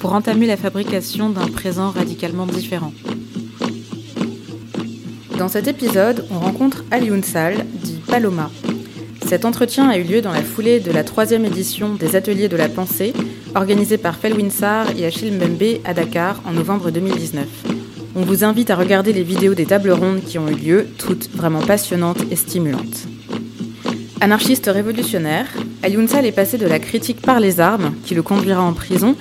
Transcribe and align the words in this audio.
pour 0.00 0.14
entamer 0.14 0.46
la 0.46 0.56
fabrication 0.56 1.28
d'un 1.30 1.46
présent 1.46 1.90
radicalement 1.90 2.46
différent. 2.46 2.92
Dans 5.38 5.48
cet 5.48 5.68
épisode, 5.68 6.26
on 6.30 6.38
rencontre 6.38 6.84
Ali 6.90 7.10
Sal, 7.22 7.66
dit 7.74 8.00
Paloma. 8.06 8.50
Cet 9.26 9.44
entretien 9.44 9.88
a 9.88 9.98
eu 9.98 10.02
lieu 10.02 10.22
dans 10.22 10.32
la 10.32 10.42
foulée 10.42 10.80
de 10.80 10.90
la 10.90 11.04
troisième 11.04 11.44
édition 11.44 11.94
des 11.94 12.16
Ateliers 12.16 12.48
de 12.48 12.56
la 12.56 12.68
Pensée, 12.68 13.12
organisée 13.54 13.98
par 13.98 14.16
Felwinsar 14.16 14.86
et 14.98 15.06
Achille 15.06 15.32
Mbembe 15.32 15.80
à 15.84 15.94
Dakar 15.94 16.40
en 16.46 16.52
novembre 16.52 16.90
2019. 16.90 17.46
On 18.16 18.22
vous 18.22 18.42
invite 18.42 18.70
à 18.70 18.76
regarder 18.76 19.12
les 19.12 19.22
vidéos 19.22 19.54
des 19.54 19.66
tables 19.66 19.92
rondes 19.92 20.24
qui 20.24 20.38
ont 20.38 20.48
eu 20.48 20.54
lieu, 20.54 20.88
toutes 20.98 21.30
vraiment 21.30 21.60
passionnantes 21.60 22.22
et 22.30 22.36
stimulantes. 22.36 23.09
Anarchiste 24.22 24.66
révolutionnaire, 24.66 25.46
Ayunsal 25.82 26.26
est 26.26 26.32
passé 26.32 26.58
de 26.58 26.66
la 26.66 26.78
critique 26.78 27.22
par 27.22 27.40
les 27.40 27.58
armes, 27.58 27.94
qui 28.04 28.14
le 28.14 28.22
conduira 28.22 28.62
en 28.62 28.74
prison, 28.74 29.16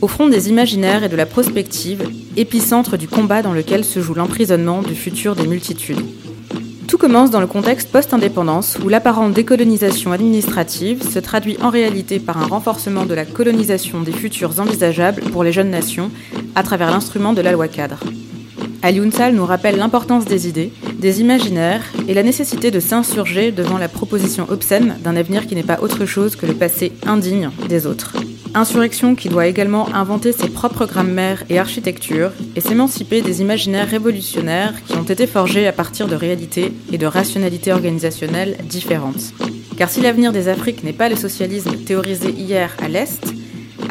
au 0.00 0.06
front 0.06 0.28
des 0.28 0.48
imaginaires 0.48 1.02
et 1.02 1.08
de 1.08 1.16
la 1.16 1.26
prospective, 1.26 2.04
épicentre 2.36 2.96
du 2.96 3.08
combat 3.08 3.42
dans 3.42 3.52
lequel 3.52 3.84
se 3.84 3.98
joue 3.98 4.14
l'emprisonnement 4.14 4.82
du 4.82 4.94
futur 4.94 5.34
des 5.34 5.48
multitudes. 5.48 6.00
Tout 6.86 6.96
commence 6.96 7.32
dans 7.32 7.40
le 7.40 7.48
contexte 7.48 7.90
post-indépendance 7.90 8.78
où 8.84 8.88
l'apparente 8.88 9.32
décolonisation 9.32 10.12
administrative 10.12 11.02
se 11.02 11.18
traduit 11.18 11.56
en 11.60 11.70
réalité 11.70 12.20
par 12.20 12.38
un 12.38 12.46
renforcement 12.46 13.04
de 13.04 13.14
la 13.14 13.24
colonisation 13.24 14.00
des 14.00 14.12
futurs 14.12 14.60
envisageables 14.60 15.22
pour 15.32 15.42
les 15.42 15.52
jeunes 15.52 15.70
nations 15.70 16.12
à 16.54 16.62
travers 16.62 16.92
l'instrument 16.92 17.32
de 17.32 17.40
la 17.40 17.50
loi 17.50 17.66
cadre. 17.66 17.98
Ali 18.82 19.00
nous 19.00 19.44
rappelle 19.44 19.78
l'importance 19.78 20.26
des 20.26 20.46
idées, 20.46 20.70
des 20.98 21.20
imaginaires 21.20 21.82
et 22.08 22.14
la 22.14 22.22
nécessité 22.22 22.70
de 22.70 22.80
s'insurger 22.80 23.52
devant 23.52 23.78
la 23.78 23.88
proposition 23.88 24.46
obscène 24.48 24.96
d'un 25.02 25.16
avenir 25.16 25.46
qui 25.46 25.54
n'est 25.54 25.62
pas 25.62 25.80
autre 25.80 26.06
chose 26.06 26.36
que 26.36 26.46
le 26.46 26.54
passé 26.54 26.92
indigne 27.06 27.50
des 27.68 27.86
autres. 27.86 28.14
Insurrection 28.54 29.14
qui 29.14 29.28
doit 29.28 29.46
également 29.46 29.94
inventer 29.94 30.32
ses 30.32 30.48
propres 30.48 30.86
grammaires 30.86 31.44
et 31.50 31.58
architectures 31.58 32.32
et 32.54 32.60
s'émanciper 32.60 33.20
des 33.20 33.42
imaginaires 33.42 33.88
révolutionnaires 33.88 34.72
qui 34.86 34.96
ont 34.96 35.02
été 35.02 35.26
forgés 35.26 35.66
à 35.66 35.72
partir 35.72 36.08
de 36.08 36.14
réalités 36.14 36.72
et 36.90 36.96
de 36.96 37.06
rationalités 37.06 37.72
organisationnelles 37.72 38.56
différentes. 38.64 39.34
Car 39.76 39.90
si 39.90 40.00
l'avenir 40.00 40.32
des 40.32 40.48
Afriques 40.48 40.84
n'est 40.84 40.94
pas 40.94 41.10
le 41.10 41.16
socialisme 41.16 41.76
théorisé 41.84 42.30
hier 42.30 42.74
à 42.82 42.88
l'Est, 42.88 43.34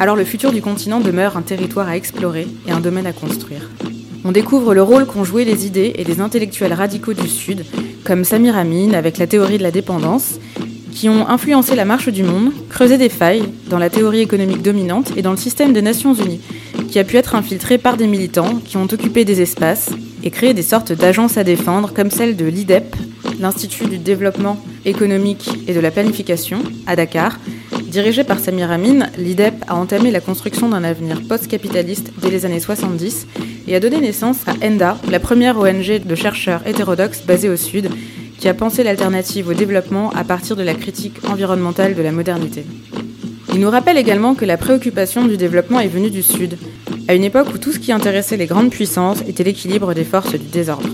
alors 0.00 0.16
le 0.16 0.24
futur 0.24 0.50
du 0.50 0.60
continent 0.60 0.98
demeure 0.98 1.36
un 1.36 1.42
territoire 1.42 1.86
à 1.86 1.96
explorer 1.96 2.48
et 2.66 2.72
un 2.72 2.80
domaine 2.80 3.06
à 3.06 3.12
construire 3.12 3.70
on 4.26 4.32
découvre 4.32 4.74
le 4.74 4.82
rôle 4.82 5.06
qu'ont 5.06 5.22
joué 5.22 5.44
les 5.44 5.66
idées 5.66 5.92
et 5.94 6.02
les 6.02 6.20
intellectuels 6.20 6.72
radicaux 6.72 7.14
du 7.14 7.28
Sud, 7.28 7.64
comme 8.02 8.24
Samir 8.24 8.56
Amin 8.56 8.92
avec 8.92 9.18
la 9.18 9.28
théorie 9.28 9.56
de 9.56 9.62
la 9.62 9.70
dépendance, 9.70 10.40
qui 10.90 11.08
ont 11.08 11.28
influencé 11.28 11.76
la 11.76 11.84
marche 11.84 12.08
du 12.08 12.24
monde, 12.24 12.50
creusé 12.68 12.98
des 12.98 13.08
failles 13.08 13.44
dans 13.68 13.78
la 13.78 13.88
théorie 13.88 14.22
économique 14.22 14.62
dominante 14.62 15.12
et 15.16 15.22
dans 15.22 15.30
le 15.30 15.36
système 15.36 15.72
des 15.72 15.82
Nations 15.82 16.12
Unies, 16.12 16.40
qui 16.88 16.98
a 16.98 17.04
pu 17.04 17.16
être 17.18 17.36
infiltré 17.36 17.78
par 17.78 17.96
des 17.96 18.08
militants 18.08 18.56
qui 18.64 18.76
ont 18.76 18.88
occupé 18.90 19.24
des 19.24 19.42
espaces 19.42 19.90
et 20.24 20.32
créé 20.32 20.54
des 20.54 20.62
sortes 20.62 20.90
d'agences 20.90 21.36
à 21.36 21.44
défendre, 21.44 21.92
comme 21.94 22.10
celle 22.10 22.34
de 22.34 22.46
l'IDEP, 22.46 22.96
l'Institut 23.38 23.86
du 23.86 23.98
développement 23.98 24.60
économique 24.84 25.50
et 25.68 25.74
de 25.74 25.80
la 25.80 25.92
planification, 25.92 26.58
à 26.88 26.96
Dakar, 26.96 27.38
Dirigée 27.86 28.24
par 28.24 28.40
Samir 28.40 28.70
Amin, 28.70 29.06
l'IDEP 29.16 29.54
a 29.68 29.76
entamé 29.76 30.10
la 30.10 30.20
construction 30.20 30.68
d'un 30.68 30.82
avenir 30.82 31.22
post-capitaliste 31.22 32.12
dès 32.20 32.30
les 32.30 32.44
années 32.44 32.60
70 32.60 33.26
et 33.68 33.76
a 33.76 33.80
donné 33.80 34.00
naissance 34.00 34.38
à 34.46 34.54
ENDA, 34.66 34.98
la 35.08 35.20
première 35.20 35.58
ONG 35.58 36.02
de 36.04 36.14
chercheurs 36.14 36.66
hétérodoxes 36.66 37.22
basée 37.24 37.48
au 37.48 37.56
Sud, 37.56 37.88
qui 38.38 38.48
a 38.48 38.54
pensé 38.54 38.82
l'alternative 38.82 39.48
au 39.48 39.54
développement 39.54 40.10
à 40.10 40.24
partir 40.24 40.56
de 40.56 40.62
la 40.62 40.74
critique 40.74 41.18
environnementale 41.30 41.94
de 41.94 42.02
la 42.02 42.12
modernité. 42.12 42.66
Il 43.54 43.60
nous 43.60 43.70
rappelle 43.70 43.98
également 43.98 44.34
que 44.34 44.44
la 44.44 44.56
préoccupation 44.56 45.24
du 45.24 45.36
développement 45.36 45.80
est 45.80 45.88
venue 45.88 46.10
du 46.10 46.22
Sud, 46.22 46.58
à 47.08 47.14
une 47.14 47.24
époque 47.24 47.54
où 47.54 47.58
tout 47.58 47.72
ce 47.72 47.78
qui 47.78 47.92
intéressait 47.92 48.36
les 48.36 48.46
grandes 48.46 48.70
puissances 48.70 49.22
était 49.28 49.44
l'équilibre 49.44 49.94
des 49.94 50.04
forces 50.04 50.32
du 50.32 50.48
désordre. 50.48 50.88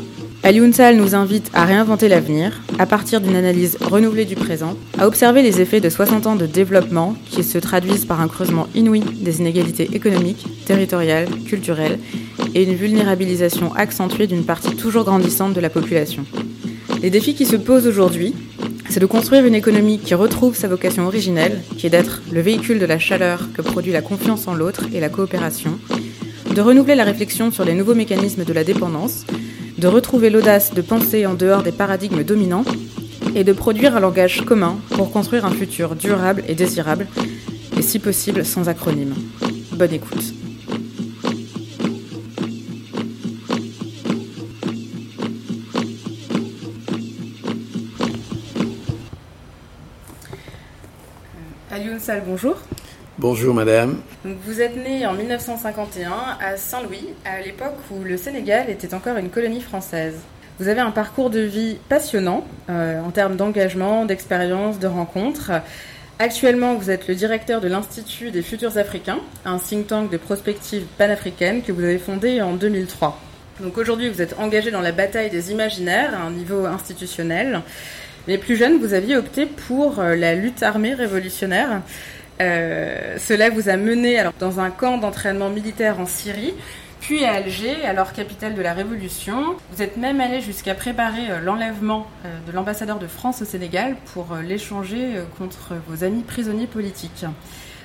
Ali 0.45 0.61
nous 0.61 1.15
invite 1.15 1.53
à 1.55 1.65
réinventer 1.65 2.09
l'avenir, 2.09 2.63
à 2.81 2.85
partir 2.85 3.21
d'une 3.21 3.37
analyse 3.37 3.79
renouvelée 3.81 4.25
du 4.25 4.35
présent, 4.35 4.77
à 4.99 5.07
observer 5.07 5.41
les 5.41 5.61
effets 5.61 5.81
de 5.81 5.89
60 5.89 6.27
ans 6.27 6.35
de 6.35 6.47
développement 6.47 7.15
qui 7.31 7.45
se 7.45 7.59
traduisent 7.59 8.07
par 8.07 8.21
un 8.21 8.27
creusement 8.27 8.67
inouï 8.75 9.01
des 9.01 9.39
inégalités 9.39 9.89
économiques, 9.95 10.45
territoriales, 10.67 11.29
culturelles 11.47 12.01
et 12.57 12.65
une 12.65 12.75
vulnérabilisation 12.75 13.73
accentuée 13.75 14.27
d'une 14.27 14.45
partie 14.45 14.75
toujours 14.75 15.05
grandissante 15.05 15.55
de 15.55 15.61
la 15.61 15.71
population. 15.71 16.25
Les 17.03 17.11
défis 17.11 17.35
qui 17.35 17.47
se 17.47 17.57
posent 17.57 17.87
aujourd'hui, 17.87 18.35
c'est 18.89 19.01
de 19.01 19.07
construire 19.07 19.47
une 19.47 19.55
économie 19.55 20.01
qui 20.01 20.15
retrouve 20.15 20.57
sa 20.57 20.67
vocation 20.67 21.07
originelle, 21.07 21.63
qui 21.79 21.87
est 21.87 21.91
d'être 21.91 22.21
le 22.33 22.41
véhicule 22.41 22.81
de 22.81 22.87
la 22.87 22.99
chaleur 22.99 23.49
que 23.55 23.63
produit 23.63 23.93
la 23.93 24.03
confiance 24.03 24.49
en 24.49 24.55
l'autre 24.55 24.87
et 24.93 24.99
la 24.99 25.09
coopération, 25.09 25.79
de 26.53 26.61
renouveler 26.61 26.97
la 26.97 27.05
réflexion 27.05 27.53
sur 27.53 27.65
les 27.65 27.75
nouveaux 27.75 27.95
mécanismes 27.95 28.45
de 28.45 28.53
la 28.53 28.65
dépendance, 28.65 29.25
de 29.83 29.89
retrouver 29.89 30.31
l'audace 30.31 30.73
de 30.73 30.81
penser 30.81 31.27
en 31.27 31.35
dehors 31.35 31.65
des 31.65 31.73
paradigmes 31.73 32.23
dominants 32.23 32.65
et 33.35 33.43
de 33.43 33.53
produire 33.53 33.97
un 33.97 34.01
langage 34.01 34.43
commun 34.43 34.79
pour 34.91 35.11
construire 35.11 35.45
un 35.45 35.51
futur 35.51 35.97
durable 35.97 36.45
et 36.47 36.55
désirable, 36.55 37.09
et 37.77 37.83
si 37.83 37.99
possible 37.99 38.45
sans 38.45 38.69
acronyme. 38.69 39.15
Bonne 39.73 39.93
écoute. 39.93 40.35
Bonjour. 52.27 52.57
Bonjour 53.23 53.55
madame. 53.55 54.01
Vous 54.25 54.61
êtes 54.61 54.75
né 54.75 55.07
en 55.07 55.13
1951 55.13 56.11
à 56.41 56.57
Saint-Louis, 56.57 57.11
à 57.25 57.41
l'époque 57.41 57.77
où 57.93 58.03
le 58.03 58.17
Sénégal 58.17 58.69
était 58.69 58.95
encore 58.95 59.17
une 59.17 59.31
colonie 59.31 59.61
française. 59.61 60.17
Vous 60.59 60.67
avez 60.67 60.81
un 60.81 60.91
parcours 60.91 61.31
de 61.31 61.39
vie 61.39 61.77
passionnant 61.89 62.45
euh, 62.69 63.01
en 63.01 63.13
termes 63.13 63.37
d'engagement, 63.37 64.07
d'expérience, 64.07 64.81
de 64.81 64.89
rencontres. 64.89 65.53
Actuellement, 66.19 66.75
vous 66.75 66.91
êtes 66.91 67.07
le 67.07 67.15
directeur 67.15 67.61
de 67.61 67.69
l'Institut 67.69 68.33
des 68.33 68.43
futurs 68.43 68.77
africains, 68.77 69.21
un 69.45 69.59
think 69.59 69.87
tank 69.87 70.11
de 70.11 70.17
prospective 70.17 70.83
panafricaine 70.99 71.63
que 71.63 71.71
vous 71.71 71.85
avez 71.85 71.99
fondé 71.99 72.43
en 72.43 72.55
2003. 72.55 73.21
Donc 73.61 73.79
aujourd'hui, 73.79 74.09
vous 74.09 74.21
êtes 74.21 74.35
engagé 74.41 74.73
dans 74.73 74.81
la 74.81 74.91
bataille 74.91 75.31
des 75.31 75.53
imaginaires 75.53 76.13
à 76.21 76.27
un 76.27 76.33
niveau 76.33 76.67
institutionnel. 76.67 77.61
Les 78.27 78.39
plus 78.39 78.57
jeunes, 78.57 78.79
vous 78.79 78.95
aviez 78.95 79.17
opté 79.17 79.47
pour 79.47 80.01
euh, 80.01 80.17
la 80.17 80.35
lutte 80.35 80.65
armée 80.65 80.95
révolutionnaire. 80.95 81.83
Euh, 82.43 83.19
cela 83.19 83.51
vous 83.51 83.69
a 83.69 83.77
mené 83.77 84.19
alors, 84.19 84.33
dans 84.41 84.59
un 84.59 84.71
camp 84.71 84.99
d'entraînement 84.99 85.49
militaire 85.49 86.01
en 86.01 86.07
Syrie, 86.07 86.55
puis 87.01 87.25
à 87.25 87.35
Alger, 87.35 87.85
alors 87.85 88.13
capitale 88.13 88.55
de 88.55 88.63
la 88.63 88.73
Révolution. 88.73 89.55
Vous 89.73 89.83
êtes 89.83 89.97
même 89.97 90.21
allé 90.21 90.41
jusqu'à 90.41 90.75
préparer 90.75 91.31
euh, 91.31 91.41
l'enlèvement 91.41 92.07
euh, 92.25 92.39
de 92.47 92.53
l'ambassadeur 92.53 92.99
de 92.99 93.07
France 93.07 93.43
au 93.43 93.45
Sénégal 93.45 93.97
pour 94.13 94.35
l'échanger 94.43 95.21
contre 95.39 95.75
vos 95.87 96.05
amis 96.05 96.23
prisonniers 96.23 96.67
politiques. 96.67 97.25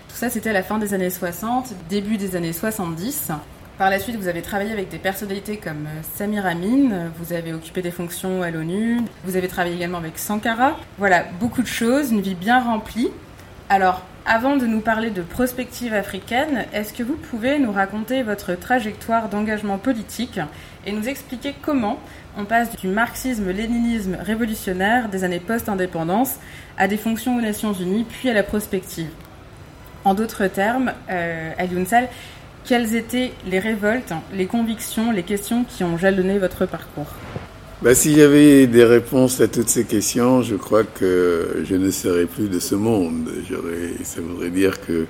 Tout 0.10 0.16
ça, 0.16 0.30
c'était 0.30 0.50
à 0.50 0.54
la 0.54 0.64
fin 0.64 0.80
des 0.80 0.94
années 0.94 1.12
60, 1.12 1.74
début 1.90 2.18
des 2.18 2.36
années 2.36 2.54
70. 2.54 3.32
Par 3.78 3.92
la 3.92 4.00
suite, 4.00 4.16
vous 4.16 4.28
avez 4.28 4.42
travaillé 4.42 4.72
avec 4.72 4.90
des 4.90 4.98
personnalités 4.98 5.58
comme 5.58 5.88
Samir 6.16 6.48
Amin, 6.48 7.12
vous 7.20 7.34
avez 7.34 7.54
occupé 7.54 7.84
des 7.84 7.92
fonctions 7.92 8.42
à 8.42 8.50
l'ONU, 8.50 9.02
vous 9.24 9.36
avez 9.36 9.48
travaillé 9.48 9.76
également 9.76 10.00
avec 10.00 10.18
Sankara. 10.18 10.78
Voilà, 10.98 11.26
beaucoup 11.40 11.62
de 11.62 11.68
choses, 11.68 12.12
une 12.12 12.22
vie 12.22 12.34
bien 12.34 12.60
remplie. 12.60 13.10
Alors, 13.70 14.02
avant 14.28 14.58
de 14.58 14.68
nous 14.68 14.82
parler 14.82 15.10
de 15.10 15.22
prospective 15.22 15.94
africaine, 15.94 16.66
est-ce 16.74 16.92
que 16.92 17.02
vous 17.02 17.16
pouvez 17.16 17.60
nous 17.60 17.72
raconter 17.72 18.24
votre 18.24 18.56
trajectoire 18.56 19.30
d'engagement 19.30 19.78
politique 19.78 20.42
et 20.86 20.92
nous 20.92 21.08
expliquer 21.08 21.56
comment 21.62 21.98
on 22.38 22.44
passe 22.44 22.76
du 22.76 22.90
marxisme-léninisme 22.90 24.18
révolutionnaire 24.20 25.08
des 25.08 25.24
années 25.24 25.40
post-indépendance 25.40 26.36
à 26.78 26.90
des 26.90 26.98
fonctions 26.98 27.38
aux 27.38 27.42
Nations 27.42 27.72
Unies 27.72 28.04
puis 28.04 28.30
à 28.30 28.34
la 28.34 28.44
prospective? 28.44 29.10
En 30.04 30.14
d'autres 30.14 30.48
termes, 30.48 30.92
euh, 31.10 31.54
quelles 32.66 32.96
étaient 32.96 33.32
les 33.46 33.60
révoltes, 33.60 34.14
les 34.34 34.46
convictions, 34.46 35.12
les 35.12 35.24
questions 35.24 35.64
qui 35.64 35.86
ont 35.86 35.98
jalonné 35.98 36.38
votre 36.38 36.66
parcours? 36.66 37.14
Bah, 37.82 37.96
S'il 37.96 38.18
y 38.18 38.22
avait 38.22 38.68
des 38.68 38.84
réponses 38.84 39.42
à 39.42 39.48
toutes 39.48 39.70
ces 39.70 39.86
questions, 39.86 40.42
je 40.42 40.56
crois 40.56 40.84
que 40.84 41.64
je 41.64 41.76
ne 41.76 41.92
serais 41.92 42.26
plus 42.26 42.50
de 42.50 42.60
ce 42.60 42.76
monde. 42.76 43.30
Ça 44.04 44.22
voudrait 44.22 44.50
dire 44.50 44.82
que 44.82 45.06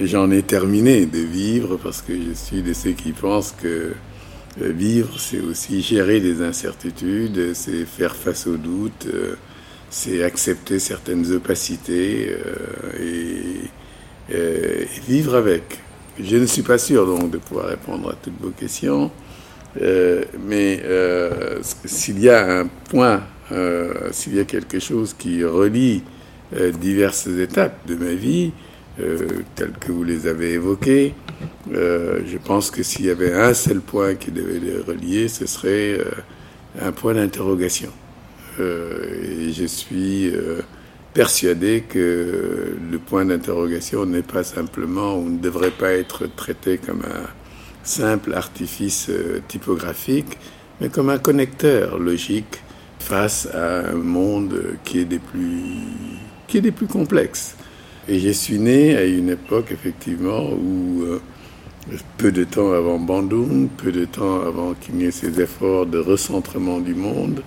j'en 0.00 0.30
ai 0.30 0.42
terminé 0.42 1.06
de 1.06 1.18
vivre 1.18 1.76
parce 1.76 2.02
que 2.02 2.12
je 2.14 2.32
suis 2.32 2.62
de 2.62 2.72
ceux 2.72 2.92
qui 2.92 3.12
pensent 3.12 3.54
que 3.60 3.92
euh, 4.60 4.72
vivre, 4.72 5.18
c'est 5.18 5.40
aussi 5.40 5.80
gérer 5.80 6.20
des 6.20 6.42
incertitudes, 6.42 7.54
c'est 7.54 7.84
faire 7.84 8.16
face 8.16 8.46
aux 8.46 8.56
doutes, 8.56 9.06
euh, 9.06 9.36
c'est 9.90 10.24
accepter 10.24 10.78
certaines 10.78 11.30
opacités 11.32 12.34
euh, 12.34 13.68
et, 14.30 14.34
et, 14.34 14.88
vivre 15.06 15.36
avec. 15.36 15.78
Je 16.18 16.36
ne 16.36 16.46
suis 16.46 16.62
pas 16.62 16.78
sûr 16.78 17.06
donc 17.06 17.30
de 17.30 17.38
pouvoir 17.38 17.66
répondre 17.66 18.10
à 18.10 18.14
toutes 18.14 18.40
vos 18.40 18.50
questions. 18.50 19.10
Euh, 19.80 20.24
mais 20.46 20.80
euh, 20.84 21.58
s'il 21.84 22.18
y 22.20 22.28
a 22.28 22.60
un 22.60 22.66
point, 22.66 23.22
euh, 23.52 24.08
s'il 24.10 24.34
y 24.34 24.40
a 24.40 24.44
quelque 24.44 24.78
chose 24.78 25.14
qui 25.16 25.44
relie 25.44 26.02
diverses 26.80 27.28
étapes 27.28 27.86
de 27.86 27.94
ma 27.94 28.12
vie, 28.12 28.50
telles 29.54 29.70
que 29.78 29.92
vous 29.92 30.02
les 30.02 30.26
avez 30.26 30.54
évoquées, 30.54 31.14
je 31.70 32.36
pense 32.44 32.72
que 32.72 32.82
s'il 32.82 33.06
y 33.06 33.10
avait 33.10 33.32
un 33.32 33.54
seul 33.54 33.80
point 33.80 34.16
qui 34.16 34.32
devait 34.32 34.58
les 34.58 34.78
relier, 34.78 35.28
ce 35.28 35.46
serait 35.46 36.00
un 36.82 36.90
point 36.90 37.14
d'interrogation. 37.14 37.90
et 38.58 39.52
je 39.52 39.64
suis 39.64 40.32
persuadé 41.14 41.84
que 41.88 42.76
le 42.90 42.98
point 42.98 43.24
d'interrogation 43.24 44.04
n'est 44.04 44.22
pas 44.22 44.42
simplement 44.42 45.18
ou 45.18 45.30
ne 45.30 45.38
devrait 45.38 45.70
pas 45.70 45.92
être 45.92 46.26
traité 46.34 46.78
comme 46.78 47.02
un 47.02 47.28
simple 47.82 48.34
artifice 48.34 49.08
euh, 49.10 49.40
typographique, 49.48 50.38
mais 50.80 50.88
comme 50.88 51.10
un 51.10 51.18
connecteur 51.18 51.98
logique 51.98 52.60
face 52.98 53.48
à 53.52 53.90
un 53.90 53.94
monde 53.94 54.76
qui 54.84 55.00
est 55.00 55.04
des 55.04 55.18
plus, 55.18 55.64
qui 56.46 56.58
est 56.58 56.60
des 56.60 56.72
plus 56.72 56.86
complexes. 56.86 57.56
Et 58.08 58.18
je 58.18 58.30
suis 58.30 58.58
né 58.58 58.96
à 58.96 59.04
une 59.04 59.30
époque, 59.30 59.72
effectivement, 59.72 60.50
où 60.50 61.02
euh, 61.02 61.20
peu 62.18 62.32
de 62.32 62.44
temps 62.44 62.72
avant 62.72 62.98
Bandung, 62.98 63.68
peu 63.68 63.92
de 63.92 64.04
temps 64.04 64.40
avant 64.46 64.74
qu'il 64.74 65.00
y 65.00 65.04
ait 65.04 65.10
ces 65.10 65.40
efforts 65.40 65.86
de 65.86 65.98
recentrement 65.98 66.80
du 66.80 66.94
monde, 66.94 67.42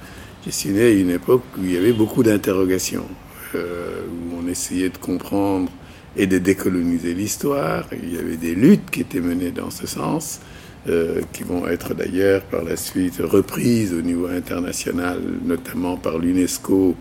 je 0.45 0.51
suis 0.51 0.69
né 0.69 0.83
à 0.83 0.91
une 0.91 1.09
époque 1.09 1.44
où 1.57 1.63
il 1.63 1.74
y 1.74 1.77
avait 1.77 1.94
beaucoup 1.94 2.24
d'interrogations, 2.24 3.07
euh, 3.56 4.01
où 4.07 4.39
on 4.44 4.47
essayait 4.47 4.89
de 4.89 4.97
comprendre 4.97 5.71
et 6.15 6.27
de 6.27 6.38
décoloniser 6.38 7.13
l'histoire. 7.13 7.86
Il 7.92 8.13
y 8.13 8.18
avait 8.18 8.38
des 8.38 8.56
luttes 8.56 8.89
qui 8.92 9.01
étaient 9.01 9.19
menées 9.19 9.51
dans 9.51 9.69
ce 9.69 9.88
sens, 9.88 10.39
euh, 10.88 11.21
qui 11.31 11.44
vont 11.44 11.68
être 11.68 11.94
d'ailleurs 11.94 12.44
par 12.44 12.63
la 12.63 12.75
suite 12.75 13.18
reprises 13.19 13.94
au 13.94 14.01
niveau 14.01 14.27
international, 14.27 15.19
notamment 15.44 15.98
par 15.98 16.18
l'UNESCO 16.18 16.95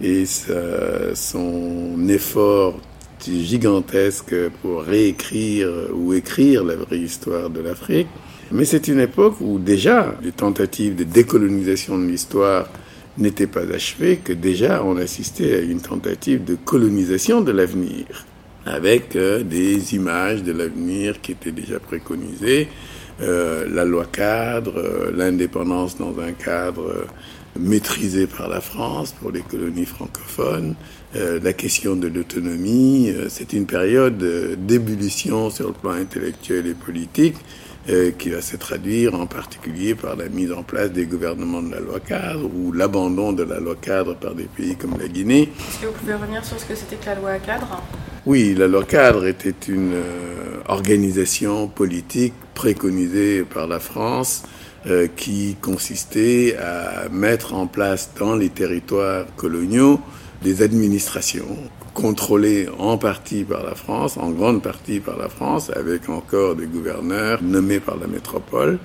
et 0.00 0.24
son 1.14 2.08
effort 2.08 2.78
gigantesque 3.20 4.34
pour 4.60 4.82
réécrire 4.82 5.68
ou 5.94 6.12
écrire 6.12 6.64
la 6.64 6.76
vraie 6.76 6.98
histoire 6.98 7.48
de 7.48 7.60
l'Afrique. 7.60 8.08
Mais 8.52 8.64
c'est 8.64 8.88
une 8.88 9.00
époque 9.00 9.40
où 9.40 9.58
déjà 9.58 10.14
les 10.22 10.32
tentatives 10.32 10.94
de 10.94 11.04
décolonisation 11.04 11.98
de 11.98 12.04
l'histoire 12.04 12.68
n'étaient 13.16 13.46
pas 13.46 13.62
achevées, 13.72 14.18
que 14.22 14.32
déjà 14.32 14.82
on 14.84 14.96
assistait 14.96 15.54
à 15.54 15.60
une 15.60 15.80
tentative 15.80 16.44
de 16.44 16.54
colonisation 16.54 17.40
de 17.40 17.52
l'avenir 17.52 18.26
avec 18.66 19.16
euh, 19.16 19.42
des 19.42 19.94
images 19.94 20.42
de 20.42 20.52
l'avenir 20.52 21.20
qui 21.20 21.32
étaient 21.32 21.52
déjà 21.52 21.78
préconisées, 21.78 22.68
euh, 23.20 23.66
la 23.70 23.84
loi 23.84 24.06
cadre, 24.10 24.78
euh, 24.78 25.12
l'indépendance 25.14 25.96
dans 25.98 26.18
un 26.18 26.32
cadre 26.32 27.06
maîtrisé 27.58 28.26
par 28.26 28.48
la 28.48 28.60
France 28.60 29.12
pour 29.12 29.30
les 29.30 29.42
colonies 29.42 29.86
francophones, 29.86 30.74
la 31.14 31.52
question 31.52 31.94
de 31.94 32.08
l'autonomie. 32.08 33.14
C'est 33.28 33.52
une 33.52 33.64
période 33.64 34.18
d'ébullition 34.66 35.50
sur 35.50 35.68
le 35.68 35.72
plan 35.72 35.92
intellectuel 35.92 36.66
et 36.66 36.74
politique 36.74 37.36
qui 38.18 38.30
va 38.30 38.42
se 38.42 38.56
traduire 38.56 39.14
en 39.14 39.26
particulier 39.28 39.94
par 39.94 40.16
la 40.16 40.28
mise 40.28 40.50
en 40.50 40.64
place 40.64 40.90
des 40.90 41.06
gouvernements 41.06 41.62
de 41.62 41.70
la 41.70 41.78
loi 41.78 42.00
cadre 42.00 42.50
ou 42.52 42.72
l'abandon 42.72 43.32
de 43.32 43.44
la 43.44 43.60
loi 43.60 43.76
cadre 43.80 44.16
par 44.16 44.34
des 44.34 44.48
pays 44.56 44.74
comme 44.74 44.98
la 44.98 45.06
Guinée. 45.06 45.52
Est-ce 45.68 45.82
que 45.82 45.86
vous 45.86 45.92
pouvez 45.92 46.14
revenir 46.14 46.44
sur 46.44 46.58
ce 46.58 46.64
que 46.64 46.74
c'était 46.74 46.96
que 46.96 47.06
la 47.06 47.14
loi 47.14 47.38
cadre? 47.38 47.80
Oui, 48.26 48.54
la 48.54 48.66
loi 48.68 48.84
cadre 48.84 49.26
était 49.26 49.54
une 49.68 49.92
euh, 49.92 50.62
organisation 50.68 51.68
politique 51.68 52.32
préconisée 52.54 53.42
par 53.44 53.66
la 53.66 53.78
France 53.78 54.44
euh, 54.86 55.08
qui 55.14 55.56
consistait 55.60 56.56
à 56.56 57.10
mettre 57.10 57.52
en 57.52 57.66
place 57.66 58.12
dans 58.18 58.34
les 58.34 58.48
territoires 58.48 59.26
coloniaux 59.36 60.00
des 60.42 60.62
administrations 60.62 61.56
contrôlées 61.92 62.66
en 62.78 62.96
partie 62.96 63.44
par 63.44 63.62
la 63.62 63.74
France, 63.74 64.16
en 64.16 64.30
grande 64.30 64.62
partie 64.62 65.00
par 65.00 65.18
la 65.18 65.28
France, 65.28 65.70
avec 65.76 66.08
encore 66.08 66.56
des 66.56 66.66
gouverneurs 66.66 67.42
nommés 67.42 67.80
par 67.80 67.98
la 67.98 68.06
métropole, 68.06 68.78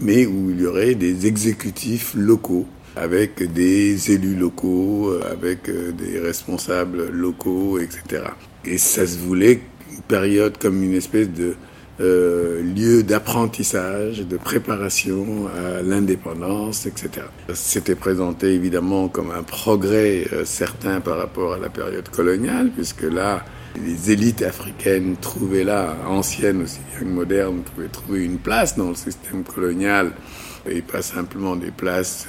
mais 0.00 0.26
où 0.26 0.50
il 0.50 0.62
y 0.62 0.66
aurait 0.66 0.96
des 0.96 1.26
exécutifs 1.28 2.12
locaux 2.16 2.66
avec 2.96 3.52
des 3.52 4.10
élus 4.10 4.34
locaux, 4.34 5.14
avec 5.30 5.68
euh, 5.68 5.92
des 5.92 6.18
responsables 6.18 7.08
locaux, 7.10 7.78
etc. 7.78 8.24
Et 8.64 8.78
ça 8.78 9.06
se 9.06 9.18
voulait 9.18 9.60
une 9.92 10.02
période 10.02 10.58
comme 10.58 10.82
une 10.82 10.94
espèce 10.94 11.30
de 11.30 11.54
euh, 12.00 12.62
lieu 12.62 13.02
d'apprentissage, 13.02 14.20
de 14.20 14.36
préparation 14.38 15.48
à 15.48 15.82
l'indépendance, 15.82 16.86
etc. 16.86 17.26
C'était 17.52 17.94
présenté 17.94 18.54
évidemment 18.54 19.08
comme 19.08 19.30
un 19.30 19.42
progrès 19.42 20.26
euh, 20.32 20.46
certain 20.46 21.00
par 21.00 21.18
rapport 21.18 21.52
à 21.52 21.58
la 21.58 21.68
période 21.68 22.08
coloniale, 22.08 22.70
puisque 22.74 23.02
là, 23.02 23.44
les 23.84 24.10
élites 24.10 24.42
africaines 24.42 25.16
trouvaient 25.20 25.64
là, 25.64 25.96
anciennes 26.06 26.62
aussi 26.62 26.80
bien 26.90 27.00
que 27.00 27.04
modernes, 27.04 27.62
pouvaient 27.74 27.88
trouver 27.88 28.24
une 28.24 28.38
place 28.38 28.78
dans 28.78 28.88
le 28.88 28.94
système 28.94 29.44
colonial 29.44 30.12
et 30.68 30.82
pas 30.82 31.02
simplement 31.02 31.56
des 31.56 31.70
places 31.70 32.26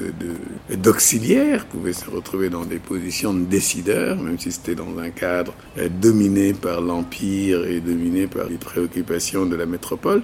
d'auxiliaires, 0.69 1.65
pouvaient 1.65 1.93
se 1.93 2.09
retrouver 2.09 2.49
dans 2.49 2.65
des 2.65 2.79
positions 2.79 3.33
de 3.33 3.45
décideurs, 3.45 4.17
même 4.17 4.39
si 4.39 4.51
c'était 4.51 4.75
dans 4.75 4.97
un 4.97 5.09
cadre 5.09 5.53
euh, 5.77 5.89
dominé 5.89 6.53
par 6.53 6.81
l'Empire 6.81 7.65
et 7.65 7.79
dominé 7.79 8.27
par 8.27 8.47
les 8.47 8.57
préoccupations 8.57 9.45
de 9.45 9.55
la 9.55 9.65
métropole. 9.65 10.21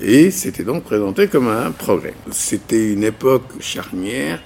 Et 0.00 0.30
c'était 0.30 0.64
donc 0.64 0.84
présenté 0.84 1.28
comme 1.28 1.48
un 1.48 1.70
progrès. 1.70 2.14
C'était 2.30 2.92
une 2.92 3.04
époque 3.04 3.60
charnière 3.60 4.40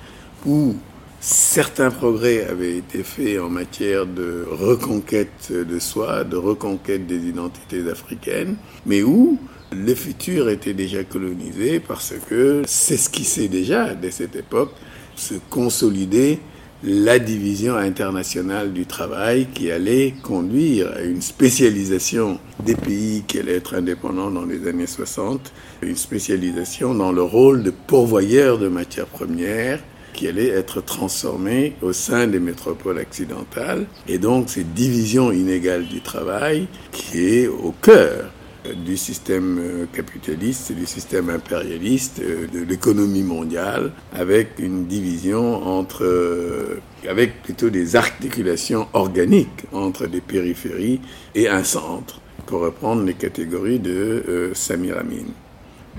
où 0.47 0.75
certains 1.21 1.90
progrès 1.90 2.45
avaient 2.47 2.76
été 2.78 3.02
faits 3.04 3.38
en 3.38 3.49
matière 3.49 4.07
de 4.07 4.45
reconquête 4.50 5.52
de 5.52 5.78
soi, 5.78 6.25
de 6.25 6.37
reconquête 6.37 7.07
des 7.07 7.28
identités 7.28 7.88
africaines, 7.88 8.57
mais 8.87 9.02
où 9.02 9.38
le 9.73 9.95
futur 9.95 10.49
était 10.49 10.75
déjà 10.75 11.05
colonisé 11.05 11.81
parce 11.81 12.14
que 12.29 12.62
c'est 12.67 12.97
ce 12.97 13.09
qui 13.09 13.25
s'est 13.25 13.49
déjà, 13.49 13.95
dès 13.95 14.11
cette 14.11 14.37
époque, 14.37 14.73
se 15.17 15.35
consolider 15.50 16.38
la 16.85 17.21
division 17.21 17.76
internationale 17.76 18.73
du 18.73 18.87
travail 18.87 19.47
qui 19.55 19.71
allait 19.71 20.14
conduire 20.23 20.91
à 20.97 21.02
une 21.02 21.23
spécialisation 21.23 22.41
des 22.64 22.75
pays 22.75 23.23
qui 23.26 23.38
allaient 23.38 23.57
être 23.57 23.76
indépendants 23.76 24.33
dans 24.33 24.45
les 24.45 24.67
années 24.67 24.88
60, 24.88 25.52
une 25.83 25.97
spécialisation 25.97 26.95
dans 26.95 27.12
le 27.12 27.23
rôle 27.23 27.62
de 27.62 27.71
pourvoyeur 27.71 28.59
de 28.59 28.69
matières 28.69 29.07
premières 29.07 29.81
qui 30.12 30.26
allait 30.26 30.49
être 30.49 30.81
transformée 30.81 31.75
au 31.83 31.93
sein 31.93 32.26
des 32.26 32.41
métropoles 32.41 32.99
occidentales. 32.99 33.87
Et 34.09 34.19
donc 34.19 34.50
cette 34.50 34.75
division 34.75 35.31
inégale 35.31 35.87
du 35.87 36.00
travail 36.00 36.67
qui 36.91 37.19
est 37.19 37.47
au 37.47 37.73
cœur 37.81 38.31
du 38.71 38.97
système 38.97 39.59
euh, 39.59 39.87
capitaliste, 39.92 40.73
du 40.73 40.87
système 40.87 41.31
impérialiste, 41.31 42.21
euh, 42.21 42.47
de 42.47 42.64
l'économie 42.64 43.23
mondiale, 43.23 43.92
avec 44.14 44.59
une 44.59 44.87
division 44.87 45.66
entre, 45.66 46.04
euh, 46.04 46.81
avec 47.09 47.42
plutôt 47.42 47.71
des 47.71 47.97
articulations 47.97 48.87
organiques 48.92 49.64
entre 49.73 50.07
des 50.07 50.21
périphéries 50.21 51.00
et 51.35 51.49
un 51.49 51.64
centre, 51.64 52.21
pour 52.47 52.61
reprendre 52.61 53.04
les 53.04 53.14
catégories 53.14 53.78
de 53.78 54.52
Samir 54.54 54.99
Amin. 54.99 55.26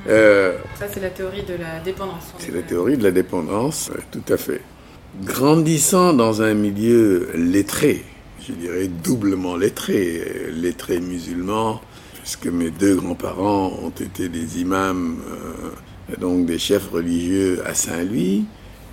Ça, 0.06 0.88
c'est 0.92 1.02
la 1.02 1.10
théorie 1.10 1.44
de 1.44 1.56
la 1.56 1.80
dépendance. 1.80 2.34
C'est 2.40 2.54
la 2.54 2.62
théorie 2.62 2.98
de 2.98 3.04
la 3.04 3.12
dépendance, 3.12 3.92
tout 4.12 4.34
à 4.34 4.38
fait. 4.38 4.62
Grandissant 5.24 6.14
dans 6.14 6.42
un 6.42 6.54
milieu 6.54 7.30
lettré, 7.36 8.04
je 8.46 8.54
dirais 8.54 8.88
doublement 8.88 9.56
lettré, 9.56 10.50
lettré 10.52 11.00
musulman, 11.00 11.82
puisque 12.24 12.48
mes 12.48 12.70
deux 12.70 12.96
grands-parents 12.96 13.74
ont 13.84 13.90
été 13.90 14.30
des 14.30 14.62
imams, 14.62 15.18
euh, 15.30 16.16
donc 16.22 16.46
des 16.46 16.58
chefs 16.58 16.90
religieux 16.90 17.62
à 17.66 17.74
Saint-Louis, 17.74 18.46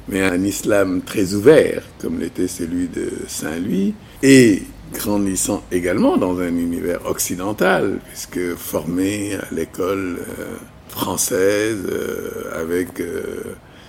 mais 0.08 0.22
un 0.22 0.42
islam 0.42 1.00
très 1.02 1.34
ouvert, 1.34 1.84
comme 2.00 2.18
l'était 2.18 2.48
celui 2.48 2.88
de 2.88 3.08
Saint-Louis, 3.28 3.94
et 4.24 4.64
grandissant 4.92 5.62
également 5.70 6.16
dans 6.16 6.40
un 6.40 6.56
univers 6.56 7.06
occidental, 7.06 8.00
puisque 8.08 8.56
formé 8.56 9.36
à 9.36 9.54
l'école 9.54 10.18
euh, 10.40 10.56
française 10.88 11.86
euh, 11.88 12.60
avec 12.60 13.00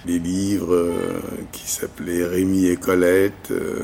des 0.05 0.19
livres 0.19 0.73
euh, 0.73 1.19
qui 1.51 1.69
s'appelaient 1.69 2.25
Rémi 2.25 2.65
et 2.65 2.75
Colette, 2.75 3.51
euh, 3.51 3.79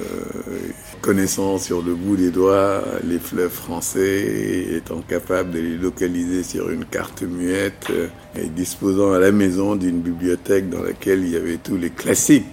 connaissant 1.02 1.60
sur 1.60 1.82
le 1.84 1.94
bout 1.94 2.16
des 2.16 2.32
doigts 2.32 2.84
les 3.04 3.20
fleuves 3.20 3.52
français, 3.52 4.68
étant 4.76 5.02
capable 5.02 5.52
de 5.52 5.60
les 5.60 5.78
localiser 5.78 6.44
sur 6.44 6.70
une 6.72 6.86
carte 6.86 7.22
muette 7.22 7.88
euh, 7.92 8.08
et 8.36 8.48
disposant 8.48 9.14
à 9.14 9.20
la 9.20 9.32
maison 9.32 9.76
d'une 9.76 10.02
bibliothèque 10.02 10.70
dans 10.70 10.82
laquelle 10.82 11.24
il 11.24 11.30
y 11.30 11.36
avait 11.36 11.58
tous 11.58 11.78
les 11.78 11.92
classiques 11.92 12.48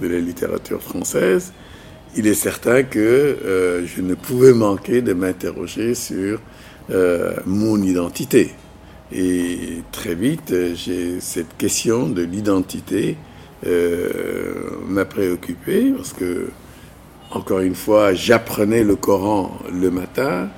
de 0.00 0.06
la 0.06 0.18
littérature 0.18 0.82
française, 0.82 1.52
il 2.16 2.26
est 2.26 2.34
certain 2.34 2.84
que 2.84 3.36
je 3.84 4.00
ne 4.00 4.14
pouvais 4.14 4.54
manquer 4.54 5.02
de 5.02 5.12
m'interroger 5.12 5.94
sur 5.94 6.40
mon 7.44 7.82
identité. 7.82 8.54
Et 9.12 9.82
très 9.90 10.14
vite, 10.14 10.54
cette 11.20 11.56
question 11.56 12.08
de 12.08 12.22
l'identité 12.22 13.16
euh, 13.66 14.52
m'a 14.86 15.04
préoccupé 15.04 15.92
parce 15.96 16.12
que, 16.12 16.50
encore 17.30 17.60
une 17.60 17.74
fois, 17.74 18.12
j'apprenais 18.12 18.84
le 18.84 18.96
Coran 18.96 19.58
le 19.72 19.90
matin, 19.90 20.48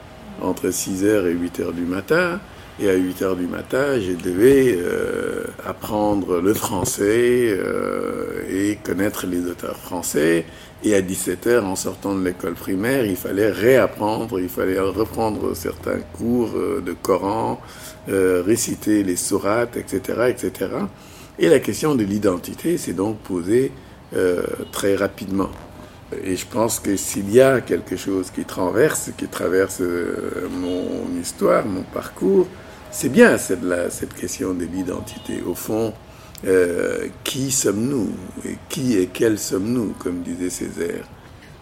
entre 0.42 0.68
6h 0.68 1.26
et 1.26 1.34
8h 1.34 1.72
du 1.74 1.82
matin. 1.82 2.40
Et 2.82 2.88
à 2.88 2.94
8 2.94 3.20
h 3.20 3.36
du 3.36 3.46
matin, 3.46 4.00
je 4.00 4.12
devais 4.12 4.74
euh, 4.78 5.44
apprendre 5.66 6.40
le 6.40 6.54
français 6.54 7.50
euh, 7.50 8.42
et 8.48 8.78
connaître 8.82 9.26
les 9.26 9.44
auteurs 9.44 9.76
français. 9.76 10.46
Et 10.82 10.94
à 10.94 11.02
17 11.02 11.46
h 11.46 11.60
en 11.60 11.76
sortant 11.76 12.14
de 12.14 12.24
l'école 12.24 12.54
primaire, 12.54 13.04
il 13.04 13.16
fallait 13.16 13.50
réapprendre, 13.50 14.40
il 14.40 14.48
fallait 14.48 14.80
reprendre 14.80 15.54
certains 15.54 15.98
cours 16.14 16.52
euh, 16.56 16.80
de 16.80 16.94
Coran, 16.94 17.60
réciter 18.08 19.02
les 19.02 19.16
sourates, 19.16 19.76
etc., 19.76 20.30
etc. 20.30 20.70
Et 21.38 21.50
la 21.50 21.60
question 21.60 21.94
de 21.94 22.02
l'identité 22.02 22.78
s'est 22.78 22.94
donc 22.94 23.18
posée 23.18 23.70
très 24.72 24.96
rapidement. 24.96 25.50
Et 26.24 26.34
je 26.34 26.44
pense 26.44 26.80
que 26.80 26.96
s'il 26.96 27.30
y 27.30 27.40
a 27.40 27.60
quelque 27.60 27.96
chose 27.96 28.30
qui 28.30 28.44
traverse, 28.44 29.10
qui 29.16 29.28
traverse 29.28 29.80
mon 30.50 31.20
histoire, 31.20 31.64
mon 31.66 31.82
parcours, 31.82 32.48
c'est 32.90 33.08
bien 33.08 33.38
cette, 33.38 34.14
question 34.14 34.54
de 34.54 34.64
l'identité. 34.64 35.42
Au 35.46 35.54
fond, 35.54 35.92
euh, 36.46 37.06
qui 37.24 37.50
sommes-nous 37.50 38.10
et 38.44 38.56
qui 38.68 38.98
et 38.98 39.06
quels 39.06 39.38
sommes-nous, 39.38 39.94
comme 39.98 40.22
disait 40.22 40.50
Césaire? 40.50 41.04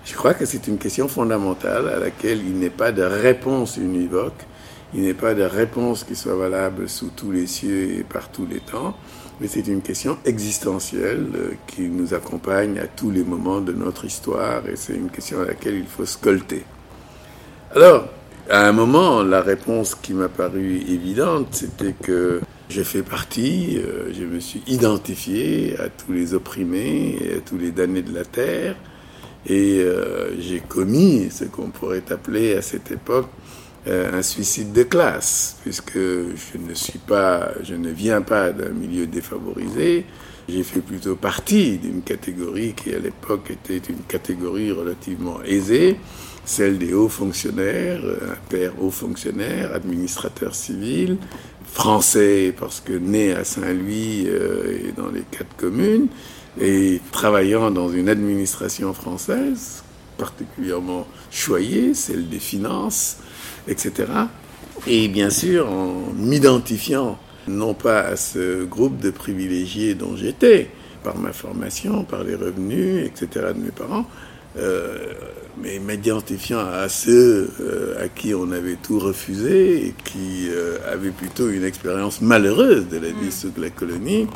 Je 0.04 0.14
crois 0.14 0.32
que 0.32 0.46
c'est 0.46 0.66
une 0.68 0.78
question 0.78 1.06
fondamentale 1.06 1.88
à 1.88 1.98
laquelle 1.98 2.38
il 2.38 2.58
n'est 2.58 2.70
pas 2.70 2.92
de 2.92 3.02
réponse 3.02 3.76
univoque, 3.76 4.46
il 4.94 5.02
n'est 5.02 5.14
pas 5.14 5.34
de 5.34 5.42
réponse 5.42 6.04
qui 6.04 6.16
soit 6.16 6.34
valable 6.34 6.88
sous 6.88 7.10
tous 7.10 7.30
les 7.30 7.46
cieux 7.46 7.98
et 7.98 8.04
par 8.04 8.30
tous 8.30 8.46
les 8.46 8.60
temps, 8.60 8.96
mais 9.38 9.48
c'est 9.48 9.66
une 9.66 9.82
question 9.82 10.16
existentielle 10.24 11.26
euh, 11.34 11.50
qui 11.66 11.82
nous 11.82 12.14
accompagne 12.14 12.78
à 12.78 12.86
tous 12.86 13.10
les 13.10 13.22
moments 13.22 13.60
de 13.60 13.72
notre 13.72 14.06
histoire 14.06 14.66
et 14.66 14.76
c'est 14.76 14.94
une 14.94 15.10
question 15.10 15.42
à 15.42 15.44
laquelle 15.44 15.76
il 15.76 15.86
faut 15.86 16.06
scolter. 16.06 16.64
Alors, 17.74 18.08
à 18.50 18.66
un 18.66 18.72
moment, 18.72 19.22
la 19.22 19.42
réponse 19.42 19.94
qui 19.94 20.14
m'a 20.14 20.28
paru 20.28 20.80
évidente, 20.88 21.48
c'était 21.52 21.92
que 21.92 22.40
j'ai 22.68 22.84
fait 22.84 23.02
partie, 23.02 23.78
euh, 23.78 24.12
je 24.12 24.24
me 24.24 24.40
suis 24.40 24.62
identifié 24.66 25.78
à 25.78 25.88
tous 25.88 26.12
les 26.12 26.34
opprimés, 26.34 27.18
et 27.20 27.34
à 27.36 27.40
tous 27.40 27.58
les 27.58 27.72
damnés 27.72 28.02
de 28.02 28.14
la 28.14 28.24
terre, 28.24 28.76
et 29.46 29.80
euh, 29.80 30.40
j'ai 30.40 30.60
commis 30.60 31.28
ce 31.30 31.44
qu'on 31.44 31.70
pourrait 31.70 32.04
appeler 32.10 32.54
à 32.54 32.62
cette 32.62 32.90
époque 32.90 33.28
euh, 33.86 34.18
un 34.18 34.22
suicide 34.22 34.72
de 34.72 34.82
classe, 34.82 35.58
puisque 35.62 35.98
je 35.98 36.58
ne 36.58 36.74
suis 36.74 36.98
pas, 36.98 37.50
je 37.62 37.74
ne 37.74 37.90
viens 37.90 38.22
pas 38.22 38.52
d'un 38.52 38.70
milieu 38.70 39.06
défavorisé. 39.06 40.04
J'ai 40.48 40.62
fait 40.62 40.80
plutôt 40.80 41.14
partie 41.14 41.76
d'une 41.76 42.00
catégorie 42.00 42.72
qui 42.72 42.94
à 42.94 42.98
l'époque 42.98 43.50
était 43.50 43.82
une 43.90 44.00
catégorie 44.08 44.72
relativement 44.72 45.42
aisée, 45.42 45.98
celle 46.48 46.78
des 46.78 46.94
hauts 46.94 47.10
fonctionnaires, 47.10 48.00
un 48.02 48.48
père 48.48 48.72
haut 48.80 48.90
fonctionnaire, 48.90 49.74
administrateur 49.74 50.54
civil, 50.54 51.18
français 51.66 52.54
parce 52.58 52.80
que 52.80 52.94
né 52.94 53.34
à 53.34 53.44
Saint-Louis 53.44 54.24
euh, 54.28 54.78
et 54.88 54.92
dans 54.92 55.10
les 55.10 55.24
quatre 55.30 55.54
communes, 55.58 56.06
et 56.58 57.02
travaillant 57.12 57.70
dans 57.70 57.90
une 57.90 58.08
administration 58.08 58.94
française 58.94 59.84
particulièrement 60.16 61.06
choyée, 61.30 61.92
celle 61.92 62.30
des 62.30 62.40
finances, 62.40 63.18
etc. 63.68 64.06
Et 64.86 65.08
bien 65.08 65.28
sûr 65.28 65.70
en 65.70 66.14
m'identifiant 66.16 67.18
non 67.46 67.74
pas 67.74 68.00
à 68.00 68.16
ce 68.16 68.64
groupe 68.64 68.98
de 69.00 69.10
privilégiés 69.10 69.94
dont 69.94 70.16
j'étais, 70.16 70.70
par 71.04 71.18
ma 71.18 71.34
formation, 71.34 72.04
par 72.04 72.24
les 72.24 72.34
revenus, 72.34 73.04
etc. 73.04 73.52
de 73.54 73.60
mes 73.60 73.70
parents, 73.70 74.06
euh, 74.56 75.12
mais 75.62 75.78
m'identifiant 75.78 76.60
à 76.60 76.88
ceux 76.88 77.50
euh, 77.60 78.04
à 78.04 78.08
qui 78.08 78.34
on 78.34 78.52
avait 78.52 78.76
tout 78.76 78.98
refusé 78.98 79.86
et 79.86 79.94
qui 80.04 80.48
euh, 80.48 80.78
avaient 80.90 81.10
plutôt 81.10 81.48
une 81.48 81.64
expérience 81.64 82.20
malheureuse 82.20 82.88
de 82.88 82.98
la 82.98 83.08
vie 83.08 83.28
mm. 83.28 83.30
sous 83.30 83.52
la 83.58 83.70
colonie, 83.70 84.26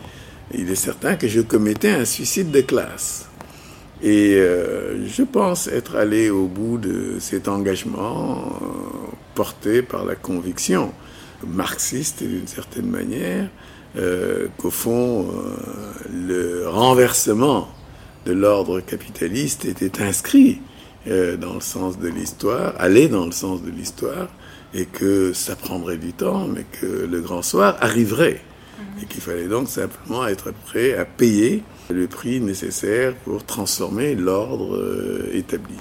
il 0.55 0.71
est 0.71 0.75
certain 0.77 1.17
que 1.17 1.29
je 1.29 1.41
commettais 1.41 1.91
un 1.91 2.05
suicide 2.05 2.51
de 2.51 2.61
classe. 2.61 3.29
Et 4.05 4.35
je 4.35 5.23
pense 5.23 5.69
être 5.69 5.95
allé 5.95 6.29
au 6.29 6.49
bout 6.49 6.77
de 6.77 7.19
cet 7.21 7.47
engagement 7.47 8.59
porté 9.37 9.81
par 9.81 10.05
la 10.05 10.17
conviction 10.17 10.93
marxiste 11.47 12.25
d'une 12.25 12.49
certaine 12.49 12.91
manière, 12.91 13.49
qu'au 14.57 14.71
fond, 14.71 15.29
le 16.13 16.67
renversement 16.67 17.69
de 18.27 18.33
l'ordre 18.33 18.81
capitaliste 18.81 19.65
était 19.65 20.03
inscrit 20.03 20.61
euh, 21.09 21.37
dans 21.37 21.55
le 21.55 21.61
sens 21.61 21.99
de 21.99 22.09
l'histoire, 22.09 22.75
allait 22.79 23.09
dans 23.09 23.27
le 23.27 23.33
sens 23.33 23.63
de 23.63 23.71
l'histoire, 23.71 24.29
et 24.73 24.87
que 24.87 25.33
ça 25.33 25.57
prendrait 25.57 25.97
du 25.97 26.13
temps, 26.13 26.47
mais 26.47 26.65
que 26.81 26.87
le 26.87 27.21
grand 27.21 27.43
soir 27.43 27.77
arriverait. 27.81 28.41
Et 29.03 29.07
qu'il 29.07 29.21
fallait 29.21 29.49
donc 29.49 29.69
simplement 29.69 30.27
être 30.27 30.53
prêt 30.53 30.95
à 30.95 31.05
payer 31.05 31.63
le 31.91 32.07
prix 32.07 32.41
nécessaire 32.41 33.15
pour 33.25 33.45
transformer 33.45 34.15
l'ordre 34.15 34.77
euh, 34.77 35.29
établi. 35.35 35.75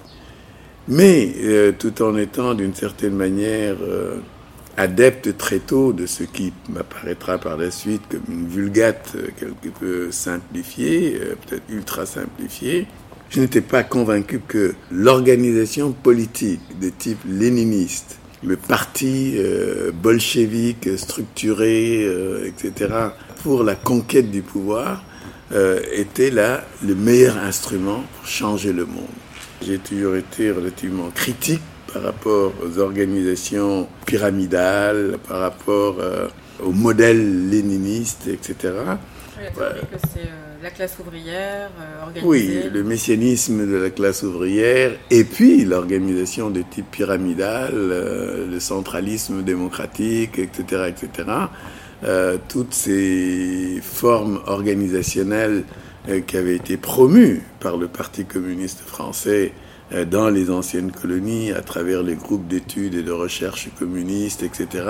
Mais 0.88 1.34
euh, 1.44 1.72
tout 1.78 2.02
en 2.02 2.18
étant 2.18 2.54
d'une 2.54 2.74
certaine 2.74 3.16
manière 3.16 3.78
adepte 4.78 5.38
très 5.38 5.60
tôt 5.60 5.94
de 5.94 6.06
ce 6.06 6.24
qui 6.24 6.52
m'apparaîtra 6.70 7.38
par 7.38 7.58
la 7.58 7.70
suite 7.70 8.02
comme 8.10 8.24
une 8.30 8.48
vulgate 8.48 9.16
quelque 9.38 9.70
peu 9.80 10.12
simplifiée, 10.12 11.20
peut-être 11.46 11.64
ultra 11.70 12.06
simplifiée, 12.06 12.88
je 13.32 13.40
n'étais 13.40 13.62
pas 13.62 13.84
convaincu 13.84 14.40
que 14.48 14.76
l'organisation 14.92 15.92
politique 15.92 16.62
de 16.80 16.90
type 16.90 17.20
léniniste, 17.28 18.20
le 18.44 18.56
parti 18.58 19.36
euh, 19.38 19.92
bolchevique 19.92 20.88
structuré, 20.98 22.04
euh, 22.04 22.46
etc., 22.46 22.94
pour 23.42 23.64
la 23.64 23.76
conquête 23.76 24.30
du 24.30 24.42
pouvoir, 24.42 25.04
était 25.92 26.30
là 26.30 26.64
le 26.82 26.96
meilleur 26.96 27.36
instrument 27.38 28.04
pour 28.16 28.26
changer 28.26 28.72
le 28.72 28.86
monde. 28.86 29.04
J'ai 29.62 29.80
toujours 29.80 30.16
été 30.16 30.50
relativement 30.50 31.10
critique 31.12 31.62
par 31.94 32.04
rapport 32.04 32.54
aux 32.64 32.80
organisations 32.80 33.88
pyramidales, 34.06 35.18
par 35.28 35.40
rapport 35.40 35.98
euh, 36.00 36.28
au 36.64 36.72
modèle 36.72 37.50
léniniste, 37.50 38.28
etc. 38.28 38.74
Euh, 39.60 39.82
la 40.62 40.70
classe 40.70 40.98
ouvrière 41.00 41.70
organisée. 42.04 42.28
Oui, 42.28 42.70
le 42.72 42.84
messianisme 42.84 43.68
de 43.68 43.76
la 43.76 43.90
classe 43.90 44.24
ouvrière 44.24 44.92
et 45.10 45.24
puis 45.24 45.66
l'organisation 45.66 46.50
de 46.50 46.62
type 46.62 46.92
pyramidal, 46.92 47.74
le 47.74 48.60
centralisme 48.60 49.44
démocratique, 49.44 50.38
etc., 50.38 50.90
etc. 50.90 51.30
toutes 52.48 52.74
ces 52.74 53.80
formes 53.82 54.40
organisationnelles 54.46 55.64
qui 56.28 56.38
avaient 56.38 56.56
été 56.56 56.78
promues 56.78 57.42
par 57.60 57.78
le 57.78 57.88
Parti 57.88 58.26
communiste 58.26 58.82
français 58.82 59.54
euh, 59.94 60.06
dans 60.06 60.30
les 60.30 60.50
anciennes 60.50 60.92
colonies, 60.92 61.52
à 61.52 61.62
travers 61.62 62.02
les 62.04 62.16
groupes 62.16 62.48
d'études 62.48 62.96
et 62.96 63.04
de 63.04 63.12
recherche 63.12 63.70
communistes, 63.78 64.44
etc., 64.44 64.86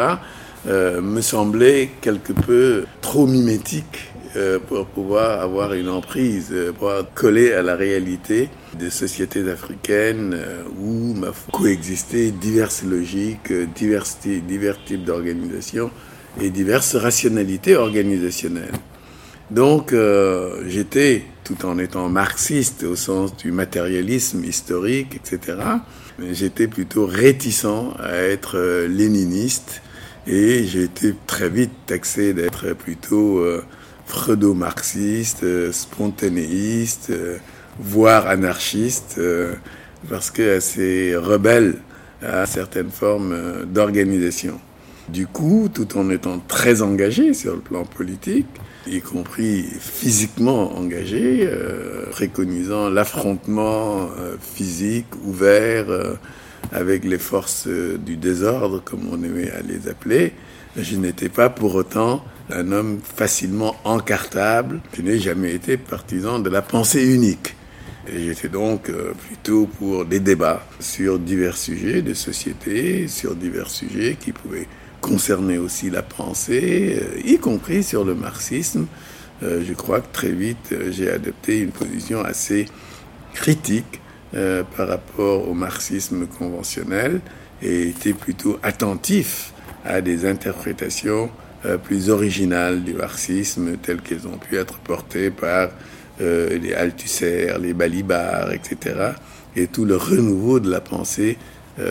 euh, 0.68 1.02
me 1.02 1.22
semblait 1.22 1.90
quelque 2.02 2.34
peu 2.34 2.86
trop 3.02 3.26
mimétique 3.26 4.11
euh, 4.36 4.60
pour 4.60 4.86
pouvoir 4.86 5.42
avoir 5.42 5.74
une 5.74 5.90
emprise, 5.90 6.54
pour 6.80 6.92
coller 7.14 7.54
à 7.54 7.62
la 7.62 7.76
réalité 7.76 8.50
des 8.78 8.90
sociétés 8.90 9.50
africaines 9.50 10.38
où 10.80 11.14
ma 11.14 11.32
coexistaient 11.52 12.32
diverses 12.32 12.84
logiques, 12.84 13.52
divers, 13.76 14.06
types 14.86 15.04
d'organisations 15.04 15.92
et 16.40 16.50
diverses 16.50 16.96
rationalités 16.96 17.76
organisationnelles. 17.76 18.72
Donc 19.50 19.94
j'étais 20.68 21.24
tout 21.44 21.66
en 21.66 21.78
étant 21.80 22.08
marxiste 22.08 22.84
au 22.84 22.96
sens 22.96 23.36
du 23.36 23.52
matérialisme 23.52 24.44
historique, 24.44 25.16
etc. 25.16 25.58
J'étais 26.32 26.68
plutôt 26.68 27.06
réticent 27.06 27.96
à 28.00 28.16
être 28.16 28.58
euh, 28.58 28.88
léniniste 28.88 29.82
et 30.28 30.66
j'ai 30.66 30.84
été 30.84 31.16
très 31.26 31.50
vite 31.50 31.72
taxé 31.88 32.34
d'être 32.34 32.74
plutôt 32.74 33.40
euh, 33.40 33.64
freudo-marxiste, 34.12 35.44
euh, 35.44 35.72
spontanéiste, 35.72 37.12
voire 37.80 38.28
anarchiste, 38.28 39.20
parce 40.10 40.30
que 40.30 40.58
assez 40.58 41.16
rebelle 41.16 41.78
à 42.22 42.46
certaines 42.46 42.92
formes 42.92 43.66
d'organisation. 43.66 44.60
Du 45.10 45.28
coup, 45.28 45.70
tout 45.74 45.98
en 45.98 46.10
étant 46.10 46.40
très 46.48 46.82
engagé 46.82 47.34
sur 47.34 47.56
le 47.56 47.60
plan 47.60 47.84
politique, 47.84 48.48
y 48.88 49.02
compris 49.02 49.64
physiquement 49.64 50.78
engagé, 50.78 51.42
euh, 51.42 52.06
préconisant 52.12 52.90
l'affrontement 52.90 54.10
euh, 54.20 54.36
physique 54.40 55.08
ouvert 55.26 55.90
euh, 55.90 56.14
avec 56.72 57.04
les 57.04 57.18
forces 57.18 57.68
du 57.68 58.16
désordre, 58.16 58.82
comme 58.84 59.02
on 59.12 59.22
aimait 59.24 59.52
à 59.52 59.62
les 59.62 59.90
appeler. 59.90 60.34
Je 60.78 60.96
n'étais 60.96 61.30
pas 61.30 61.50
pour 61.50 61.76
autant 61.76 62.24
un 62.54 62.72
homme 62.72 63.00
facilement 63.04 63.76
encartable. 63.84 64.82
Je 64.94 65.02
n'ai 65.02 65.20
jamais 65.20 65.54
été 65.54 65.78
partisan 65.78 66.40
de 66.40 66.50
la 66.50 66.62
pensée 66.62 67.04
unique. 67.14 67.56
J'étais 68.12 68.50
donc 68.50 68.92
plutôt 69.28 69.68
pour 69.68 70.06
des 70.06 70.20
débats 70.20 70.66
sur 70.80 71.20
divers 71.20 71.56
sujets 71.56 72.02
de 72.02 72.14
société, 72.16 73.08
sur 73.08 73.36
divers 73.36 73.70
sujets 73.70 74.18
qui 74.20 74.32
pouvaient 74.32 74.68
concerner 75.02 75.58
aussi 75.58 75.90
la 75.90 76.04
pensée, 76.04 77.02
euh, 77.02 77.20
y 77.26 77.38
compris 77.40 77.84
sur 77.84 78.06
le 78.06 78.16
marxisme. 78.16 78.86
Euh, 79.44 79.64
je 79.68 79.74
crois 79.74 80.00
que 80.00 80.14
très 80.14 80.32
vite, 80.32 80.72
euh, 80.72 80.92
j'ai 80.92 81.10
adopté 81.10 81.60
une 81.60 81.72
position 81.72 82.24
assez 82.24 82.68
critique 83.34 84.00
par 84.78 84.88
rapport 84.88 85.50
au 85.50 85.54
marxisme 85.54 86.26
conventionnel 86.26 87.20
et 87.62 87.90
été 87.90 88.14
plutôt 88.14 88.58
attentif 88.64 89.52
à 89.84 90.00
des 90.00 90.26
interprétations 90.26 91.30
plus 91.84 92.10
originales 92.10 92.84
du 92.84 92.94
marxisme 92.94 93.78
telles 93.78 94.02
qu'elles 94.02 94.28
ont 94.28 94.38
pu 94.38 94.58
être 94.58 94.80
portées 94.80 95.30
par 95.30 95.70
les 96.20 96.74
Althusser, 96.74 97.54
les 97.62 97.74
Balibar, 97.74 98.52
etc. 98.52 99.12
Et 99.56 99.68
tout 99.68 99.86
le 99.86 99.96
renouveau 99.96 100.60
de 100.60 100.70
la 100.70 100.82
pensée, 100.82 101.38
je 101.78 101.84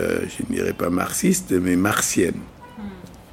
ne 0.48 0.54
dirais 0.54 0.72
pas 0.72 0.90
marxiste, 0.90 1.52
mais 1.52 1.76
martienne. 1.76 2.40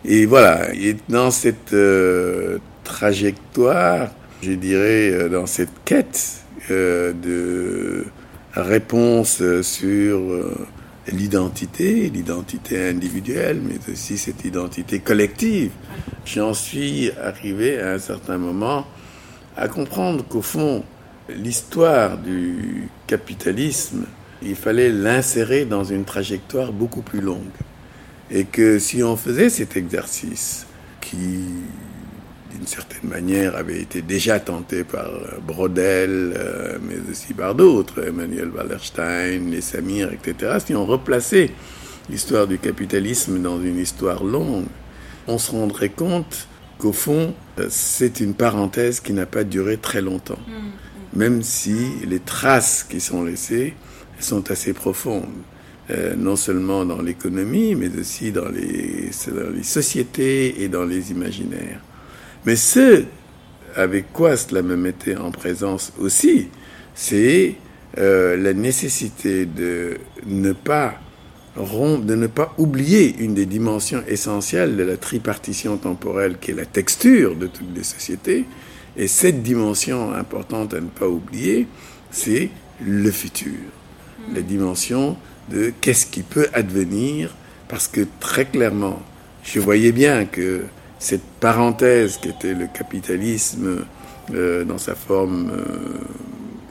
Et 0.09 0.25
voilà, 0.25 0.73
et 0.73 0.95
dans 1.09 1.31
cette 1.31 1.73
euh, 1.73 2.59
trajectoire, 2.85 4.09
je 4.41 4.51
dirais, 4.51 5.11
euh, 5.11 5.27
dans 5.27 5.45
cette 5.45 5.83
quête 5.83 6.45
euh, 6.71 7.11
de 7.11 8.05
réponse 8.53 9.43
sur 9.63 10.19
l'identité, 11.11 12.09
l'identité 12.09 12.89
individuelle, 12.89 13.61
mais 13.63 13.79
aussi 13.91 14.17
cette 14.17 14.45
identité 14.45 14.99
collective, 14.99 15.71
j'en 16.25 16.53
suis 16.53 17.11
arrivé 17.21 17.79
à 17.79 17.93
un 17.93 17.99
certain 17.99 18.37
moment 18.37 18.85
à 19.55 19.67
comprendre 19.67 20.23
qu'au 20.27 20.41
fond, 20.41 20.83
l'histoire 21.29 22.17
du 22.17 22.89
capitalisme, 23.07 24.05
il 24.43 24.55
fallait 24.55 24.89
l'insérer 24.89 25.65
dans 25.65 25.83
une 25.83 26.05
trajectoire 26.05 26.71
beaucoup 26.71 27.01
plus 27.01 27.21
longue. 27.21 27.41
Et 28.29 28.43
que 28.43 28.77
si 28.77 29.03
on 29.03 29.15
faisait 29.15 29.49
cet 29.49 29.77
exercice, 29.77 30.67
qui 31.01 31.45
d'une 32.51 32.67
certaine 32.67 33.09
manière 33.09 33.55
avait 33.55 33.81
été 33.81 34.01
déjà 34.01 34.39
tenté 34.39 34.83
par 34.83 35.09
Brodel, 35.45 36.33
euh, 36.35 36.77
mais 36.81 36.97
aussi 37.11 37.33
par 37.33 37.55
d'autres, 37.55 38.07
Emmanuel 38.07 38.49
Wallerstein, 38.49 39.49
les 39.49 39.61
Samir, 39.61 40.11
etc., 40.13 40.57
si 40.65 40.75
on 40.75 40.85
replaçait 40.85 41.51
l'histoire 42.09 42.47
du 42.47 42.57
capitalisme 42.57 43.41
dans 43.41 43.61
une 43.61 43.79
histoire 43.79 44.23
longue, 44.23 44.65
on 45.27 45.37
se 45.37 45.51
rendrait 45.51 45.89
compte 45.89 46.47
qu'au 46.77 46.93
fond, 46.93 47.33
c'est 47.69 48.19
une 48.19 48.33
parenthèse 48.33 48.99
qui 48.99 49.13
n'a 49.13 49.25
pas 49.25 49.43
duré 49.43 49.77
très 49.77 50.01
longtemps, 50.01 50.39
mm, 50.47 50.51
mm. 50.51 51.19
même 51.19 51.41
si 51.41 51.75
les 52.05 52.19
traces 52.19 52.83
qui 52.83 52.99
sont 52.99 53.23
laissées 53.23 53.73
sont 54.19 54.49
assez 54.51 54.73
profondes. 54.73 55.25
Euh, 55.89 56.15
non 56.17 56.35
seulement 56.35 56.83
dans 56.83 57.01
l'économie, 57.01 57.73
mais 57.73 57.89
aussi 57.97 58.33
dans 58.33 58.49
les, 58.49 59.09
les, 59.55 59.63
sociétés 59.63 60.61
et 60.61 60.67
dans 60.67 60.83
les 60.83 61.11
imaginaires. 61.11 61.79
Mais 62.47 62.55
ce 62.55 63.03
avec 63.75 64.13
quoi 64.13 64.37
cela 64.37 64.61
me 64.61 64.77
mettait 64.77 65.17
en 65.17 65.31
présence 65.31 65.91
aussi, 65.99 66.47
c'est 66.95 67.55
euh, 67.97 68.37
la 68.37 68.53
nécessité 68.53 69.45
de 69.45 69.97
ne 70.25 70.53
pas 70.53 70.95
de 71.57 72.15
ne 72.15 72.27
pas 72.27 72.53
oublier 72.59 73.15
une 73.19 73.33
des 73.33 73.47
dimensions 73.47 74.01
essentielles 74.07 74.77
de 74.77 74.83
la 74.83 74.95
tripartition 74.95 75.75
temporelle 75.75 76.37
qui 76.39 76.51
est 76.51 76.53
la 76.53 76.65
texture 76.65 77.35
de 77.35 77.47
toutes 77.47 77.75
les 77.75 77.83
sociétés. 77.83 78.45
Et 78.95 79.07
cette 79.07 79.43
dimension 79.43 80.13
importante 80.13 80.73
à 80.73 80.79
ne 80.79 80.87
pas 80.87 81.07
oublier, 81.07 81.67
c'est 82.11 82.49
le 82.79 83.11
futur. 83.11 83.57
La 84.33 84.41
dimension 84.41 85.17
de 85.49 85.73
qu'est-ce 85.81 86.05
qui 86.05 86.21
peut 86.21 86.47
advenir, 86.53 87.35
parce 87.67 87.87
que 87.87 88.01
très 88.19 88.45
clairement, 88.45 89.01
je 89.43 89.59
voyais 89.59 89.91
bien 89.91 90.25
que 90.25 90.61
cette 90.99 91.23
parenthèse 91.39 92.17
qui 92.17 92.29
était 92.29 92.53
le 92.53 92.67
capitalisme 92.67 93.85
euh, 94.33 94.63
dans 94.63 94.77
sa 94.77 94.95
forme 94.95 95.51
euh, 95.51 95.63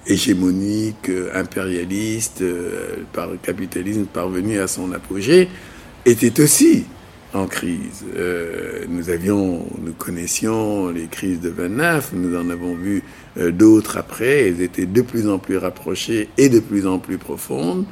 hégémonique, 0.07 1.09
euh, 1.09 1.31
impérialiste, 1.35 2.45
par 3.13 3.29
le 3.29 3.37
capitalisme 3.37 4.05
parvenu 4.05 4.59
à 4.59 4.67
son 4.67 4.93
apogée, 4.93 5.49
était 6.05 6.41
aussi 6.41 6.85
en 7.35 7.47
crise. 7.47 8.05
nous 8.89 9.11
avions, 9.11 9.67
nous 9.83 9.93
connaissions 9.93 10.89
les 10.89 11.07
crises 11.07 11.41
de 11.41 11.51
29, 11.51 12.13
nous 12.15 12.35
en 12.39 12.49
avons 12.49 12.75
vu 12.75 13.03
d'autres 13.37 13.99
après, 13.99 14.49
elles 14.49 14.63
étaient 14.63 14.87
de 14.87 15.03
plus 15.03 15.29
en 15.29 15.39
plus 15.39 15.59
rapprochées 15.59 16.31
et 16.39 16.49
de 16.49 16.61
plus 16.61 16.87
en 16.87 16.99
plus 16.99 17.19
profondes 17.19 17.85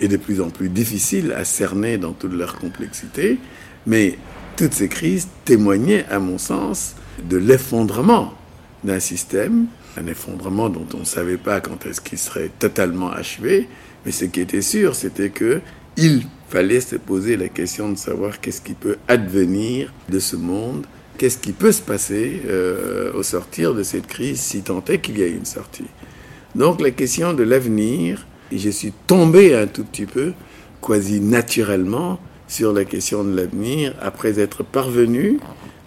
et 0.00 0.08
de 0.08 0.16
plus 0.16 0.40
en 0.40 0.48
plus 0.48 0.70
difficile 0.70 1.32
à 1.32 1.44
cerner 1.44 1.98
dans 1.98 2.12
toute 2.12 2.32
leur 2.32 2.56
complexité, 2.56 3.38
mais 3.86 4.16
toutes 4.58 4.74
ces 4.74 4.88
crises 4.88 5.28
témoignaient, 5.44 6.04
à 6.10 6.18
mon 6.18 6.36
sens, 6.36 6.96
de 7.22 7.36
l'effondrement 7.36 8.34
d'un 8.82 8.98
système, 8.98 9.66
un 9.96 10.08
effondrement 10.08 10.68
dont 10.68 10.86
on 10.94 11.00
ne 11.00 11.04
savait 11.04 11.36
pas 11.36 11.60
quand 11.60 11.86
est-ce 11.86 12.00
qu'il 12.00 12.18
serait 12.18 12.50
totalement 12.58 13.12
achevé, 13.12 13.68
mais 14.04 14.10
ce 14.10 14.24
qui 14.24 14.40
était 14.40 14.62
sûr, 14.62 14.96
c'était 14.96 15.30
que 15.30 15.60
il 15.96 16.26
fallait 16.48 16.80
se 16.80 16.96
poser 16.96 17.36
la 17.36 17.48
question 17.48 17.88
de 17.88 17.96
savoir 17.96 18.40
qu'est-ce 18.40 18.60
qui 18.60 18.74
peut 18.74 18.96
advenir 19.06 19.92
de 20.08 20.18
ce 20.18 20.34
monde, 20.34 20.86
qu'est-ce 21.18 21.38
qui 21.38 21.52
peut 21.52 21.72
se 21.72 21.82
passer 21.82 22.42
euh, 22.46 23.12
au 23.14 23.22
sortir 23.22 23.74
de 23.74 23.84
cette 23.84 24.08
crise, 24.08 24.40
si 24.40 24.62
tant 24.62 24.84
est 24.88 24.98
qu'il 24.98 25.20
y 25.20 25.22
a 25.22 25.28
une 25.28 25.44
sortie. 25.44 25.86
Donc 26.56 26.80
la 26.80 26.90
question 26.90 27.32
de 27.32 27.44
l'avenir, 27.44 28.26
je 28.50 28.70
suis 28.70 28.92
tombé 29.06 29.54
un 29.54 29.68
tout 29.68 29.84
petit 29.84 30.06
peu, 30.06 30.32
quasi 30.82 31.20
naturellement, 31.20 32.18
sur 32.48 32.72
la 32.72 32.84
question 32.84 33.22
de 33.22 33.36
l'avenir, 33.36 33.94
après 34.00 34.40
être 34.40 34.64
parvenu 34.64 35.38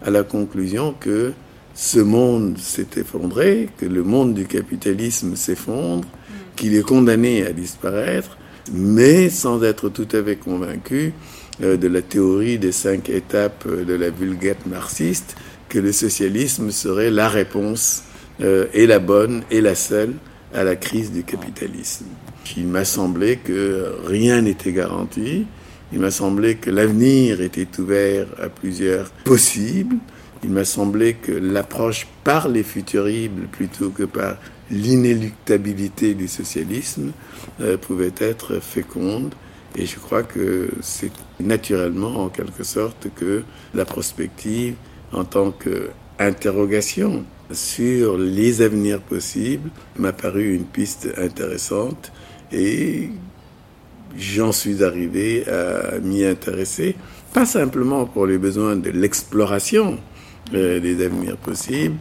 à 0.04 0.10
la 0.10 0.24
conclusion 0.24 0.94
que 0.98 1.34
ce 1.74 2.00
monde 2.00 2.58
s'est 2.58 2.88
effondré, 2.98 3.70
que 3.78 3.86
le 3.86 4.04
monde 4.04 4.34
du 4.34 4.46
capitalisme 4.46 5.36
s'effondre, 5.36 6.08
qu'il 6.56 6.76
est 6.76 6.84
condamné 6.84 7.46
à 7.46 7.52
disparaître, 7.52 8.38
mais 8.72 9.30
sans 9.30 9.64
être 9.64 9.90
tout 9.90 10.08
à 10.12 10.24
fait 10.24 10.36
convaincu 10.36 11.14
euh, 11.64 11.78
de 11.78 11.88
la 11.88 12.02
théorie 12.02 12.60
des 12.60 12.72
cinq 12.72 13.10
étapes 13.10 13.68
de 13.68 13.94
la 13.94 14.10
vulgate 14.10 14.66
marxiste, 14.68 15.36
que 15.70 15.80
le 15.80 15.92
socialisme 15.92 16.70
serait 16.70 17.10
la 17.10 17.30
réponse 17.30 18.04
euh, 18.42 18.68
est 18.74 18.86
la 18.86 19.00
bonne 19.00 19.44
et 19.50 19.62
la 19.62 19.76
seule 19.76 20.14
à 20.54 20.64
la 20.64 20.76
crise 20.76 21.12
du 21.12 21.24
capitalisme. 21.24 22.06
Il 22.58 22.68
m'a 22.68 22.86
semblé 22.86 23.38
que 23.38 23.94
rien 24.06 24.42
n'était 24.42 24.74
garanti, 24.74 25.46
il 25.94 26.00
m'a 26.00 26.12
semblé 26.12 26.56
que 26.56 26.70
l'avenir 26.70 27.42
était 27.42 27.68
ouvert 27.80 28.28
à 28.42 28.50
plusieurs 28.50 29.10
possibles, 29.26 29.98
il 30.44 30.50
m'a 30.50 30.66
semblé 30.66 31.14
que 31.14 31.32
l'approche 31.32 32.08
par 32.24 32.48
les 32.48 32.64
futuribles 32.64 33.48
plutôt 33.52 33.90
que 33.90 34.04
par 34.04 34.38
l'inéluctabilité 34.72 36.14
du 36.14 36.28
socialisme 36.28 37.12
euh, 37.60 37.78
pouvait 37.78 38.14
être 38.18 38.60
féconde. 38.60 39.36
Et 39.76 39.86
je 39.86 40.00
crois 40.00 40.24
que 40.24 40.70
c'est 40.82 41.12
naturellement, 41.40 42.26
en 42.26 42.30
quelque 42.30 42.64
sorte, 42.64 43.08
que 43.16 43.44
la 43.74 43.86
prospective, 43.86 44.76
en 45.14 45.24
tant 45.24 45.52
qu'interrogation 45.52 47.24
sur 47.52 48.18
les 48.18 48.62
avenirs 48.62 49.02
possibles, 49.02 49.70
m'a 49.98 50.14
paru 50.14 50.56
une 50.56 50.66
piste 50.66 51.10
intéressante 51.18 52.12
et 52.52 53.10
j'en 54.18 54.52
suis 54.52 54.84
arrivé 54.84 55.48
à 55.48 56.00
m'y 56.00 56.26
intéresser, 56.26 56.96
pas 57.34 57.46
simplement 57.46 58.06
pour 58.06 58.26
les 58.26 58.38
besoins 58.38 58.76
de 58.76 58.90
l'exploration 58.90 60.00
euh, 60.54 60.80
des 60.80 61.04
avenirs 61.06 61.38
possibles, 61.38 61.96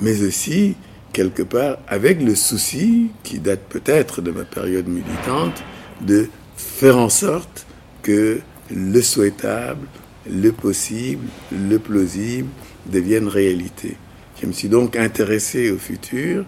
mais 0.00 0.22
aussi 0.22 0.76
quelque 1.12 1.42
part 1.42 1.78
avec 1.88 2.22
le 2.22 2.34
souci, 2.34 3.10
qui 3.22 3.38
date 3.38 3.62
peut-être 3.68 4.20
de 4.20 4.30
ma 4.30 4.44
période 4.44 4.86
militante, 4.86 5.62
de 6.02 6.28
faire 6.56 6.98
en 6.98 7.08
sorte 7.08 7.66
que 8.02 8.40
le 8.70 9.00
souhaitable, 9.00 9.86
le 10.30 10.50
possible, 10.50 11.26
le 11.52 11.78
plausible 11.78 12.48
deviennent 12.86 13.28
réalité. 13.28 13.96
Je 14.40 14.46
me 14.46 14.52
suis 14.52 14.68
donc 14.68 14.96
intéressé 14.96 15.70
au 15.70 15.78
futur 15.78 16.44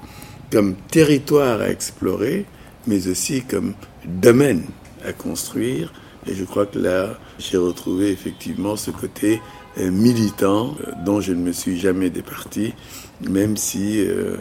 comme 0.53 0.75
territoire 0.91 1.61
à 1.61 1.71
explorer, 1.71 2.45
mais 2.87 3.09
aussi 3.09 3.43
comme 3.43 3.75
domaine 4.05 4.65
à 5.05 5.13
construire. 5.13 5.93
Et 6.27 6.35
je 6.35 6.45
crois 6.45 6.67
que 6.67 6.79
là, 6.79 7.19
j'ai 7.39 7.57
retrouvé 7.57 8.11
effectivement 8.11 8.77
ce 8.77 8.91
côté 8.91 9.41
euh, 9.79 9.91
militant 9.91 10.75
euh, 10.81 10.93
dont 11.05 11.21
je 11.21 11.33
ne 11.33 11.41
me 11.41 11.53
suis 11.53 11.79
jamais 11.79 12.11
départi, 12.11 12.75
même 13.21 13.57
si 13.57 14.01
euh, 14.01 14.37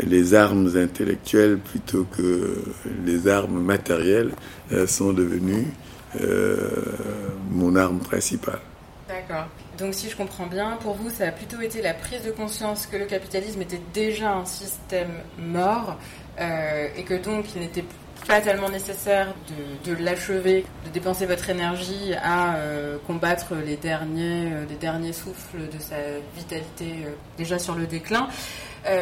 les 0.00 0.34
armes 0.34 0.76
intellectuelles 0.76 1.58
plutôt 1.58 2.04
que 2.04 2.62
les 3.04 3.28
armes 3.28 3.62
matérielles 3.62 4.32
sont 4.88 5.12
devenues 5.12 5.68
mon 7.52 7.76
arme 7.76 8.00
principale. 8.00 8.58
D'accord. 9.06 9.46
Donc 9.78 9.94
si 9.94 10.10
je 10.10 10.16
comprends 10.16 10.46
bien, 10.46 10.78
pour 10.80 10.94
vous, 10.94 11.10
ça 11.10 11.28
a 11.28 11.30
plutôt 11.30 11.60
été 11.60 11.80
la 11.80 11.94
prise 11.94 12.22
de 12.24 12.32
conscience 12.32 12.86
que 12.86 12.96
le 12.96 13.04
capitalisme 13.04 13.62
était 13.62 13.80
déjà 13.92 14.32
un 14.32 14.44
système 14.46 15.12
mort 15.38 15.96
et 16.40 17.04
que 17.04 17.14
donc 17.14 17.44
il 17.54 17.60
n'était 17.62 17.84
pas 18.26 18.40
tellement 18.40 18.68
nécessaire 18.68 19.34
de, 19.84 19.94
l'achever, 19.94 20.64
de 20.86 20.90
dépenser 20.90 21.26
votre 21.26 21.50
énergie 21.50 22.14
à 22.22 22.56
euh, 22.56 22.96
combattre 23.06 23.54
les 23.54 23.76
derniers, 23.76 24.52
euh, 24.52 24.64
les 24.68 24.76
derniers 24.76 25.12
souffles 25.12 25.68
de 25.70 25.78
sa 25.78 25.96
vitalité 26.36 27.04
euh, 27.06 27.10
déjà 27.36 27.58
sur 27.58 27.74
le 27.74 27.86
déclin, 27.86 28.28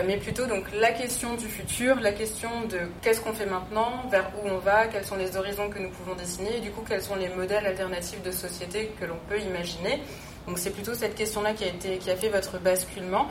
mais 0.06 0.16
plutôt 0.16 0.46
donc 0.46 0.64
la 0.80 0.92
question 0.92 1.34
du 1.34 1.46
futur, 1.46 1.98
la 2.00 2.12
question 2.12 2.50
de 2.70 2.78
qu'est-ce 3.00 3.20
qu'on 3.20 3.32
fait 3.32 3.46
maintenant, 3.46 4.04
vers 4.12 4.30
où 4.40 4.48
on 4.48 4.58
va, 4.58 4.86
quels 4.86 5.04
sont 5.04 5.16
les 5.16 5.36
horizons 5.36 5.68
que 5.70 5.80
nous 5.80 5.90
pouvons 5.90 6.14
dessiner, 6.14 6.58
et 6.58 6.60
du 6.60 6.70
coup 6.70 6.84
quels 6.88 7.02
sont 7.02 7.16
les 7.16 7.28
modèles 7.28 7.66
alternatifs 7.66 8.22
de 8.22 8.30
société 8.30 8.92
que 9.00 9.06
l'on 9.06 9.18
peut 9.28 9.40
imaginer. 9.40 10.00
Donc 10.46 10.58
c'est 10.58 10.70
plutôt 10.70 10.94
cette 10.94 11.14
question-là 11.14 11.52
qui 11.52 11.64
a 11.64 11.68
été, 11.68 11.98
qui 11.98 12.10
a 12.10 12.16
fait 12.16 12.28
votre 12.28 12.58
basculement. 12.58 13.26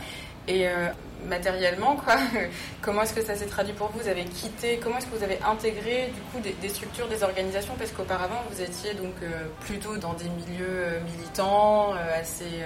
Et 0.47 0.67
euh, 0.67 0.87
matériellement, 1.27 1.95
quoi, 1.95 2.15
comment 2.81 3.03
est-ce 3.03 3.13
que 3.13 3.21
ça 3.23 3.35
s'est 3.35 3.45
traduit 3.45 3.73
pour 3.73 3.89
vous? 3.89 3.99
Vous 3.99 4.07
avez 4.07 4.25
quitté, 4.25 4.79
comment 4.81 4.97
est-ce 4.97 5.05
que 5.05 5.15
vous 5.15 5.23
avez 5.23 5.39
intégré 5.43 6.11
du 6.13 6.21
coup 6.21 6.39
des, 6.39 6.69
structures, 6.69 7.07
des 7.07 7.23
organisations? 7.23 7.75
Parce 7.77 7.91
qu'auparavant, 7.91 8.41
vous 8.49 8.61
étiez 8.61 8.95
donc 8.95 9.13
euh, 9.21 9.45
plutôt 9.61 9.97
dans 9.97 10.13
des 10.13 10.25
milieux 10.25 10.65
euh, 10.67 10.99
militants, 11.01 11.93
assez, 12.19 12.63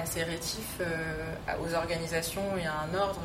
assez 0.00 0.22
rétifs 0.22 0.80
aux 1.60 1.74
organisations 1.74 2.42
et 2.60 2.66
à 2.66 2.74
un 2.82 2.98
ordre. 2.98 3.20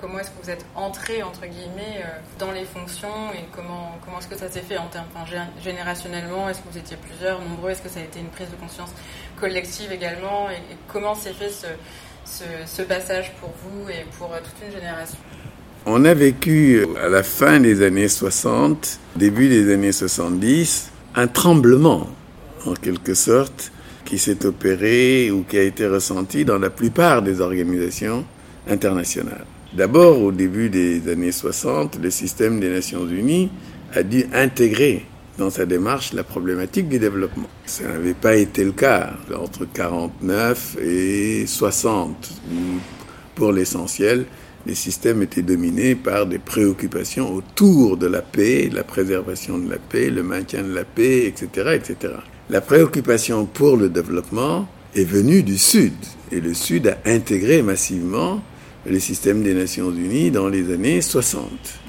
comment 0.00 0.18
est-ce 0.18 0.30
que 0.30 0.42
vous 0.42 0.50
êtes 0.50 0.64
entré, 0.74 1.22
entre 1.22 1.46
guillemets, 1.46 2.04
dans 2.38 2.50
les 2.52 2.64
fonctions 2.64 3.32
et 3.32 3.44
comment, 3.54 3.98
comment 4.04 4.18
est-ce 4.18 4.28
que 4.28 4.36
ça 4.36 4.48
s'est 4.48 4.60
fait 4.60 4.78
en 4.78 4.86
termes, 4.86 5.06
enfin, 5.14 5.24
générationnellement? 5.62 6.48
Est-ce 6.48 6.60
que 6.60 6.68
vous 6.70 6.78
étiez 6.78 6.96
plusieurs, 6.96 7.40
nombreux? 7.40 7.70
Est-ce 7.70 7.82
que 7.82 7.88
ça 7.88 8.00
a 8.00 8.02
été 8.02 8.20
une 8.20 8.30
prise 8.30 8.50
de 8.50 8.56
conscience 8.56 8.90
collective 9.38 9.92
également? 9.92 10.50
Et 10.50 10.60
comment 10.88 11.14
s'est 11.14 11.34
fait 11.34 11.50
ce 11.50 11.66
ce, 12.26 12.82
passage 12.82 13.32
pour 13.40 13.52
vous 13.62 13.88
et 13.88 14.04
pour 14.18 14.32
euh, 14.32 14.38
toute 14.38 14.66
une 14.66 14.72
génération 14.74 15.16
On 15.86 16.04
a 16.04 16.14
vécu 16.14 16.78
euh, 16.78 17.06
à 17.06 17.08
la 17.08 17.22
fin 17.22 17.60
des 17.60 17.82
années 17.82 18.08
60, 18.08 18.98
début 19.16 19.48
des 19.48 19.72
années 19.72 19.92
70, 19.92 20.90
un 21.14 21.26
tremblement, 21.26 22.08
en 22.66 22.74
quelque 22.74 23.14
sorte, 23.14 23.72
qui 24.04 24.18
s'est 24.18 24.44
opéré 24.44 25.30
ou 25.30 25.44
qui 25.48 25.58
a 25.58 25.62
été 25.62 25.86
ressenti 25.86 26.44
dans 26.44 26.58
la 26.58 26.70
plupart 26.70 27.22
des 27.22 27.40
organisations 27.40 28.24
internationales. 28.68 29.44
D'abord, 29.72 30.22
au 30.22 30.32
début 30.32 30.70
des 30.70 31.08
années 31.10 31.32
60, 31.32 31.98
le 32.02 32.10
système 32.10 32.60
des 32.60 32.70
Nations 32.70 33.06
Unies 33.06 33.50
a 33.94 34.02
dû 34.02 34.26
intégrer 34.32 35.04
dans 35.38 35.50
sa 35.50 35.66
démarche 35.66 36.12
la 36.12 36.24
problématique 36.24 36.88
du 36.88 36.98
développement. 36.98 37.48
Ça 37.66 37.84
n'avait 37.84 38.14
pas 38.14 38.36
été 38.36 38.64
le 38.64 38.72
cas 38.72 39.14
entre 39.34 39.66
49 39.66 40.78
et 40.82 41.46
60, 41.46 42.32
où 42.50 42.80
pour 43.34 43.52
l'essentiel, 43.52 44.24
les 44.66 44.74
systèmes 44.74 45.22
étaient 45.22 45.42
dominés 45.42 45.94
par 45.94 46.26
des 46.26 46.38
préoccupations 46.38 47.32
autour 47.32 47.96
de 47.96 48.06
la 48.06 48.22
paix, 48.22 48.68
la 48.72 48.82
préservation 48.82 49.58
de 49.58 49.70
la 49.70 49.78
paix, 49.78 50.10
le 50.10 50.22
maintien 50.22 50.62
de 50.62 50.74
la 50.74 50.84
paix, 50.84 51.26
etc., 51.26 51.74
etc. 51.74 52.14
La 52.50 52.60
préoccupation 52.60 53.46
pour 53.46 53.76
le 53.76 53.88
développement 53.88 54.66
est 54.94 55.04
venue 55.04 55.42
du 55.42 55.58
Sud, 55.58 55.94
et 56.32 56.40
le 56.40 56.54
Sud 56.54 56.88
a 56.88 56.98
intégré 57.04 57.62
massivement 57.62 58.42
les 58.86 59.00
systèmes 59.00 59.42
des 59.42 59.54
Nations 59.54 59.90
Unies 59.90 60.30
dans 60.30 60.48
les 60.48 60.72
années 60.72 61.00
60. 61.00 61.85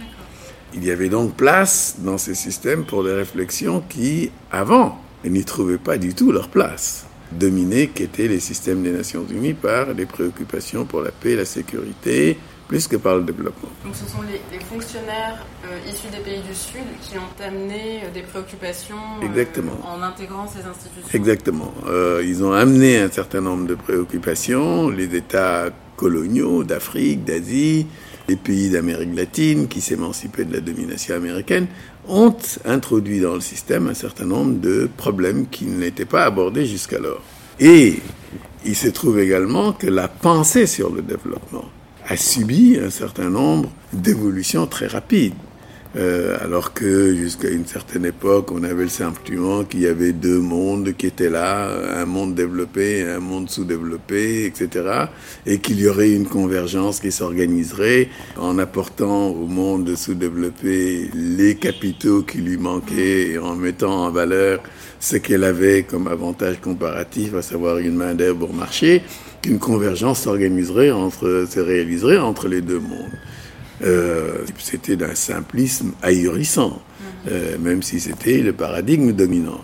Il 0.74 0.84
y 0.86 0.92
avait 0.92 1.10
donc 1.10 1.36
place 1.36 1.96
dans 2.00 2.18
ces 2.18 2.36
systèmes 2.36 2.86
pour 2.86 3.04
des 3.04 3.14
réflexions 3.14 3.82
qui, 3.88 4.32
avant, 4.52 5.00
n'y 5.26 5.44
trouvaient 5.44 5.78
pas 5.78 5.98
du 5.98 6.14
tout 6.14 6.32
leur 6.32 6.50
place. 6.50 7.06
Dominés 7.32 7.88
qu'étaient 7.88 8.28
les 8.28 8.40
systèmes 8.40 8.84
des 8.84 8.92
Nations 8.92 9.26
Unies 9.30 9.54
par 9.54 9.94
les 9.94 10.06
préoccupations 10.06 10.86
pour 10.86 11.02
la 11.02 11.12
paix 11.12 11.32
et 11.32 11.36
la 11.36 11.46
sécurité, 11.46 12.38
plus 12.68 12.88
que 12.88 12.98
par 12.98 13.16
le 13.16 13.24
développement. 13.24 13.70
Donc 13.84 13.96
ce 13.96 14.06
sont 14.06 14.22
les, 14.24 14.60
fonctionnaires 14.60 15.46
euh, 15.66 15.90
issus 15.90 16.08
des 16.12 16.18
pays 16.20 16.42
du 16.42 16.54
Sud 16.54 16.84
qui 17.02 17.18
ont 17.18 17.44
amené 17.44 18.02
euh, 18.04 18.12
des 18.14 18.22
préoccupations 18.22 18.96
Exactement. 19.24 19.80
en 19.84 20.02
intégrant 20.02 20.48
ces 20.48 20.66
institutions. 20.68 21.10
Exactement. 21.14 21.74
Euh, 21.88 22.22
ils 22.26 22.44
ont 22.44 22.52
amené 22.52 23.00
un 23.00 23.10
certain 23.10 23.40
nombre 23.42 23.66
de 23.68 23.76
préoccupations, 23.76 24.90
les 24.90 25.16
États 25.16 25.70
coloniaux 25.96 26.64
d'Afrique, 26.64 27.24
d'Asie, 27.24 27.88
les 28.28 28.36
pays 28.36 28.70
d'Amérique 28.70 29.16
latine 29.16 29.68
qui 29.68 29.82
s'émancipaient 29.82 30.46
de 30.46 30.54
la 30.54 30.60
domination 30.60 31.16
américaine 31.16 31.68
ont 32.08 32.36
introduit 32.66 33.20
dans 33.20 33.36
le 33.36 33.42
système 33.42 33.88
un 33.88 33.94
certain 33.94 34.26
nombre 34.26 34.60
de 34.60 34.90
problèmes 34.98 35.48
qui 35.48 35.66
n'étaient 35.66 36.06
pas 36.06 36.26
abordés 36.26 36.66
jusqu'alors. 36.66 37.22
Et 37.60 38.00
il 38.66 38.76
se 38.76 38.88
trouve 38.88 39.20
également 39.20 39.74
que 39.74 39.88
la 39.88 40.08
pensée 40.08 40.68
sur 40.68 40.92
le 40.94 41.02
développement 41.02 41.66
a 42.08 42.16
subi 42.16 42.78
un 42.82 42.90
certain 42.90 43.30
nombre 43.30 43.70
d'évolutions 43.94 44.68
très 44.68 44.88
rapides. 44.88 45.34
Euh, 45.98 46.38
alors 46.42 46.74
que 46.74 47.16
jusqu'à 47.16 47.50
une 47.50 47.66
certaine 47.66 48.06
époque, 48.06 48.52
on 48.52 48.64
avait 48.64 48.84
le 48.84 48.90
sentiment 48.90 49.64
qu'il 49.64 49.80
y 49.82 49.88
avait 49.88 50.12
deux 50.12 50.40
mondes 50.40 50.94
qui 50.96 51.08
étaient 51.08 51.30
là, 51.30 51.72
un 51.96 52.06
monde 52.06 52.36
développé 52.36 53.00
et 53.00 53.10
un 53.10 53.20
monde 53.20 53.50
sous-développé, 53.50 54.46
etc. 54.46 55.08
Et 55.48 55.58
qu'il 55.58 55.80
y 55.80 55.88
aurait 55.88 56.12
une 56.12 56.28
convergence 56.28 57.00
qui 57.00 57.12
s'organiserait 57.12 58.10
en 58.38 58.60
apportant 58.60 59.30
au 59.30 59.48
monde 59.48 59.96
sous-développé 59.96 61.10
les 61.16 61.56
capitaux 61.56 62.22
qui 62.22 62.40
lui 62.40 62.58
manquaient 62.58 63.32
et 63.32 63.38
en 63.40 63.56
mettant 63.56 64.06
en 64.06 64.12
valeur 64.12 64.62
ce 65.00 65.18
qu'elle 65.18 65.44
avait 65.44 65.82
comme 65.82 66.08
avantage 66.08 66.62
comparatif, 66.62 67.34
à 67.34 67.42
savoir 67.42 67.80
une 67.80 67.96
main 67.96 68.14
d'œuvre 68.14 68.46
pour 68.46 68.54
marché, 68.54 69.02
qu'une 69.42 69.58
convergence 69.58 70.22
s'organiserait 70.22 70.92
entre, 70.92 71.48
se 71.50 71.60
réaliserait 71.60 72.20
entre 72.20 72.48
les 72.48 72.62
deux 72.62 72.80
mondes. 72.80 73.18
Euh, 73.84 74.40
c'était 74.58 74.96
d'un 74.96 75.14
simplisme 75.14 75.92
ahurissant, 76.02 76.82
mhm. 77.00 77.06
euh, 77.32 77.58
même 77.60 77.84
si 77.84 78.00
c'était 78.00 78.40
le 78.40 78.54
paradigme 78.54 79.12
dominant. 79.12 79.62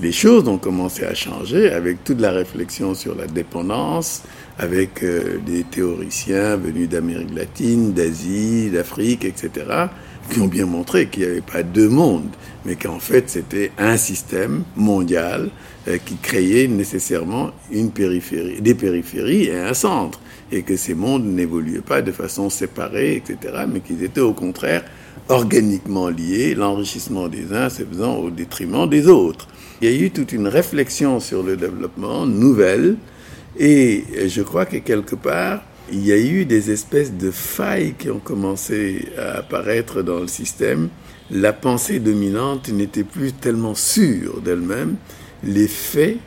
Les 0.00 0.12
choses 0.12 0.46
ont 0.46 0.58
commencé 0.58 1.04
à 1.04 1.14
changer 1.14 1.70
avec 1.70 2.04
toute 2.04 2.20
la 2.20 2.30
réflexion 2.30 2.94
sur 2.94 3.16
la 3.16 3.26
dépendance, 3.26 4.22
avec 4.58 5.02
euh, 5.02 5.38
des 5.44 5.64
théoriciens 5.64 6.56
venus 6.56 6.88
d'Amérique 6.88 7.34
latine, 7.34 7.92
d'Asie, 7.92 8.70
d'Afrique, 8.70 9.24
etc., 9.24 9.50
qui 10.30 10.40
ont 10.40 10.48
bien 10.48 10.66
montré 10.66 11.06
qu'il 11.06 11.22
n'y 11.22 11.30
avait 11.30 11.40
pas 11.40 11.62
deux 11.62 11.88
mondes, 11.88 12.34
mais 12.64 12.74
qu'en 12.74 12.98
fait 12.98 13.30
c'était 13.30 13.70
un 13.78 13.96
système 13.96 14.64
mondial 14.74 15.50
qui 16.04 16.16
créait 16.16 16.66
nécessairement 16.66 17.52
une 17.70 17.92
périphérie, 17.92 18.60
des 18.60 18.74
périphéries 18.74 19.44
et 19.44 19.56
un 19.56 19.72
centre, 19.72 20.18
et 20.52 20.62
que 20.62 20.76
ces 20.76 20.94
mondes 20.94 21.24
n'évoluaient 21.24 21.80
pas 21.80 22.02
de 22.02 22.12
façon 22.12 22.50
séparée, 22.50 23.16
etc., 23.16 23.64
mais 23.68 23.80
qu'ils 23.80 24.02
étaient 24.04 24.20
au 24.20 24.32
contraire 24.32 24.84
organiquement 25.28 26.08
liés, 26.08 26.54
l'enrichissement 26.54 27.28
des 27.28 27.52
uns 27.52 27.68
se 27.68 27.82
faisant 27.82 28.16
au 28.16 28.30
détriment 28.30 28.88
des 28.88 29.08
autres. 29.08 29.48
Il 29.80 29.90
y 29.90 29.92
a 29.92 30.06
eu 30.06 30.10
toute 30.10 30.32
une 30.32 30.46
réflexion 30.46 31.20
sur 31.20 31.42
le 31.42 31.56
développement 31.56 32.26
nouvelle, 32.26 32.96
et 33.58 34.04
je 34.28 34.42
crois 34.42 34.66
que 34.66 34.76
quelque 34.76 35.16
part, 35.16 35.62
il 35.90 36.04
y 36.04 36.12
a 36.12 36.18
eu 36.18 36.44
des 36.44 36.70
espèces 36.70 37.12
de 37.12 37.30
failles 37.30 37.94
qui 37.98 38.10
ont 38.10 38.18
commencé 38.18 39.08
à 39.18 39.38
apparaître 39.38 40.02
dans 40.02 40.20
le 40.20 40.26
système. 40.26 40.88
La 41.30 41.52
pensée 41.52 41.98
dominante 41.98 42.68
n'était 42.68 43.04
plus 43.04 43.32
tellement 43.32 43.74
sûre 43.74 44.40
d'elle-même. 44.40 44.96
Les 45.44 45.68
faits, 45.68 46.18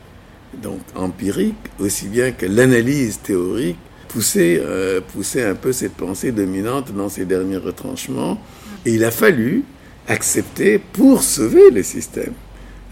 donc 0.62 0.80
empiriques, 0.94 1.56
aussi 1.78 2.08
bien 2.08 2.32
que 2.32 2.46
l'analyse 2.46 3.20
théorique, 3.20 3.76
poussaient, 4.12 4.60
euh, 4.62 5.00
poussaient 5.00 5.44
un 5.44 5.54
peu 5.54 5.72
cette 5.72 5.94
pensée 5.94 6.32
dominante 6.32 6.92
dans 6.92 7.08
ses 7.08 7.24
derniers 7.24 7.56
retranchements. 7.56 8.40
Et 8.84 8.94
il 8.94 9.04
a 9.04 9.10
fallu 9.10 9.64
accepter, 10.08 10.78
pour 10.78 11.22
sauver 11.22 11.70
le 11.70 11.82
système, 11.82 12.32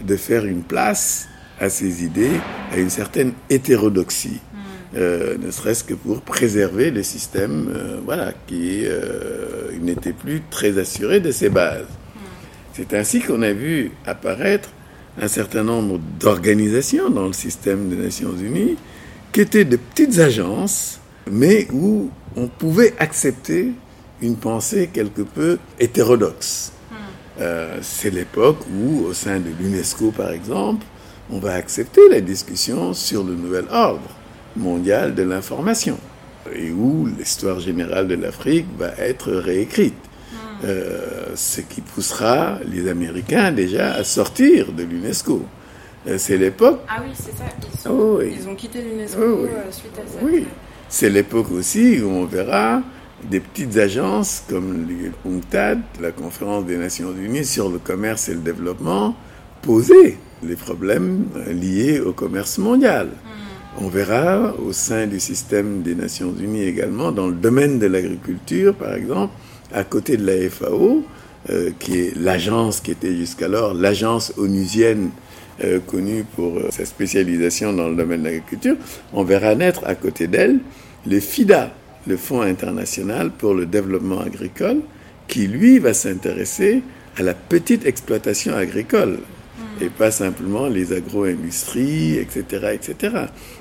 de 0.05 0.15
faire 0.15 0.45
une 0.45 0.63
place 0.63 1.27
à 1.59 1.69
ces 1.69 2.03
idées, 2.03 2.39
à 2.71 2.77
une 2.77 2.89
certaine 2.89 3.33
hétérodoxie. 3.49 4.39
Euh, 4.95 5.37
ne 5.37 5.51
serait-ce 5.51 5.83
que 5.83 5.93
pour 5.93 6.21
préserver 6.21 6.89
le 6.89 7.03
système 7.03 7.71
euh, 7.75 7.99
voilà, 8.03 8.33
qui 8.47 8.81
euh, 8.85 9.69
n'était 9.79 10.13
plus 10.13 10.41
très 10.49 10.79
assuré 10.79 11.19
de 11.19 11.31
ses 11.31 11.49
bases. 11.49 11.85
C'est 12.73 12.93
ainsi 12.95 13.19
qu'on 13.19 13.43
a 13.43 13.51
vu 13.51 13.91
apparaître 14.05 14.69
un 15.21 15.27
certain 15.27 15.63
nombre 15.63 15.99
d'organisations 16.19 17.09
dans 17.09 17.27
le 17.27 17.33
système 17.33 17.89
des 17.89 17.97
Nations 17.97 18.33
Unies 18.35 18.77
qui 19.31 19.41
étaient 19.41 19.65
de 19.65 19.75
petites 19.75 20.17
agences, 20.17 20.99
mais 21.29 21.67
où 21.71 22.09
on 22.35 22.47
pouvait 22.47 22.93
accepter 22.99 23.73
une 24.21 24.35
pensée 24.35 24.89
quelque 24.91 25.21
peu 25.21 25.57
hétérodoxe. 25.79 26.73
C'est 27.81 28.09
l'époque 28.09 28.57
où, 28.69 29.05
au 29.05 29.13
sein 29.13 29.39
de 29.39 29.49
l'UNESCO 29.57 30.11
par 30.11 30.31
exemple, 30.31 30.85
on 31.31 31.39
va 31.39 31.53
accepter 31.53 32.01
la 32.09 32.19
discussion 32.19 32.93
sur 32.93 33.23
le 33.23 33.33
nouvel 33.33 33.65
ordre 33.71 34.09
mondiale 34.57 35.15
de 35.15 35.23
l'information 35.23 35.97
et 36.53 36.71
où 36.71 37.07
l'histoire 37.07 37.59
générale 37.59 38.07
de 38.07 38.15
l'Afrique 38.15 38.65
va 38.77 38.91
être 38.97 39.31
réécrite. 39.31 39.93
Hmm. 39.93 40.35
Euh, 40.65 41.35
ce 41.35 41.61
qui 41.61 41.81
poussera 41.81 42.59
les 42.65 42.89
Américains 42.89 43.51
déjà 43.51 43.93
à 43.93 44.03
sortir 44.03 44.71
de 44.71 44.83
l'UNESCO. 44.83 45.43
Euh, 46.07 46.17
c'est 46.17 46.37
l'époque. 46.37 46.81
Ah 46.87 47.01
oui, 47.03 47.11
c'est 47.13 47.35
ça. 47.37 47.45
Ils, 47.61 47.89
oh 47.89 48.21
ils, 48.21 48.47
ont 48.47 48.55
quitté 48.55 48.81
l'UNESCO 48.81 49.21
oh 49.21 49.45
euh, 49.45 49.71
suite 49.71 49.93
à 49.97 50.07
ça. 50.07 50.19
Oui, 50.21 50.45
c'est 50.89 51.09
l'époque 51.09 51.51
aussi 51.51 52.01
où 52.01 52.09
on 52.09 52.25
verra 52.25 52.81
des 53.29 53.39
petites 53.39 53.77
agences 53.77 54.43
comme 54.49 54.87
l'UNCTAD, 54.87 55.81
la 56.01 56.11
conférence 56.11 56.65
des 56.65 56.77
Nations 56.77 57.13
Unies 57.13 57.45
sur 57.45 57.69
le 57.69 57.77
commerce 57.77 58.29
et 58.29 58.33
le 58.33 58.39
développement, 58.39 59.15
poser 59.61 60.17
les 60.43 60.55
problèmes 60.55 61.25
liés 61.47 61.99
au 61.99 62.13
commerce 62.13 62.57
mondial. 62.57 63.07
Hmm. 63.07 63.83
On 63.85 63.89
verra 63.89 64.55
au 64.55 64.73
sein 64.73 65.05
du 65.05 65.19
système 65.19 65.81
des 65.83 65.95
Nations 65.95 66.33
Unies 66.39 66.63
également, 66.63 67.11
dans 67.11 67.27
le 67.27 67.35
domaine 67.35 67.77
de 67.77 67.87
l'agriculture 67.87 68.73
par 68.73 68.93
exemple, 68.95 69.33
à 69.71 69.83
côté 69.83 70.17
de 70.17 70.25
la 70.25 70.49
FAO, 70.49 71.03
euh, 71.49 71.69
qui 71.77 71.99
est 71.99 72.15
l'agence 72.17 72.81
qui 72.81 72.91
était 72.91 73.15
jusqu'alors 73.15 73.73
l'agence 73.73 74.33
onusienne 74.37 75.11
euh, 75.63 75.79
connue 75.79 76.25
pour 76.35 76.57
euh, 76.57 76.67
sa 76.71 76.85
spécialisation 76.85 77.73
dans 77.73 77.89
le 77.89 77.95
domaine 77.95 78.21
de 78.21 78.25
l'agriculture, 78.25 78.75
on 79.13 79.23
verra 79.23 79.55
naître 79.55 79.81
à 79.85 79.95
côté 79.95 80.27
d'elle 80.27 80.59
le 81.07 81.19
FIDA, 81.19 81.71
le 82.07 82.17
Fonds 82.17 82.41
international 82.41 83.31
pour 83.31 83.53
le 83.53 83.65
développement 83.65 84.21
agricole, 84.21 84.81
qui 85.27 85.47
lui 85.47 85.79
va 85.79 85.93
s'intéresser 85.93 86.81
à 87.17 87.23
la 87.23 87.33
petite 87.33 87.85
exploitation 87.85 88.55
agricole 88.55 89.19
et 89.81 89.89
pas 89.89 90.11
simplement 90.11 90.67
les 90.67 90.93
agro-industries, 90.93 92.17
etc., 92.17 92.73
etc., 92.73 93.15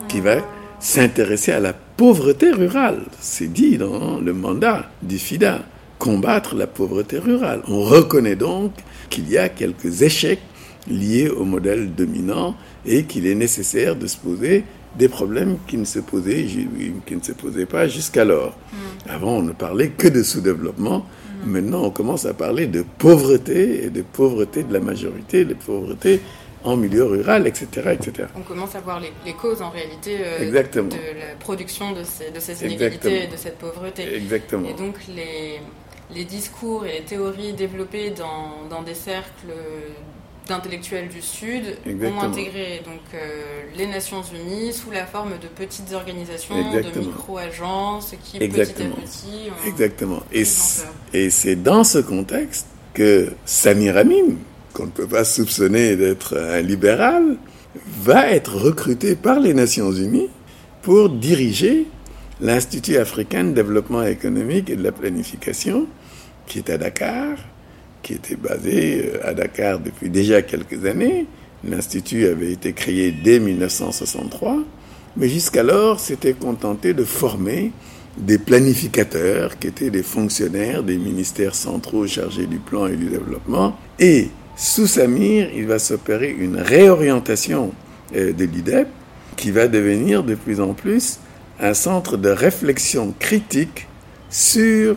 qui 0.08 0.20
va 0.20 0.38
s'intéresser 0.80 1.52
à 1.52 1.60
la 1.60 1.72
pauvreté 1.72 2.50
rurale. 2.50 3.02
C'est 3.20 3.52
dit 3.52 3.78
dans 3.78 4.18
le 4.20 4.32
mandat 4.32 4.90
du 5.02 5.18
FIDA, 5.18 5.62
combattre 5.98 6.54
la 6.54 6.66
pauvreté 6.66 7.18
rurale. 7.18 7.62
On 7.68 7.82
reconnaît 7.82 8.36
donc 8.36 8.72
qu'il 9.10 9.28
y 9.30 9.38
a 9.38 9.48
quelques 9.48 10.02
échecs 10.02 10.40
liés 10.88 11.28
au 11.28 11.44
modèle 11.44 11.94
dominant 11.94 12.54
et 12.86 13.04
qu'il 13.04 13.26
est 13.26 13.34
nécessaire 13.34 13.96
de 13.96 14.06
se 14.06 14.16
poser 14.16 14.64
des 14.98 15.08
problèmes 15.08 15.58
qui 15.66 15.76
ne 15.76 15.84
se 15.84 15.98
posaient, 15.98 16.44
qui 17.06 17.16
ne 17.16 17.22
se 17.22 17.32
posaient 17.32 17.66
pas 17.66 17.88
jusqu'alors. 17.88 18.56
Mm. 18.72 19.10
Avant, 19.10 19.32
on 19.38 19.42
ne 19.42 19.52
parlait 19.52 19.90
que 19.90 20.08
de 20.08 20.22
sous-développement 20.22 21.04
Maintenant, 21.44 21.84
on 21.84 21.90
commence 21.90 22.26
à 22.26 22.34
parler 22.34 22.66
de 22.66 22.82
pauvreté 22.82 23.84
et 23.84 23.90
de 23.90 24.02
pauvreté 24.02 24.64
de 24.64 24.72
la 24.72 24.80
majorité, 24.80 25.44
de 25.44 25.54
pauvreté 25.54 26.20
en 26.64 26.76
milieu 26.76 27.04
rural, 27.04 27.46
etc. 27.46 27.68
etc. 27.92 28.28
On 28.36 28.42
commence 28.42 28.74
à 28.74 28.80
voir 28.80 29.00
les, 29.00 29.32
causes 29.34 29.62
en 29.62 29.70
réalité 29.70 30.18
euh, 30.20 30.50
de 30.50 30.54
la 30.54 31.34
production 31.38 31.92
de 31.92 32.02
ces, 32.02 32.30
de 32.32 32.40
ces 32.40 32.64
inégalités 32.66 33.24
et 33.24 33.26
de 33.28 33.36
cette 33.36 33.58
pauvreté. 33.58 34.16
Exactement. 34.16 34.68
Et 34.68 34.74
donc 34.74 34.96
les, 35.14 35.60
les 36.14 36.24
discours 36.24 36.84
et 36.84 36.98
les 36.98 37.04
théories 37.04 37.52
développées 37.52 38.10
dans, 38.10 38.66
dans 38.68 38.82
des 38.82 38.94
cercles 38.94 39.52
d'intellectuels 40.48 41.08
du 41.08 41.22
Sud 41.22 41.76
ont 41.86 42.20
intégré 42.20 42.82
donc, 42.84 43.00
euh, 43.14 43.62
les 43.76 43.86
Nations 43.86 44.22
Unies 44.22 44.72
sous 44.72 44.90
la 44.90 45.06
forme 45.06 45.32
de 45.40 45.46
petites 45.46 45.92
organisations, 45.92 46.54
de 46.56 47.00
micro-agences 47.00 48.14
qui 48.24 48.38
petit 48.38 48.60
à 48.60 48.66
petit 48.66 48.82
ont 48.82 49.68
Exactement. 49.68 50.22
Et, 50.32 50.44
et 51.12 51.30
c'est 51.30 51.56
dans 51.56 51.84
ce 51.84 51.98
contexte 51.98 52.66
que 52.94 53.30
Samir 53.44 53.96
Amin, 53.96 54.34
qu'on 54.72 54.86
ne 54.86 54.90
peut 54.90 55.06
pas 55.06 55.24
soupçonner 55.24 55.96
d'être 55.96 56.36
un 56.36 56.62
libéral, 56.62 57.36
va 58.00 58.28
être 58.30 58.56
recruté 58.56 59.14
par 59.14 59.38
les 59.38 59.54
Nations 59.54 59.92
Unies 59.92 60.28
pour 60.82 61.10
diriger 61.10 61.86
l'Institut 62.40 62.96
africain 62.96 63.44
de 63.44 63.52
développement 63.52 64.02
économique 64.02 64.70
et 64.70 64.76
de 64.76 64.82
la 64.82 64.92
planification, 64.92 65.86
qui 66.46 66.58
est 66.58 66.70
à 66.70 66.78
Dakar, 66.78 67.36
qui 68.02 68.14
était 68.14 68.36
basé 68.36 69.12
euh, 69.14 69.28
à 69.28 69.34
Dakar 69.34 69.78
depuis 69.80 70.10
déjà 70.10 70.42
quelques 70.42 70.84
années. 70.86 71.26
L'Institut 71.64 72.26
avait 72.26 72.52
été 72.52 72.72
créé 72.72 73.12
dès 73.12 73.40
1963, 73.40 74.58
mais 75.16 75.28
jusqu'alors 75.28 75.98
s'était 75.98 76.34
contenté 76.34 76.94
de 76.94 77.04
former 77.04 77.72
des 78.16 78.38
planificateurs 78.38 79.58
qui 79.58 79.68
étaient 79.68 79.90
des 79.90 80.02
fonctionnaires 80.02 80.82
des 80.82 80.96
ministères 80.96 81.54
centraux 81.54 82.06
chargés 82.06 82.46
du 82.46 82.58
plan 82.58 82.86
et 82.86 82.96
du 82.96 83.06
développement. 83.06 83.76
Et 83.98 84.28
sous 84.56 84.86
Samir, 84.86 85.50
il 85.54 85.66
va 85.66 85.78
s'opérer 85.78 86.30
une 86.30 86.56
réorientation 86.56 87.72
euh, 88.14 88.32
de 88.32 88.44
l'IDEP 88.44 88.88
qui 89.36 89.50
va 89.50 89.68
devenir 89.68 90.24
de 90.24 90.34
plus 90.34 90.60
en 90.60 90.74
plus 90.74 91.18
un 91.60 91.74
centre 91.74 92.16
de 92.16 92.28
réflexion 92.28 93.14
critique 93.18 93.86
sur 94.30 94.96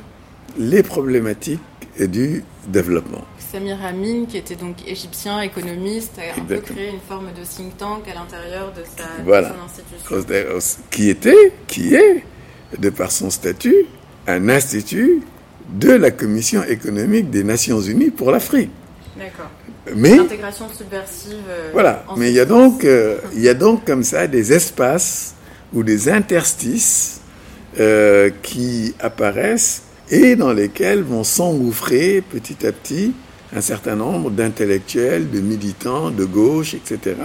les 0.57 0.83
problématiques 0.83 1.59
du 1.99 2.43
développement. 2.67 3.23
Samir 3.51 3.77
Amin, 3.83 4.25
qui 4.25 4.37
était 4.37 4.55
donc 4.55 4.77
égyptien, 4.87 5.41
économiste, 5.41 6.17
a 6.19 6.39
un 6.39 6.45
peu 6.45 6.57
créé 6.57 6.89
une 6.89 6.99
forme 6.99 7.27
de 7.27 7.43
think 7.43 7.77
tank 7.77 8.07
à 8.07 8.13
l'intérieur 8.13 8.71
de, 8.73 8.83
voilà. 9.23 9.53
institution. 9.65 10.79
Qui 10.89 11.09
était, 11.09 11.53
qui 11.67 11.95
est, 11.95 12.23
de 12.77 12.89
par 12.89 13.11
son 13.11 13.29
statut, 13.29 13.85
un 14.27 14.49
institut 14.49 15.21
de 15.69 15.91
la 15.91 16.11
Commission 16.11 16.63
économique 16.63 17.29
des 17.29 17.43
Nations 17.43 17.81
Unies 17.81 18.11
pour 18.11 18.31
l'Afrique. 18.31 18.71
D'accord. 19.17 19.49
Mais 19.95 20.15
l'intégration 20.15 20.67
subversive. 20.69 21.43
Euh, 21.49 21.69
voilà. 21.73 22.05
Mais 22.17 22.29
il 22.29 22.35
y 22.35 22.39
a 22.39 22.45
donc, 22.45 22.85
euh, 22.85 23.17
il 23.33 23.41
y 23.41 23.49
a 23.49 23.53
donc 23.53 23.85
comme 23.85 24.03
ça 24.03 24.27
des 24.27 24.53
espaces 24.53 25.33
ou 25.73 25.83
des 25.83 26.09
interstices 26.09 27.21
euh, 27.79 28.29
qui 28.41 28.93
apparaissent 28.99 29.83
et 30.11 30.35
dans 30.35 30.53
lesquels 30.53 31.01
vont 31.01 31.23
s'engouffrer 31.23 32.21
petit 32.21 32.67
à 32.67 32.71
petit 32.71 33.13
un 33.55 33.61
certain 33.61 33.95
nombre 33.95 34.29
d'intellectuels, 34.29 35.29
de 35.29 35.39
militants 35.39 36.11
de 36.11 36.25
gauche, 36.25 36.73
etc., 36.73 37.15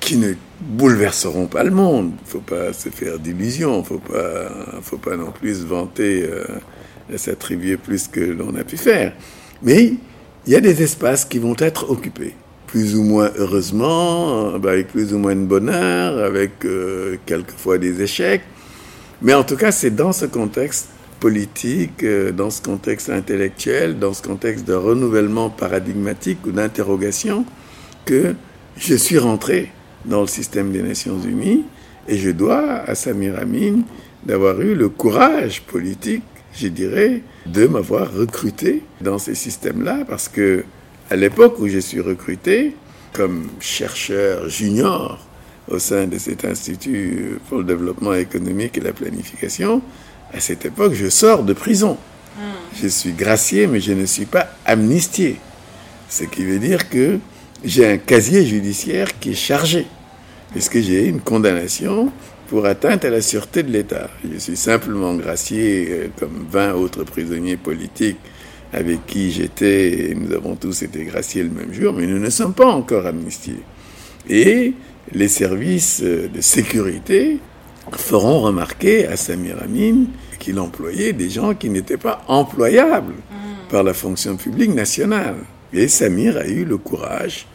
qui 0.00 0.16
ne 0.16 0.32
bouleverseront 0.60 1.46
pas 1.46 1.62
le 1.62 1.70
monde. 1.70 2.12
Il 2.18 2.24
ne 2.24 2.30
faut 2.30 2.40
pas 2.40 2.72
se 2.72 2.88
faire 2.88 3.18
d'illusions, 3.18 3.76
il 3.76 3.80
ne 3.80 3.84
faut 3.84 3.98
pas, 3.98 4.80
faut 4.82 4.98
pas 4.98 5.16
non 5.16 5.30
plus 5.30 5.60
se 5.60 5.66
vanter, 5.66 6.24
euh, 6.24 7.16
s'attribuer 7.16 7.76
plus 7.76 8.08
que 8.08 8.20
l'on 8.20 8.54
a 8.56 8.64
pu 8.64 8.76
faire. 8.76 9.12
Mais 9.62 9.94
il 10.46 10.52
y 10.52 10.56
a 10.56 10.60
des 10.60 10.82
espaces 10.82 11.26
qui 11.26 11.38
vont 11.38 11.56
être 11.58 11.90
occupés, 11.90 12.34
plus 12.66 12.96
ou 12.96 13.02
moins 13.02 13.30
heureusement, 13.36 14.54
avec 14.54 14.88
plus 14.88 15.12
ou 15.12 15.18
moins 15.18 15.36
de 15.36 15.44
bonheur, 15.44 16.24
avec 16.24 16.64
euh, 16.64 17.16
quelquefois 17.26 17.76
des 17.76 18.00
échecs. 18.00 18.42
Mais 19.22 19.34
en 19.34 19.44
tout 19.44 19.56
cas, 19.56 19.70
c'est 19.70 19.94
dans 19.94 20.12
ce 20.12 20.24
contexte 20.24 20.88
politique, 21.20 22.02
euh, 22.02 22.32
dans 22.32 22.50
ce 22.50 22.62
contexte 22.62 23.10
intellectuel, 23.10 23.98
dans 23.98 24.14
ce 24.14 24.22
contexte 24.22 24.66
de 24.66 24.74
renouvellement 24.74 25.50
paradigmatique 25.50 26.38
ou 26.46 26.50
d'interrogation, 26.50 27.44
que 28.06 28.34
je 28.76 28.94
suis 28.94 29.18
rentré 29.18 29.70
dans 30.06 30.22
le 30.22 30.26
système 30.26 30.72
des 30.72 30.82
Nations 30.82 31.20
Unies 31.20 31.64
et 32.08 32.16
je 32.16 32.30
dois 32.30 32.78
à 32.78 32.94
Samir 32.94 33.38
Amin 33.38 33.82
d'avoir 34.24 34.60
eu 34.60 34.74
le 34.74 34.88
courage 34.88 35.62
politique, 35.62 36.24
je 36.54 36.68
dirais, 36.68 37.22
de 37.46 37.66
m'avoir 37.66 38.12
recruté 38.12 38.82
dans 39.00 39.18
ces 39.18 39.34
systèmes-là 39.34 40.04
parce 40.08 40.28
que 40.28 40.64
à 41.10 41.16
l'époque 41.16 41.58
où 41.58 41.68
je 41.68 41.78
suis 41.78 42.00
recruté 42.00 42.74
comme 43.12 43.48
chercheur 43.60 44.48
junior 44.48 45.18
au 45.68 45.78
sein 45.78 46.06
de 46.06 46.18
cet 46.18 46.44
institut 46.44 47.38
pour 47.48 47.58
le 47.58 47.64
développement 47.64 48.14
économique 48.14 48.78
et 48.78 48.80
la 48.80 48.92
planification, 48.92 49.82
à 50.32 50.40
cette 50.40 50.64
époque, 50.64 50.94
je 50.94 51.08
sors 51.08 51.42
de 51.42 51.52
prison. 51.52 51.96
Je 52.80 52.88
suis 52.88 53.12
gracié, 53.12 53.66
mais 53.66 53.80
je 53.80 53.92
ne 53.92 54.06
suis 54.06 54.26
pas 54.26 54.48
amnistié. 54.64 55.36
Ce 56.08 56.24
qui 56.24 56.44
veut 56.44 56.58
dire 56.58 56.88
que 56.88 57.18
j'ai 57.64 57.86
un 57.86 57.98
casier 57.98 58.46
judiciaire 58.46 59.18
qui 59.18 59.30
est 59.30 59.34
chargé, 59.34 59.86
puisque 60.52 60.80
j'ai 60.80 61.06
une 61.06 61.20
condamnation 61.20 62.10
pour 62.48 62.66
atteinte 62.66 63.04
à 63.04 63.10
la 63.10 63.20
sûreté 63.20 63.62
de 63.62 63.70
l'État? 63.70 64.08
Je 64.32 64.38
suis 64.38 64.56
simplement 64.56 65.14
gracié 65.14 65.88
euh, 65.90 66.08
comme 66.18 66.46
20 66.50 66.74
autres 66.74 67.04
prisonniers 67.04 67.56
politiques 67.56 68.18
avec 68.72 69.04
qui 69.06 69.32
j'étais, 69.32 70.10
et 70.10 70.14
nous 70.14 70.32
avons 70.32 70.54
tous 70.54 70.82
été 70.82 71.04
graciés 71.04 71.42
le 71.42 71.50
même 71.50 71.74
jour, 71.74 71.92
mais 71.92 72.06
nous 72.06 72.20
ne 72.20 72.30
sommes 72.30 72.54
pas 72.54 72.68
encore 72.68 73.04
amnistiés. 73.04 73.62
Et 74.28 74.74
les 75.12 75.28
services 75.28 76.00
euh, 76.02 76.28
de 76.28 76.40
sécurité 76.40 77.38
feront 77.92 78.40
remarquer 78.40 79.06
à 79.06 79.16
Samir 79.16 79.56
Amin 79.62 80.04
qu'il 80.38 80.58
employait 80.58 81.12
des 81.12 81.30
gens 81.30 81.54
qui 81.54 81.70
n'étaient 81.70 81.96
pas 81.96 82.22
employables 82.28 83.14
par 83.70 83.82
la 83.82 83.94
fonction 83.94 84.36
publique 84.36 84.74
nationale. 84.74 85.36
Et 85.72 85.88
Samir 85.88 86.36
a 86.36 86.46
eu 86.46 86.64
le 86.64 86.78
courage 86.78 87.46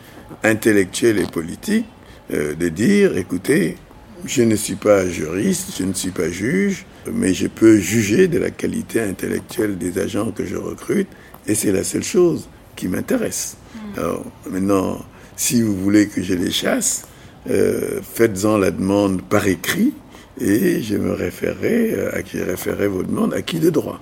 intellectuel 0.43 1.19
et 1.19 1.25
politique 1.25 1.85
euh, 2.33 2.55
de 2.55 2.69
dire, 2.69 3.17
écoutez, 3.17 3.77
je 4.25 4.41
ne 4.41 4.55
suis 4.55 4.75
pas 4.75 5.07
juriste, 5.07 5.75
je 5.77 5.83
ne 5.83 5.93
suis 5.93 6.11
pas 6.11 6.29
juge, 6.29 6.85
mais 7.11 7.33
je 7.33 7.47
peux 7.47 7.77
juger 7.77 8.27
de 8.27 8.39
la 8.39 8.49
qualité 8.49 9.01
intellectuelle 9.01 9.77
des 9.77 9.99
agents 9.99 10.31
que 10.31 10.45
je 10.45 10.55
recrute, 10.55 11.07
et 11.47 11.53
c'est 11.53 11.71
la 11.71 11.83
seule 11.83 12.03
chose 12.03 12.49
qui 12.75 12.87
m'intéresse. 12.87 13.57
Alors 13.97 14.25
maintenant, 14.49 14.99
si 15.35 15.61
vous 15.61 15.75
voulez 15.75 16.07
que 16.07 16.23
je 16.23 16.33
les 16.33 16.51
chasse, 16.51 17.05
euh, 17.49 17.99
faites-en 18.01 18.57
la 18.57 18.71
demande 18.71 19.21
par 19.21 19.47
écrit, 19.47 19.93
et 20.39 20.81
je 20.81 20.95
me 20.95 21.13
référerai, 21.13 21.93
euh, 21.93 22.17
à 22.17 22.21
qui 22.21 22.41
référerai 22.41 22.87
vos 22.87 23.03
demandes, 23.03 23.33
à 23.33 23.41
qui 23.41 23.59
de 23.59 23.69
droit? 23.69 24.01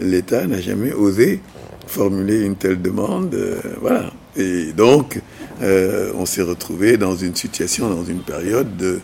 L'État 0.00 0.46
n'a 0.46 0.60
jamais 0.60 0.92
osé 0.92 1.40
formuler 1.86 2.42
une 2.42 2.56
telle 2.56 2.80
demande, 2.80 3.34
euh, 3.34 3.58
voilà. 3.80 4.12
Et 4.36 4.72
donc, 4.72 5.20
euh, 5.62 6.12
on 6.14 6.24
s'est 6.24 6.42
retrouvé 6.42 6.96
dans 6.96 7.16
une 7.16 7.34
situation, 7.34 7.90
dans 7.90 8.04
une 8.04 8.20
période 8.20 8.76
de 8.76 9.00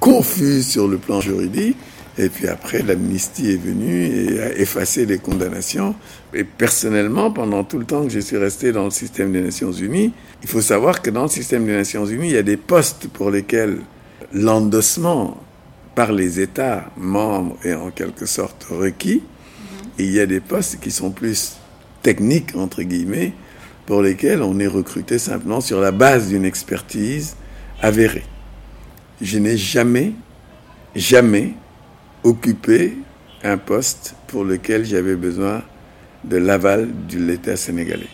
confuse 0.00 0.66
sur 0.66 0.88
le 0.88 0.96
plan 0.96 1.20
juridique. 1.20 1.76
Et 2.18 2.28
puis 2.28 2.48
après, 2.48 2.82
l'amnistie 2.82 3.52
est 3.52 3.62
venue 3.62 4.04
et 4.04 4.40
a 4.40 4.56
effacé 4.56 5.06
les 5.06 5.18
condamnations. 5.18 5.94
Et 6.34 6.44
personnellement, 6.44 7.30
pendant 7.30 7.62
tout 7.62 7.78
le 7.78 7.84
temps 7.84 8.04
que 8.04 8.10
je 8.10 8.20
suis 8.20 8.36
resté 8.36 8.72
dans 8.72 8.84
le 8.84 8.90
système 8.90 9.32
des 9.32 9.40
Nations 9.40 9.72
Unies, 9.72 10.12
il 10.42 10.48
faut 10.48 10.60
savoir 10.60 11.02
que 11.02 11.10
dans 11.10 11.22
le 11.22 11.28
système 11.28 11.66
des 11.66 11.72
Nations 11.72 12.06
Unies, 12.06 12.28
il 12.28 12.34
y 12.34 12.38
a 12.38 12.42
des 12.42 12.56
postes 12.56 13.08
pour 13.08 13.30
lesquels 13.30 13.78
l'endossement 14.32 15.38
par 15.94 16.12
les 16.12 16.40
États 16.40 16.90
membres 16.96 17.56
est 17.64 17.74
en 17.74 17.90
quelque 17.90 18.26
sorte 18.26 18.64
requis. 18.64 19.22
Et 19.98 20.04
il 20.04 20.12
y 20.12 20.20
a 20.20 20.26
des 20.26 20.40
postes 20.40 20.80
qui 20.80 20.90
sont 20.90 21.10
plus 21.10 21.56
techniques, 22.02 22.56
entre 22.56 22.82
guillemets, 22.82 23.32
pour 23.86 24.02
lesquels 24.02 24.42
on 24.42 24.58
est 24.58 24.66
recruté 24.66 25.18
simplement 25.18 25.60
sur 25.60 25.80
la 25.80 25.90
base 25.90 26.28
d'une 26.28 26.44
expertise 26.44 27.36
avérée. 27.82 28.24
Je 29.20 29.38
n'ai 29.38 29.56
jamais, 29.56 30.12
jamais 30.94 31.54
occupé 32.22 32.96
un 33.42 33.58
poste 33.58 34.14
pour 34.28 34.44
lequel 34.44 34.84
j'avais 34.84 35.16
besoin 35.16 35.62
de 36.24 36.36
l'aval 36.36 36.88
de 37.08 37.18
l'État 37.18 37.56
sénégalais. 37.56 38.08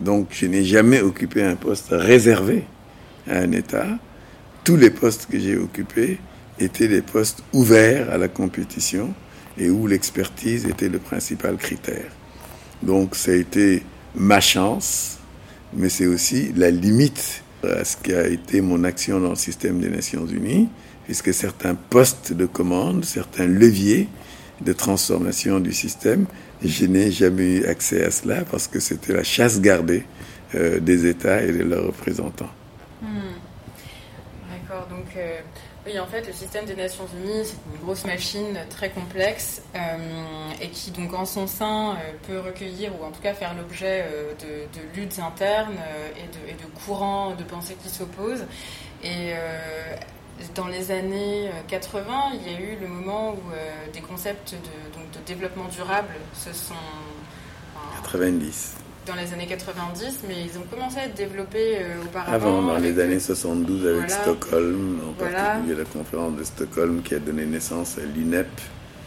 Donc 0.00 0.28
je 0.30 0.46
n'ai 0.46 0.64
jamais 0.64 1.00
occupé 1.00 1.42
un 1.42 1.56
poste 1.56 1.88
réservé 1.90 2.64
à 3.28 3.38
un 3.38 3.52
État. 3.52 3.86
Tous 4.64 4.76
les 4.76 4.90
postes 4.90 5.26
que 5.30 5.38
j'ai 5.38 5.56
occupés 5.56 6.18
étaient 6.58 6.88
des 6.88 7.02
postes 7.02 7.42
ouverts 7.52 8.10
à 8.10 8.18
la 8.18 8.28
compétition 8.28 9.14
et 9.58 9.70
où 9.70 9.86
l'expertise 9.86 10.66
était 10.66 10.88
le 10.88 10.98
principal 10.98 11.56
critère. 11.56 12.10
Donc 12.82 13.14
ça 13.14 13.32
a 13.32 13.34
été 13.34 13.82
ma 14.14 14.40
chance, 14.40 15.18
mais 15.72 15.88
c'est 15.88 16.06
aussi 16.06 16.52
la 16.56 16.70
limite 16.70 17.42
à 17.62 17.84
ce 17.84 17.96
qui 17.96 18.12
a 18.12 18.26
été 18.26 18.60
mon 18.60 18.84
action 18.84 19.20
dans 19.20 19.30
le 19.30 19.36
système 19.36 19.80
des 19.80 19.88
Nations 19.88 20.26
Unies, 20.26 20.68
puisque 21.04 21.32
certains 21.32 21.74
postes 21.74 22.32
de 22.32 22.46
commande, 22.46 23.04
certains 23.04 23.46
leviers 23.46 24.08
de 24.60 24.72
transformation 24.72 25.60
du 25.60 25.72
système, 25.72 26.26
je 26.62 26.86
n'ai 26.86 27.10
jamais 27.10 27.58
eu 27.58 27.64
accès 27.66 28.04
à 28.04 28.10
cela 28.10 28.44
parce 28.50 28.68
que 28.68 28.80
c'était 28.80 29.12
la 29.12 29.24
chasse 29.24 29.60
gardée 29.60 30.04
euh, 30.54 30.80
des 30.80 31.06
États 31.06 31.42
et 31.42 31.52
de 31.52 31.62
leurs 31.64 31.86
représentants. 31.86 32.50
Hmm. 33.02 33.34
D'accord, 34.50 34.86
donc 34.88 35.06
euh, 35.16 35.40
oui, 35.86 35.98
en 35.98 36.06
fait, 36.06 36.26
le 36.26 36.32
système 36.32 36.64
des 36.64 36.74
Nations 36.74 37.06
Unies, 37.14 37.44
c'est 37.44 37.56
une 37.70 37.84
grosse 37.84 38.06
machine 38.06 38.58
très 38.70 38.88
complexe 38.88 39.60
euh, 39.74 39.78
et 40.60 40.70
qui, 40.70 40.90
donc, 40.90 41.12
en 41.12 41.26
son 41.26 41.46
sein, 41.46 41.90
euh, 41.90 42.12
peut 42.26 42.40
recueillir 42.40 42.92
ou 42.98 43.04
en 43.04 43.10
tout 43.10 43.20
cas 43.20 43.34
faire 43.34 43.54
l'objet 43.54 44.06
euh, 44.06 44.32
de, 44.40 44.98
luttes 44.98 45.18
internes 45.18 45.76
et 46.16 46.54
de, 46.54 46.66
courants 46.86 47.34
de 47.34 47.44
pensée 47.44 47.76
qui 47.82 47.90
s'opposent. 47.90 48.46
Et 49.02 49.34
dans 50.54 50.66
les 50.66 50.90
années 50.90 51.50
80, 51.68 52.32
il 52.34 52.52
y 52.52 52.56
a 52.56 52.58
eu 52.58 52.78
le 52.80 52.88
moment 52.88 53.32
où 53.32 53.92
des 53.92 54.00
concepts 54.00 54.54
de, 54.54 55.20
développement 55.26 55.66
durable 55.68 56.14
se 56.34 56.52
sont. 56.52 56.74
90 58.02 58.83
dans 59.06 59.14
les 59.14 59.32
années 59.32 59.46
90, 59.46 60.24
mais 60.28 60.34
ils 60.44 60.58
ont 60.58 60.62
commencé 60.70 60.98
à 60.98 61.04
être 61.06 61.14
développés 61.14 61.78
euh, 61.78 62.02
auparavant. 62.04 62.32
Avant, 62.32 62.62
dans 62.62 62.78
les 62.78 62.98
années 62.98 63.18
72 63.18 63.86
avec 63.86 63.96
voilà. 63.96 64.08
Stockholm, 64.08 65.00
en 65.06 65.12
voilà. 65.18 65.38
particulier 65.38 65.74
la 65.76 65.84
conférence 65.84 66.36
de 66.36 66.44
Stockholm 66.44 67.02
qui 67.02 67.14
a 67.14 67.18
donné 67.18 67.44
naissance 67.46 67.98
à 67.98 68.02
l'INEP, 68.02 68.48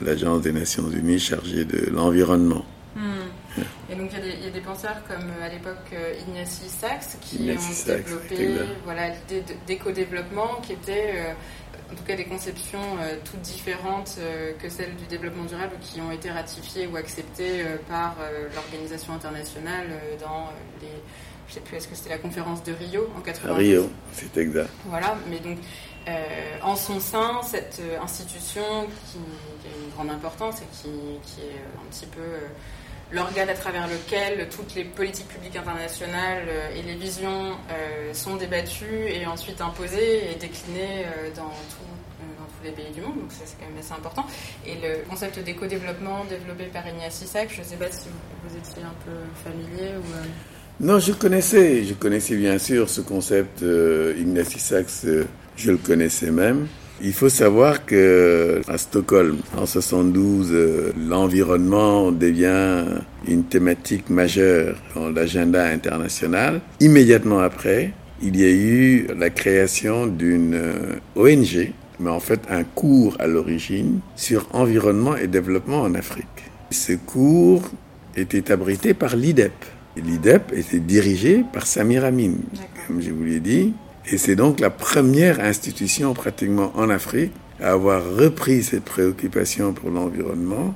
l'agence 0.01 0.41
des 0.41 0.51
Nations 0.51 0.89
Unies 0.89 1.19
chargée 1.19 1.65
de 1.65 1.89
l'environnement. 1.91 2.65
Hmm. 2.95 3.61
Et 3.89 3.95
donc 3.95 4.11
il 4.13 4.41
y, 4.41 4.45
y, 4.45 4.47
a 4.47 4.51
des 4.51 4.61
penseurs 4.61 4.97
comme 5.07 5.29
à 5.41 5.49
l'époque 5.49 5.91
euh, 5.93 6.13
Ignacy 6.27 6.67
Sachs 6.67 7.19
qui 7.21 7.37
Ignacy 7.37 7.69
ont 7.69 7.73
Sachs, 7.73 8.03
développé 8.05 8.49
voilà, 8.83 9.09
l'idée 9.09 9.43
d'éco-développement 9.65 10.61
qui 10.61 10.73
était 10.73 11.13
euh, 11.15 11.33
en 11.91 11.95
tout 11.95 12.03
cas 12.03 12.15
des 12.15 12.25
conceptions 12.25 12.79
euh, 12.99 13.15
toutes 13.23 13.41
différentes 13.41 14.15
euh, 14.19 14.53
que 14.61 14.69
celles 14.69 14.95
du 14.95 15.05
développement 15.05 15.45
durable 15.45 15.73
qui 15.81 16.01
ont 16.01 16.11
été 16.11 16.29
ratifiées 16.29 16.87
ou 16.87 16.97
acceptées 16.97 17.61
euh, 17.61 17.77
par 17.87 18.15
l'organisation 18.53 19.13
internationale 19.13 19.87
dans 20.19 20.49
les 20.81 20.87
je 21.47 21.53
sais 21.53 21.59
plus, 21.61 21.77
est-ce 21.77 21.87
que 21.87 21.95
c'était 21.95 22.09
la 22.09 22.17
conférence 22.17 22.61
de 22.63 22.73
Rio 22.73 23.09
en 23.17 23.21
90 23.21 23.55
Rio, 23.55 23.89
c'est 24.11 24.35
exact. 24.35 24.69
Voilà, 24.85 25.15
mais 25.29 25.39
donc 25.39 25.57
euh, 26.07 26.11
en 26.61 26.75
son 26.75 26.99
sein, 26.99 27.41
cette 27.41 27.81
institution 28.01 28.61
qui, 29.11 29.17
qui, 29.61 29.67
a 29.67 29.77
une 29.81 29.89
grande 29.91 30.09
importance 30.09 30.61
et 30.61 30.65
qui, 30.71 30.89
qui 31.23 31.41
est 31.41 31.61
un 31.77 31.89
petit 31.89 32.05
peu 32.05 32.21
euh, 32.21 32.47
l'organe 33.11 33.49
à 33.49 33.53
travers 33.53 33.87
lequel 33.87 34.47
toutes 34.49 34.75
les 34.75 34.83
politiques 34.83 35.27
publiques 35.27 35.55
internationales 35.55 36.43
euh, 36.47 36.75
et 36.75 36.81
les 36.81 36.95
visions 36.95 37.51
euh, 37.71 38.13
sont 38.13 38.35
débattues 38.35 39.07
et 39.07 39.25
ensuite 39.25 39.61
imposées 39.61 40.31
et 40.31 40.35
déclinées 40.35 41.05
euh, 41.05 41.29
dans, 41.35 41.49
tout, 41.49 41.87
tous 42.57 42.65
les 42.65 42.71
pays 42.71 42.91
du 42.93 43.01
monde. 43.01 43.19
Donc 43.19 43.31
ça, 43.31 43.43
c'est 43.45 43.57
quand 43.59 43.69
même 43.69 43.79
assez 43.79 43.93
important. 43.93 44.25
Et 44.65 44.75
le 44.75 45.09
concept 45.09 45.39
d'éco-développement 45.39 46.25
développé 46.25 46.65
par 46.65 46.87
Ignacy 46.87 47.27
Sachs, 47.27 47.53
je 47.53 47.61
ne 47.61 47.65
sais 47.65 47.75
pas 47.75 47.91
si 47.91 48.07
vous, 48.09 48.57
étiez 48.57 48.83
un 48.83 48.95
peu 49.05 49.11
familier 49.43 49.95
ou... 49.97 50.03
Non, 50.79 50.99
je 50.99 51.11
connaissais, 51.11 51.83
je 51.85 51.95
connaissais 51.95 52.35
bien 52.35 52.59
sûr 52.59 52.87
ce 52.87 53.01
concept 53.01 53.59
Sachs, 54.57 54.85
euh, 55.05 55.23
je 55.55 55.71
le 55.71 55.77
connaissais 55.77 56.29
même. 56.29 56.67
Il 57.01 57.13
faut 57.13 57.29
savoir 57.29 57.85
que 57.85 58.61
à 58.67 58.77
Stockholm, 58.79 59.37
en 59.55 59.67
72, 59.67 60.49
euh, 60.51 60.91
l'environnement 60.97 62.11
devient 62.11 62.85
une 63.27 63.43
thématique 63.43 64.09
majeure 64.09 64.77
dans 64.95 65.09
l'agenda 65.09 65.65
international. 65.65 66.59
Immédiatement 66.79 67.39
après, 67.39 67.91
il 68.23 68.35
y 68.39 68.45
a 68.45 68.49
eu 68.49 69.07
la 69.15 69.29
création 69.29 70.07
d'une 70.07 70.55
euh, 70.55 70.99
ONG, 71.15 71.71
mais 71.99 72.09
en 72.09 72.19
fait 72.19 72.41
un 72.49 72.63
cours 72.63 73.15
à 73.19 73.27
l'origine 73.27 73.99
sur 74.15 74.47
environnement 74.53 75.15
et 75.15 75.27
développement 75.27 75.81
en 75.81 75.93
Afrique. 75.93 76.25
Ce 76.71 76.93
cours 76.93 77.69
était 78.15 78.51
abrité 78.51 78.95
par 78.95 79.15
l'IDEP. 79.15 79.53
L'IDEP 79.95 80.51
était 80.55 80.79
dirigé 80.79 81.43
par 81.53 81.67
Samir 81.67 82.05
Amin, 82.05 82.33
comme 82.87 83.01
je 83.01 83.11
vous 83.11 83.23
l'ai 83.23 83.39
dit. 83.39 83.73
Et 84.09 84.17
c'est 84.17 84.35
donc 84.35 84.61
la 84.61 84.69
première 84.69 85.41
institution 85.41 86.13
pratiquement 86.13 86.71
en 86.75 86.89
Afrique 86.89 87.33
à 87.61 87.71
avoir 87.71 88.01
repris 88.15 88.63
cette 88.63 88.85
préoccupation 88.85 89.73
pour 89.73 89.89
l'environnement 89.89 90.73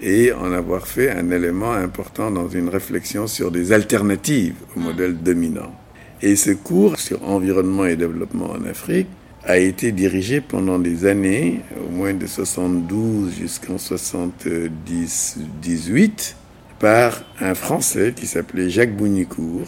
et 0.00 0.32
en 0.32 0.52
avoir 0.52 0.86
fait 0.86 1.10
un 1.10 1.32
élément 1.32 1.72
important 1.72 2.30
dans 2.30 2.48
une 2.48 2.68
réflexion 2.68 3.26
sur 3.26 3.50
des 3.50 3.72
alternatives 3.72 4.54
au 4.76 4.80
modèle 4.80 5.18
dominant. 5.18 5.74
Et 6.22 6.36
ce 6.36 6.52
cours 6.52 7.00
sur 7.00 7.28
environnement 7.28 7.84
et 7.84 7.96
développement 7.96 8.52
en 8.52 8.64
Afrique 8.64 9.08
a 9.44 9.58
été 9.58 9.90
dirigé 9.90 10.40
pendant 10.40 10.78
des 10.78 11.04
années, 11.06 11.62
au 11.84 11.90
moins 11.90 12.14
de 12.14 12.26
72 12.26 13.34
jusqu'en 13.34 13.78
78, 13.78 16.36
par 16.78 17.24
un 17.40 17.54
Français 17.54 18.12
qui 18.14 18.26
s'appelait 18.26 18.70
Jacques 18.70 18.96
Bounicourt, 18.96 19.66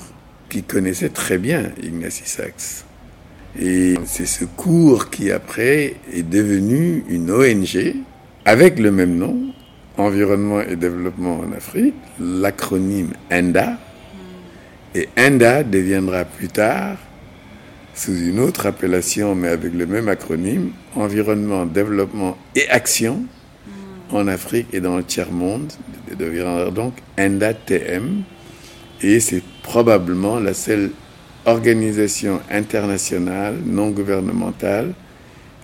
qui 0.49 0.63
connaissait 0.63 1.09
très 1.09 1.39
bien 1.39 1.73
Ignacy 1.83 2.23
Sachs. 2.25 2.85
Et 3.59 3.95
c'est 4.05 4.27
ce 4.27 4.45
cours 4.45 5.11
qui 5.11 5.33
après 5.33 5.95
est 6.13 6.23
devenu 6.23 7.05
une 7.09 7.31
ONG 7.31 7.95
avec 8.45 8.79
le 8.79 8.91
même 8.91 9.17
nom, 9.17 9.37
Environnement 9.97 10.61
et 10.61 10.77
Développement 10.77 11.41
en 11.41 11.53
Afrique, 11.53 11.95
l'acronyme 12.21 13.11
ENDA. 13.33 13.79
Et 14.95 15.09
ENDA 15.19 15.63
deviendra 15.65 16.25
plus 16.25 16.49
tard, 16.49 16.97
sous 17.95 18.17
une 18.17 18.39
autre 18.39 18.67
appellation 18.67 19.35
mais 19.35 19.49
avec 19.49 19.75
le 19.75 19.87
même 19.87 20.09
acronyme, 20.09 20.71
Environnement, 20.95 21.67
Développement 21.67 22.39
et 22.55 22.69
Action 22.69 23.25
en 24.11 24.27
Afrique 24.27 24.69
et 24.73 24.81
dans 24.81 24.97
le 24.97 25.05
tiers-monde, 25.05 25.73
deviendra 26.17 26.71
donc 26.71 26.95
ENDA-TM. 27.19 28.23
Et 29.03 29.21
c'est 29.21 29.43
probablement 29.63 30.39
la 30.39 30.55
seule 30.55 30.91
organisation 31.47 32.41
internationale 32.51 33.57
non 33.65 33.91
gouvernementale 33.91 34.93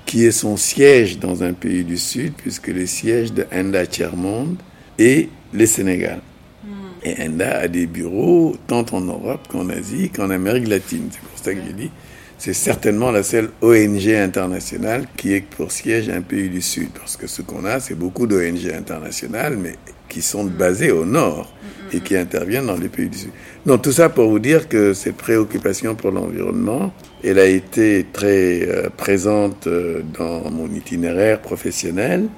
qui 0.06 0.24
est 0.24 0.30
son 0.32 0.56
siège 0.56 1.18
dans 1.18 1.42
un 1.42 1.52
pays 1.52 1.84
du 1.84 1.96
Sud, 1.96 2.32
puisque 2.36 2.68
le 2.68 2.86
siège 2.86 3.32
de 3.32 3.44
ENDA 3.52 3.86
Tiers-Monde 3.86 4.56
est 4.98 5.28
le 5.52 5.66
Sénégal. 5.66 6.20
Hmm. 6.64 6.68
Et 7.02 7.22
ENDA 7.26 7.58
a 7.58 7.68
des 7.68 7.86
bureaux 7.86 8.56
tant 8.68 8.86
en 8.92 9.00
Europe 9.00 9.48
qu'en 9.48 9.68
Asie 9.68 10.10
qu'en 10.10 10.30
Amérique 10.30 10.68
latine. 10.68 11.08
C'est 11.10 11.20
pour 11.20 11.38
ça 11.38 11.52
que 11.52 11.60
j'ai 11.66 11.72
dit, 11.72 11.90
c'est 12.38 12.52
certainement 12.52 13.10
la 13.10 13.22
seule 13.22 13.50
ONG 13.62 14.08
internationale 14.08 15.06
qui 15.16 15.32
est 15.32 15.40
pour 15.40 15.72
siège 15.72 16.08
un 16.08 16.22
pays 16.22 16.48
du 16.50 16.62
Sud. 16.62 16.90
Parce 16.90 17.16
que 17.16 17.26
ce 17.26 17.42
qu'on 17.42 17.64
a, 17.64 17.80
c'est 17.80 17.94
beaucoup 17.94 18.26
d'ONG 18.26 18.70
internationales, 18.72 19.56
mais 19.56 19.74
qui 20.08 20.22
sont 20.22 20.44
basées 20.44 20.90
au 20.90 21.04
Nord 21.04 21.52
et 21.92 22.00
qui 22.00 22.16
interviennent 22.16 22.66
dans 22.66 22.76
les 22.76 22.88
pays 22.88 23.08
du 23.08 23.18
Sud. 23.18 23.30
Donc 23.64 23.82
tout 23.82 23.92
ça 23.92 24.08
pour 24.08 24.28
vous 24.28 24.38
dire 24.38 24.68
que 24.68 24.92
cette 24.92 25.16
préoccupation 25.16 25.94
pour 25.94 26.10
l'environnement, 26.10 26.92
elle 27.22 27.38
a 27.38 27.46
été 27.46 28.06
très 28.12 28.68
euh, 28.68 28.88
présente 28.96 29.66
euh, 29.66 30.02
dans 30.18 30.50
mon 30.50 30.68
itinéraire 30.68 31.40
professionnel 31.40 32.28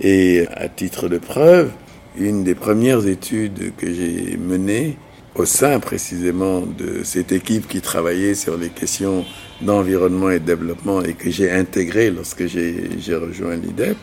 et 0.00 0.46
à 0.54 0.68
titre 0.68 1.08
de 1.08 1.18
preuve, 1.18 1.70
une 2.18 2.44
des 2.44 2.54
premières 2.54 3.06
études 3.06 3.72
que 3.76 3.92
j'ai 3.92 4.36
menées 4.36 4.96
au 5.34 5.44
sein 5.44 5.80
précisément 5.80 6.60
de 6.60 7.02
cette 7.04 7.32
équipe 7.32 7.68
qui 7.68 7.80
travaillait 7.80 8.34
sur 8.34 8.56
les 8.56 8.70
questions 8.70 9.24
d'environnement 9.60 10.30
et 10.30 10.38
de 10.38 10.44
développement 10.44 11.02
et 11.02 11.12
que 11.12 11.30
j'ai 11.30 11.50
intégré 11.50 12.10
lorsque 12.10 12.46
j'ai 12.46 13.14
rejoint 13.14 13.56
l'IDEP, 13.56 13.96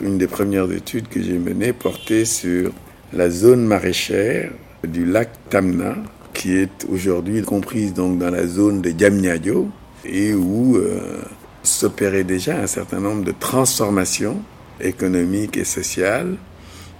une 0.00 0.18
des 0.18 0.26
premières 0.26 0.70
études 0.72 1.08
que 1.08 1.22
j'ai 1.22 1.38
menées 1.38 1.72
portait 1.72 2.24
sur 2.24 2.72
la 3.12 3.30
zone 3.30 3.64
maraîchère 3.64 4.50
du 4.86 5.04
lac 5.04 5.30
Tamna, 5.50 5.96
qui 6.34 6.56
est 6.56 6.86
aujourd'hui 6.90 7.42
comprise 7.42 7.94
donc 7.94 8.18
dans 8.18 8.30
la 8.30 8.46
zone 8.46 8.80
de 8.80 8.90
Diamniadio 8.90 9.68
et 10.04 10.34
où 10.34 10.76
euh, 10.76 11.20
s'opérait 11.62 12.24
déjà 12.24 12.58
un 12.60 12.66
certain 12.66 13.00
nombre 13.00 13.24
de 13.24 13.32
transformations 13.38 14.40
économiques 14.80 15.56
et 15.56 15.64
sociales 15.64 16.36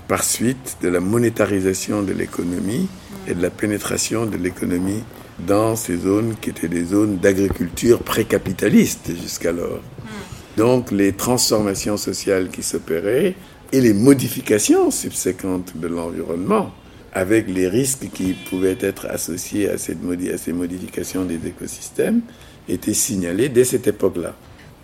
par 0.09 0.25
suite 0.25 0.79
de 0.83 0.89
la 0.89 1.01
monétarisation 1.01 2.03
de 2.03 2.13
l'économie 2.13 2.89
et 3.27 3.35
de 3.35 3.43
la 3.43 3.51
pénétration 3.51 4.27
de 4.27 4.37
l'économie 4.37 5.03
dans 5.47 5.77
ces 5.77 5.99
zones 5.99 6.35
qui 6.41 6.51
étaient 6.51 6.69
des 6.69 6.85
zones 6.85 7.19
d'agriculture 7.19 8.01
précapitaliste 8.01 9.11
jusqu'alors. 9.21 9.81
Donc 10.59 10.91
les 10.91 11.13
transformations 11.13 11.97
sociales 11.97 12.49
qui 12.49 12.65
s'opéraient 12.65 13.37
et 13.71 13.81
les 13.81 13.95
modifications 13.95 14.91
subséquentes 14.91 15.77
de 15.77 15.87
l'environnement, 15.87 16.73
avec 17.13 17.49
les 17.49 17.69
risques 17.69 18.09
qui 18.13 18.35
pouvaient 18.51 18.77
être 18.81 19.07
associés 19.07 19.71
à, 19.71 19.79
ces 19.79 19.95
modifications 20.53 21.25
des 21.25 21.39
écosystèmes, 21.47 22.23
étaient 22.69 22.93
signalés 22.93 23.49
dès 23.49 23.63
cette 23.63 23.87
époque-là. 23.87 24.35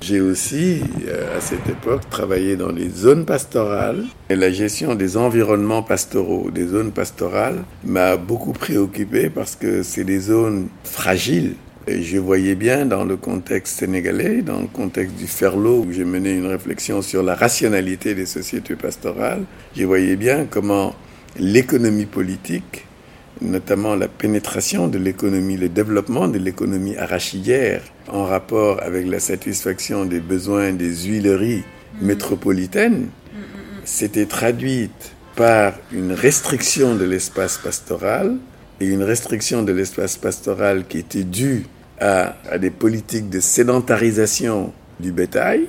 J'ai 0.00 0.20
aussi, 0.20 0.80
euh, 1.08 1.36
à 1.36 1.40
cette 1.40 1.68
époque, 1.68 2.08
travaillé 2.08 2.54
dans 2.54 2.70
les 2.70 2.88
zones 2.88 3.24
pastorales 3.24 4.04
et 4.30 4.36
la 4.36 4.52
gestion 4.52 4.94
des 4.94 5.16
environnements 5.16 5.82
pastoraux. 5.82 6.52
Des 6.52 6.68
zones 6.68 6.92
pastorales 6.92 7.64
m'a 7.84 8.16
beaucoup 8.16 8.52
préoccupé 8.52 9.28
parce 9.28 9.56
que 9.56 9.82
c'est 9.82 10.04
des 10.04 10.20
zones 10.20 10.68
fragiles 10.84 11.54
et 11.86 12.02
je 12.02 12.18
voyais 12.18 12.54
bien 12.54 12.86
dans 12.86 13.04
le 13.04 13.16
contexte 13.16 13.78
sénégalais, 13.78 14.42
dans 14.42 14.60
le 14.60 14.66
contexte 14.66 15.16
du 15.16 15.26
Ferlo, 15.26 15.84
où 15.86 15.92
j'ai 15.92 16.04
mené 16.04 16.32
une 16.32 16.46
réflexion 16.46 17.02
sur 17.02 17.22
la 17.22 17.34
rationalité 17.34 18.14
des 18.14 18.26
sociétés 18.26 18.74
pastorales, 18.74 19.44
je 19.76 19.84
voyais 19.84 20.16
bien 20.16 20.46
comment 20.48 20.94
l'économie 21.38 22.06
politique, 22.06 22.86
notamment 23.42 23.96
la 23.96 24.08
pénétration 24.08 24.88
de 24.88 24.96
l'économie, 24.96 25.56
le 25.56 25.68
développement 25.68 26.28
de 26.28 26.38
l'économie 26.38 26.96
arachidière 26.96 27.82
en 28.08 28.24
rapport 28.24 28.82
avec 28.82 29.06
la 29.06 29.20
satisfaction 29.20 30.06
des 30.06 30.20
besoins 30.20 30.72
des 30.72 31.04
huileries 31.04 31.64
métropolitaines, 32.00 33.08
s'était 33.84 34.26
traduite 34.26 35.12
par 35.36 35.74
une 35.92 36.12
restriction 36.12 36.94
de 36.94 37.04
l'espace 37.04 37.58
pastoral 37.58 38.36
et 38.80 38.86
une 38.86 39.02
restriction 39.02 39.62
de 39.62 39.72
l'espace 39.72 40.16
pastoral 40.16 40.86
qui 40.86 40.98
était 40.98 41.24
due 41.24 41.66
à, 42.00 42.34
des 42.58 42.70
politiques 42.70 43.30
de 43.30 43.40
sédentarisation 43.40 44.72
du 45.00 45.12
bétail, 45.12 45.68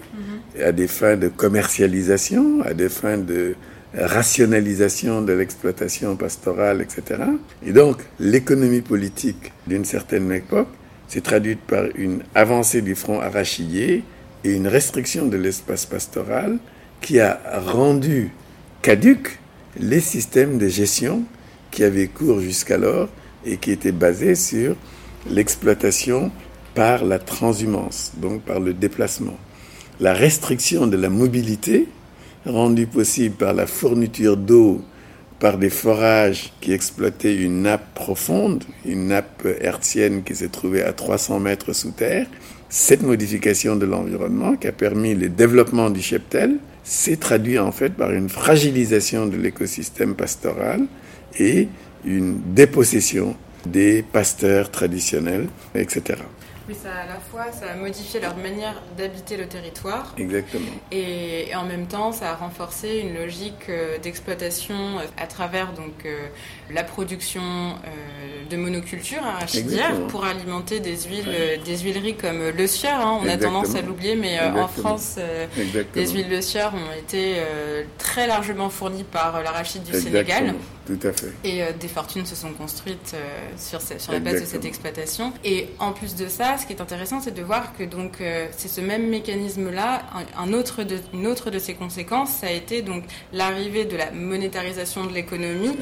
à 0.64 0.72
des 0.72 0.88
fins 0.88 1.18
de 1.18 1.28
commercialisation, 1.28 2.62
à 2.64 2.74
des 2.74 2.90
fins 2.90 3.18
de 3.18 3.56
rationalisation 3.98 5.22
de 5.22 5.34
l'exploitation 5.34 6.16
pastorale, 6.16 6.82
etc. 6.82 7.22
Et 7.66 7.72
donc, 7.72 7.98
l'économie 8.20 8.82
politique 8.82 9.54
d'une 9.68 9.86
certaine 9.86 10.32
époque 10.32 10.68
s'est 11.08 11.22
traduite 11.22 11.62
par 11.62 11.86
une 11.96 12.22
avancée 12.34 12.82
du 12.82 12.96
front 12.96 13.20
arachidier 13.20 14.04
et 14.44 14.52
une 14.52 14.68
restriction 14.68 15.28
de 15.28 15.38
l'espace 15.38 15.86
pastoral 15.86 16.58
qui 17.02 17.20
a 17.20 17.40
rendu 17.66 18.32
caduques 18.82 19.40
les 19.80 20.00
systèmes 20.00 20.58
de 20.58 20.68
gestion 20.68 21.24
qui 21.72 21.84
avaient 21.84 22.08
cours 22.08 22.40
jusqu'alors 22.40 23.10
et 23.46 23.58
qui 23.58 23.72
étaient 23.72 23.92
basés 23.92 24.36
sur 24.36 24.76
l'exploitation 25.30 26.32
par 26.74 27.06
la 27.06 27.20
transhumance, 27.20 28.12
donc 28.18 28.42
par 28.42 28.60
le 28.60 28.74
déplacement. 28.74 29.38
La 30.00 30.14
restriction 30.14 30.88
de 30.88 30.98
la 30.98 31.10
mobilité, 31.10 31.88
rendue 32.46 32.88
possible 32.88 33.36
par 33.36 33.54
la 33.54 33.66
fourniture 33.66 34.38
d'eau 34.38 34.82
par 35.40 35.58
des 35.58 35.70
forages 35.70 36.54
qui 36.62 36.72
exploitaient 36.72 37.36
une 37.36 37.64
nappe 37.64 37.94
profonde, 37.94 38.64
une 38.86 39.08
nappe 39.08 39.48
hertzienne 39.60 40.24
qui 40.24 40.36
s'est 40.36 40.48
trouvée 40.48 40.82
à 40.82 40.94
300 40.94 41.40
mètres 41.40 41.74
sous 41.74 41.92
terre. 41.92 42.28
Cette 42.70 43.04
modification 43.04 43.76
de 43.76 43.86
l'environnement 43.86 44.56
qui 44.56 44.68
a 44.68 44.72
permis 44.72 45.14
le 45.14 45.30
développement 45.30 45.90
du 45.90 46.02
cheptel 46.02 46.58
s'est 46.84 47.18
traduite 47.18 47.60
en 47.60 47.72
fait 47.72 47.92
par 47.92 48.12
une 48.12 48.30
fragilisation 48.30 49.26
de 49.26 49.36
l'écosystème 49.36 50.16
pastoral 50.16 50.86
et 51.38 51.68
une 52.06 52.40
dépossession 52.54 53.36
des 53.66 54.04
pasteurs 54.04 54.72
traditionnels, 54.72 55.48
etc. 55.74 56.22
Oui, 56.68 56.76
ça 56.82 56.90
à 56.92 57.06
la 57.06 57.20
fois, 57.20 57.52
ça 57.52 57.72
a 57.74 57.76
modifié 57.76 58.20
leur 58.20 58.36
manière 58.38 58.82
d'habiter 58.98 59.38
le 59.38 59.48
territoire. 59.48 60.16
Exactement. 60.18 60.72
Et, 60.92 61.56
en 61.56 61.64
même 61.64 61.86
temps, 61.86 62.12
ça 62.12 62.32
a 62.32 62.36
renforcé 62.36 63.00
une 63.00 63.14
logique 63.14 63.70
euh, 63.70 64.00
d'exploitation 64.00 64.98
euh, 64.98 65.04
à 65.18 65.28
travers 65.28 65.74
donc 65.74 66.06
euh, 66.06 66.28
la 66.74 66.84
production 66.84 67.42
de 68.50 68.58
monoculture 68.58 69.24
arachidière 69.24 70.08
pour 70.08 70.26
alimenter 70.26 70.80
des 70.80 70.98
huiles, 71.04 71.60
des 71.64 71.78
huileries 71.78 72.16
comme 72.16 72.50
le 72.50 72.68
sieur. 72.68 73.00
Hein. 73.00 73.20
On 73.22 73.28
a 73.28 73.38
tendance 73.38 73.76
à 73.76 73.82
l'oublier, 73.82 74.16
mais 74.16 74.40
en 74.40 74.68
France, 74.68 75.18
les 75.96 76.08
huiles 76.08 76.30
de 76.30 76.42
sieur 76.42 76.74
ont 76.74 77.00
été 77.00 77.36
très 77.98 78.28
largement 78.28 78.70
fournies 78.70 79.04
par 79.04 79.42
l'arachide 79.44 79.84
du 79.84 79.94
Sénégal. 79.94 80.56
Tout 80.86 81.00
à 81.02 81.12
fait. 81.14 81.34
Et 81.44 81.64
des 81.80 81.88
fortunes 81.88 82.28
se 82.28 82.36
sont 82.36 82.54
construites 82.54 83.16
sur, 83.58 83.82
sur 83.82 84.12
la 84.12 84.20
base 84.20 84.42
de 84.42 84.46
cette 84.46 84.66
exploitation. 84.66 85.34
Et 85.44 85.70
en 85.80 85.92
plus 85.92 86.16
de 86.16 86.28
ça, 86.28 86.58
ce 86.58 86.66
qui 86.66 86.74
est 86.74 86.82
intéressant, 86.82 87.22
c'est 87.22 87.34
de 87.34 87.42
voir 87.42 87.76
que 87.78 87.84
donc 87.84 88.22
euh, 88.22 88.48
c'est 88.56 88.68
ce 88.68 88.82
même 88.82 89.08
mécanisme-là. 89.10 90.04
Un, 90.38 90.54
autre 90.54 90.84
de, 90.84 90.98
une 91.14 91.28
autre 91.28 91.50
de 91.50 91.60
ses 91.60 91.74
conséquences, 91.74 92.32
ça 92.32 92.48
a 92.48 92.52
été 92.52 92.82
donc 92.82 93.04
l'arrivée 93.34 93.86
de 93.86 93.98
la 93.98 94.12
monétarisation 94.12 95.06
de 95.06 95.14
l'économie. 95.14 95.76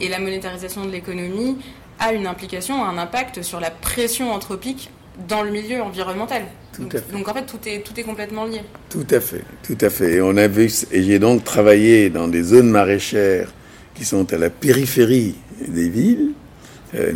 Et 0.00 0.08
la 0.12 0.20
monétarisation 0.20 0.84
de 0.84 0.90
l'économie 0.90 1.56
a 1.98 2.12
une 2.12 2.26
implication, 2.26 2.84
un 2.84 2.98
impact 2.98 3.42
sur 3.42 3.58
la 3.60 3.70
pression 3.70 4.32
anthropique 4.32 4.90
dans 5.28 5.42
le 5.42 5.50
milieu 5.50 5.80
environnemental. 5.82 6.42
Tout 6.72 6.82
donc, 6.82 6.94
à 6.94 6.98
fait. 6.98 7.12
donc, 7.12 7.28
en 7.28 7.34
fait, 7.34 7.46
tout 7.46 7.58
est, 7.66 7.80
tout 7.80 7.98
est 7.98 8.02
complètement 8.02 8.44
lié. 8.44 8.60
Tout 8.90 9.06
à 9.10 9.20
fait, 9.20 9.42
tout 9.62 9.78
à 9.80 9.90
fait. 9.90 10.14
Et 10.14 10.20
on 10.22 10.36
a 10.36 10.48
vu, 10.48 10.70
et 10.90 11.02
j'ai 11.02 11.18
donc 11.18 11.44
travaillé 11.44 12.10
dans 12.10 12.28
des 12.28 12.42
zones 12.42 12.70
maraîchères 12.70 13.52
qui 13.94 14.04
sont 14.04 14.32
à 14.32 14.38
la 14.38 14.50
périphérie 14.50 15.34
des 15.66 15.88
villes. 15.88 16.30
Euh, 16.94 17.12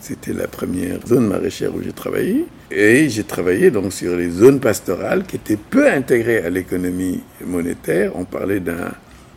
c'était 0.00 0.32
la 0.32 0.48
première 0.48 0.98
zone 1.06 1.28
maraîchère 1.28 1.72
où 1.74 1.80
j'ai 1.80 1.92
travaillé. 1.92 2.46
Et 2.72 3.08
j'ai 3.08 3.22
travaillé 3.22 3.70
donc 3.70 3.92
sur 3.92 4.16
les 4.16 4.30
zones 4.30 4.58
pastorales 4.58 5.24
qui 5.24 5.36
étaient 5.36 5.56
peu 5.56 5.88
intégrées 5.88 6.38
à 6.38 6.50
l'économie 6.50 7.22
monétaire. 7.44 8.12
On 8.16 8.24
parlait 8.24 8.58
d'un, 8.58 8.92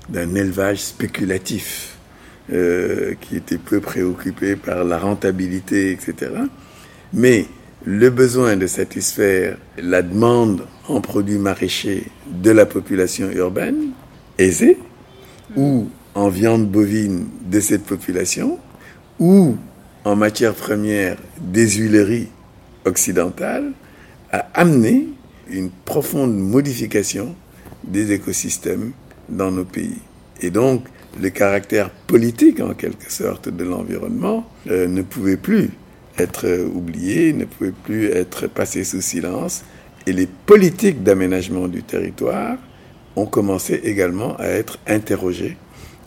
d'un 0.09 0.33
élevage 0.33 0.79
spéculatif 0.79 1.98
euh, 2.51 3.13
qui 3.21 3.35
était 3.35 3.57
peu 3.57 3.79
préoccupé 3.79 4.55
par 4.55 4.83
la 4.83 4.97
rentabilité, 4.97 5.91
etc. 5.91 6.31
Mais 7.13 7.45
le 7.85 8.09
besoin 8.09 8.57
de 8.57 8.67
satisfaire 8.67 9.57
la 9.77 10.01
demande 10.01 10.65
en 10.87 11.01
produits 11.01 11.37
maraîchers 11.37 12.07
de 12.27 12.51
la 12.51 12.65
population 12.65 13.29
urbaine 13.31 13.91
aisée 14.37 14.77
ou 15.55 15.89
en 16.15 16.29
viande 16.29 16.67
bovine 16.67 17.27
de 17.45 17.59
cette 17.59 17.83
population 17.83 18.59
ou 19.19 19.55
en 20.03 20.15
matière 20.15 20.53
première 20.53 21.17
des 21.39 21.69
huileries 21.69 22.29
occidentales 22.85 23.71
a 24.31 24.47
amené 24.53 25.07
une 25.49 25.69
profonde 25.69 26.35
modification 26.35 27.35
des 27.83 28.11
écosystèmes 28.11 28.91
dans 29.27 29.51
nos 29.51 29.65
pays. 29.65 29.99
Et 30.41 30.49
donc, 30.49 30.85
le 31.21 31.29
caractère 31.29 31.89
politique, 31.89 32.59
en 32.59 32.73
quelque 32.73 33.11
sorte, 33.11 33.49
de 33.49 33.63
l'environnement 33.63 34.45
euh, 34.69 34.87
ne 34.87 35.01
pouvait 35.01 35.37
plus 35.37 35.69
être 36.17 36.47
oublié, 36.73 37.33
ne 37.33 37.45
pouvait 37.45 37.73
plus 37.83 38.07
être 38.07 38.47
passé 38.47 38.83
sous 38.83 39.01
silence. 39.01 39.63
Et 40.05 40.13
les 40.13 40.27
politiques 40.27 41.03
d'aménagement 41.03 41.67
du 41.67 41.83
territoire 41.83 42.57
ont 43.15 43.25
commencé 43.25 43.79
également 43.83 44.35
à 44.37 44.47
être 44.47 44.79
interrogées 44.87 45.57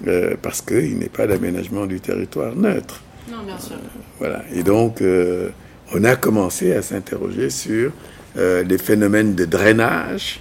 euh, 0.06 0.34
parce 0.40 0.62
qu'il 0.62 0.98
n'est 0.98 1.08
pas 1.08 1.26
d'aménagement 1.26 1.86
du 1.86 2.00
territoire 2.00 2.56
neutre. 2.56 3.02
Non, 3.30 3.44
bien 3.44 3.58
sûr. 3.58 3.76
Voilà. 4.18 4.42
Et 4.52 4.62
donc, 4.62 5.00
euh, 5.00 5.50
on 5.94 6.02
a 6.04 6.16
commencé 6.16 6.72
à 6.72 6.82
s'interroger 6.82 7.50
sur 7.50 7.92
euh, 8.36 8.62
les 8.64 8.78
phénomènes 8.78 9.34
de 9.34 9.44
drainage 9.44 10.40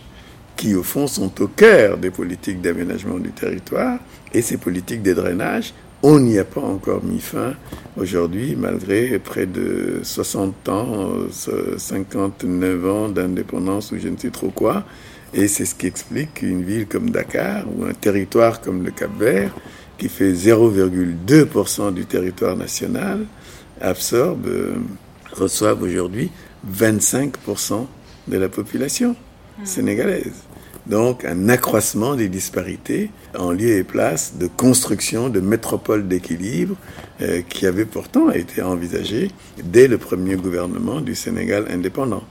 qui, 0.56 0.76
au 0.76 0.84
fond, 0.84 1.08
sont 1.08 1.42
au 1.42 1.48
cœur 1.48 1.98
des 1.98 2.12
politiques 2.12 2.62
d'aménagement 2.62 3.18
du 3.18 3.32
territoire. 3.32 4.00
Et 4.34 4.42
ces 4.42 4.58
politiques 4.58 5.02
de 5.04 5.14
drainage, 5.14 5.74
on 6.04 6.20
n'y 6.20 6.40
a 6.40 6.44
pas 6.44 6.62
encore 6.62 7.04
mis 7.04 7.20
fin 7.20 7.54
aujourd'hui, 7.98 8.56
malgré 8.56 9.20
près 9.20 9.46
de 9.46 10.00
60 10.04 10.70
ans, 10.70 11.10
euh, 11.50 11.78
59 11.78 12.86
ans 12.90 13.10
d'indépendance 13.10 13.92
ou 13.92 14.00
je 14.00 14.08
ne 14.08 14.18
sais 14.18 14.32
trop 14.32 14.50
quoi. 14.50 14.84
Et 15.34 15.48
c'est 15.48 15.66
ce 15.66 15.76
qui 15.76 15.88
explique 15.88 16.36
qu'une 16.36 16.64
ville 16.64 16.88
comme 16.88 17.10
Dakar 17.10 17.66
ou 17.74 17.86
un 17.86 17.94
territoire 17.94 18.62
comme 18.62 18.84
le 18.84 18.92
Cap-Vert, 18.92 19.54
qui 19.98 20.10
fait 20.10 20.34
0,2% 20.34 21.94
du 21.94 22.06
territoire 22.06 22.58
national, 22.58 23.26
absorbe, 23.80 24.48
euh, 24.48 24.76
reçoivent 25.32 25.84
aujourd'hui 25.84 26.32
25% 26.70 27.88
de 28.28 28.38
la 28.38 28.50
population 28.50 29.16
sénégalaise. 29.64 30.44
Donc 30.88 31.26
un 31.26 31.48
accroissement 31.50 32.16
des 32.16 32.28
disparités 32.28 33.12
en 33.38 33.52
lieu 33.52 33.78
et 33.78 33.84
place 33.84 34.34
de 34.40 34.48
construction 34.48 35.30
de 35.30 35.40
métropoles 35.40 36.08
d'équilibre 36.08 36.76
euh, 37.22 37.42
qui 37.48 37.68
avait 37.68 37.86
pourtant 37.86 38.32
été 38.32 38.62
envisagé 38.62 39.30
dès 39.64 39.88
le 39.88 39.98
premier 39.98 40.36
gouvernement 40.36 41.02
du 41.02 41.14
Sénégal 41.14 41.66
indépendant, 41.70 42.24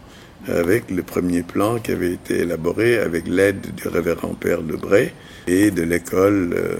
avec 0.48 0.90
le 0.90 1.02
premier 1.02 1.42
plan 1.42 1.78
qui 1.78 1.92
avait 1.92 2.12
été 2.12 2.40
élaboré 2.40 2.98
avec 2.98 3.28
l'aide 3.28 3.74
du 3.76 3.86
révérend 3.86 4.34
Père 4.34 4.62
Lebray 4.62 5.12
et 5.46 5.70
de 5.70 5.82
l'école 5.82 6.50
euh, 6.54 6.76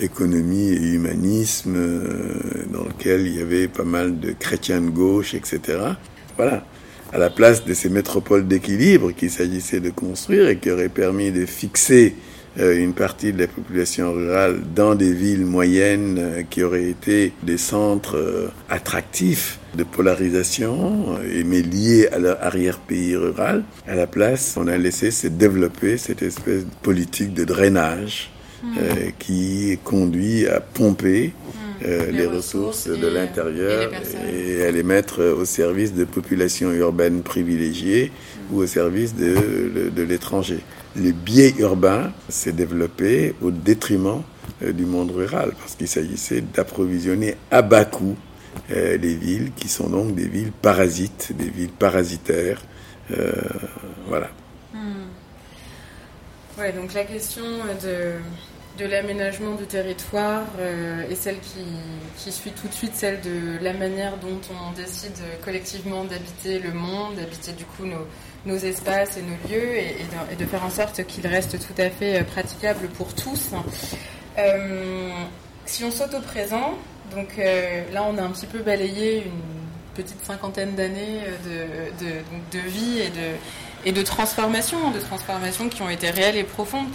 économie 0.00 0.70
et 0.70 0.92
humanisme 0.92 1.74
euh, 1.76 2.04
dans 2.72 2.84
lequel 2.84 3.26
il 3.26 3.36
y 3.36 3.42
avait 3.42 3.66
pas 3.66 3.84
mal 3.84 4.20
de 4.20 4.30
chrétiens 4.30 4.80
de 4.80 4.90
gauche, 4.90 5.34
etc. 5.34 5.60
Voilà 6.36 6.64
à 7.12 7.18
la 7.18 7.30
place 7.30 7.64
de 7.64 7.74
ces 7.74 7.88
métropoles 7.88 8.46
d'équilibre 8.46 9.12
qu'il 9.12 9.30
s'agissait 9.30 9.80
de 9.80 9.90
construire 9.90 10.48
et 10.48 10.56
qui 10.58 10.70
auraient 10.70 10.88
permis 10.88 11.30
de 11.30 11.46
fixer 11.46 12.14
euh, 12.58 12.76
une 12.76 12.94
partie 12.94 13.32
de 13.32 13.38
la 13.38 13.46
population 13.46 14.12
rurale 14.12 14.60
dans 14.74 14.94
des 14.94 15.12
villes 15.12 15.46
moyennes 15.46 16.18
euh, 16.18 16.42
qui 16.48 16.62
auraient 16.62 16.88
été 16.88 17.32
des 17.42 17.58
centres 17.58 18.16
euh, 18.16 18.48
attractifs 18.68 19.58
de 19.76 19.84
polarisation, 19.84 21.16
mais 21.46 21.62
liés 21.62 22.08
à 22.10 22.18
leur 22.18 22.42
arrière-pays 22.42 23.14
rural. 23.14 23.62
À 23.86 23.94
la 23.94 24.08
place, 24.08 24.56
on 24.56 24.66
a 24.66 24.76
laissé 24.76 25.12
se 25.12 25.28
développer 25.28 25.96
cette 25.96 26.22
espèce 26.22 26.64
de 26.64 26.70
politique 26.82 27.34
de 27.34 27.44
drainage 27.44 28.30
euh, 28.62 29.10
qui 29.18 29.78
conduit 29.84 30.46
à 30.46 30.60
pomper 30.60 31.32
euh, 31.32 31.59
Les 31.80 32.12
les, 32.12 32.26
ressources 32.26 32.88
de 32.88 33.06
l'intérieur 33.06 33.90
et 34.32 34.64
à 34.64 34.70
les 34.70 34.82
mettre 34.82 35.22
au 35.24 35.44
service 35.44 35.94
de 35.94 36.04
populations 36.04 36.70
urbaines 36.72 37.22
privilégiées 37.22 38.12
ou 38.52 38.58
au 38.58 38.66
service 38.66 39.14
de, 39.14 39.34
de- 39.74 39.88
de 39.88 40.02
l'étranger. 40.02 40.58
Le 40.96 41.12
biais 41.12 41.54
urbain 41.58 42.12
s'est 42.28 42.52
développé 42.52 43.34
au 43.40 43.50
détriment 43.50 44.22
euh, 44.62 44.72
du 44.72 44.84
monde 44.84 45.10
rural 45.12 45.52
parce 45.58 45.74
qu'il 45.76 45.88
s'agissait 45.88 46.42
d'approvisionner 46.42 47.36
à 47.50 47.62
bas 47.62 47.84
coût 47.84 48.16
euh, 48.72 48.96
les 48.98 49.14
villes 49.14 49.52
qui 49.56 49.68
sont 49.68 49.88
donc 49.88 50.14
des 50.14 50.26
villes 50.26 50.52
parasites, 50.52 51.32
des 51.36 51.48
villes 51.48 51.70
parasitaires. 51.70 52.60
Euh, 53.16 53.30
voilà. 54.08 54.28
Ouais, 56.58 56.72
donc 56.72 56.92
la 56.92 57.04
question 57.04 57.42
de, 57.82 58.12
de 58.78 58.86
l'aménagement 58.86 59.54
du 59.54 59.66
territoire 59.66 60.42
euh, 60.58 61.08
est 61.10 61.14
celle 61.14 61.38
qui, 61.40 62.30
suit 62.30 62.50
tout 62.50 62.68
de 62.68 62.72
suite 62.72 62.94
celle 62.94 63.20
de 63.22 63.62
la 63.62 63.72
manière 63.72 64.16
dont 64.18 64.40
on 64.50 64.72
décide 64.72 65.16
collectivement 65.44 66.04
d'habiter 66.04 66.58
le 66.58 66.72
monde, 66.72 67.16
d'habiter 67.16 67.52
du 67.52 67.64
coup 67.64 67.84
nos, 68.46 68.56
espaces 68.56 69.16
et 69.16 69.22
nos 69.22 69.48
lieux 69.48 69.76
et, 69.76 69.96
et 70.00 70.36
de, 70.36 70.42
et 70.42 70.46
faire 70.46 70.64
en 70.64 70.70
sorte 70.70 71.04
qu'ils 71.06 71.26
restent 71.26 71.58
tout 71.58 71.80
à 71.80 71.90
fait 71.90 72.20
euh, 72.20 72.24
praticables 72.24 72.88
pour 72.88 73.14
tous. 73.14 73.50
Euh, 74.38 75.10
si 75.66 75.84
on 75.84 75.90
saute 75.90 76.14
au 76.14 76.20
présent, 76.20 76.74
donc 77.14 77.36
là 77.92 78.04
on 78.08 78.16
a 78.18 78.22
un 78.22 78.30
petit 78.30 78.46
peu 78.46 78.60
balayé 78.60 79.24
une 79.24 79.94
petite 79.94 80.24
cinquantaine 80.24 80.74
d'années 80.74 81.20
de, 81.44 82.58
vie 82.58 83.00
et 83.00 83.08
de, 83.08 83.34
et 83.84 83.92
de 83.92 84.02
transformations, 84.02 84.90
de 84.90 85.00
transformations 85.00 85.68
qui 85.68 85.82
ont 85.82 85.90
été 85.90 86.10
réelles 86.10 86.36
et 86.36 86.44
profondes 86.44 86.88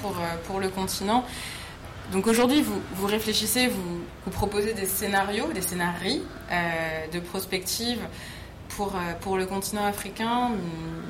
pour 0.45 0.59
le 0.59 0.69
continent. 0.69 1.25
Donc 2.11 2.27
aujourd'hui, 2.27 2.61
vous, 2.61 2.79
vous 2.95 3.07
réfléchissez, 3.07 3.67
vous, 3.67 4.31
proposez 4.31 4.73
des 4.73 4.85
scénarios, 4.85 5.51
des 5.53 5.61
scénarii 5.61 6.21
euh, 6.51 7.07
de 7.11 7.19
prospective 7.19 7.99
pour, 8.69 8.95
euh, 8.95 9.13
pour 9.21 9.37
le 9.37 9.45
continent 9.45 9.85
africain, 9.85 10.51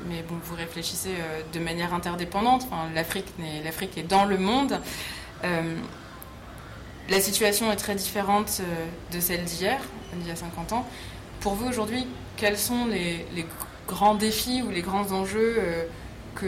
mais 0.08 0.22
bon, 0.28 0.36
vous 0.42 0.54
réfléchissez 0.54 1.10
euh, 1.10 1.42
de 1.52 1.58
manière 1.58 1.92
interdépendante. 1.92 2.66
L'Afrique 2.94 3.98
est 3.98 4.08
dans 4.08 4.24
le 4.24 4.38
monde. 4.38 4.80
La 7.08 7.20
situation 7.20 7.70
est 7.70 7.76
très 7.76 7.94
différente 7.94 8.60
de 9.12 9.20
celle 9.20 9.44
d'hier, 9.44 9.78
d'il 10.14 10.28
y 10.28 10.30
a 10.32 10.36
50 10.36 10.72
ans. 10.72 10.86
Pour 11.40 11.54
vous 11.54 11.68
aujourd'hui, 11.68 12.06
quels 12.36 12.58
sont 12.58 12.86
les, 12.86 13.24
les 13.34 13.46
grands 13.86 14.16
défis 14.16 14.62
ou 14.62 14.70
les 14.70 14.82
grands 14.82 15.12
enjeux 15.12 15.62
que 16.36 16.46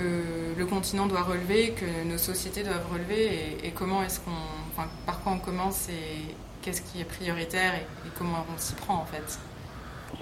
le 0.56 0.66
continent 0.66 1.06
doit 1.06 1.22
relever, 1.22 1.70
que 1.70 2.08
nos 2.08 2.18
sociétés 2.18 2.62
doivent 2.62 2.86
relever, 2.92 3.56
et, 3.64 3.70
comment 3.70 4.02
est-ce 4.02 4.20
qu'on, 4.20 4.82
par 5.06 5.20
quoi 5.20 5.32
on 5.32 5.38
commence 5.38 5.88
et 5.88 6.34
qu'est-ce 6.62 6.82
qui 6.82 7.00
est 7.00 7.04
prioritaire 7.04 7.74
et, 7.74 8.08
comment 8.18 8.44
on 8.54 8.58
s'y 8.58 8.74
prend 8.74 8.96
en 8.96 9.06
fait. 9.06 9.38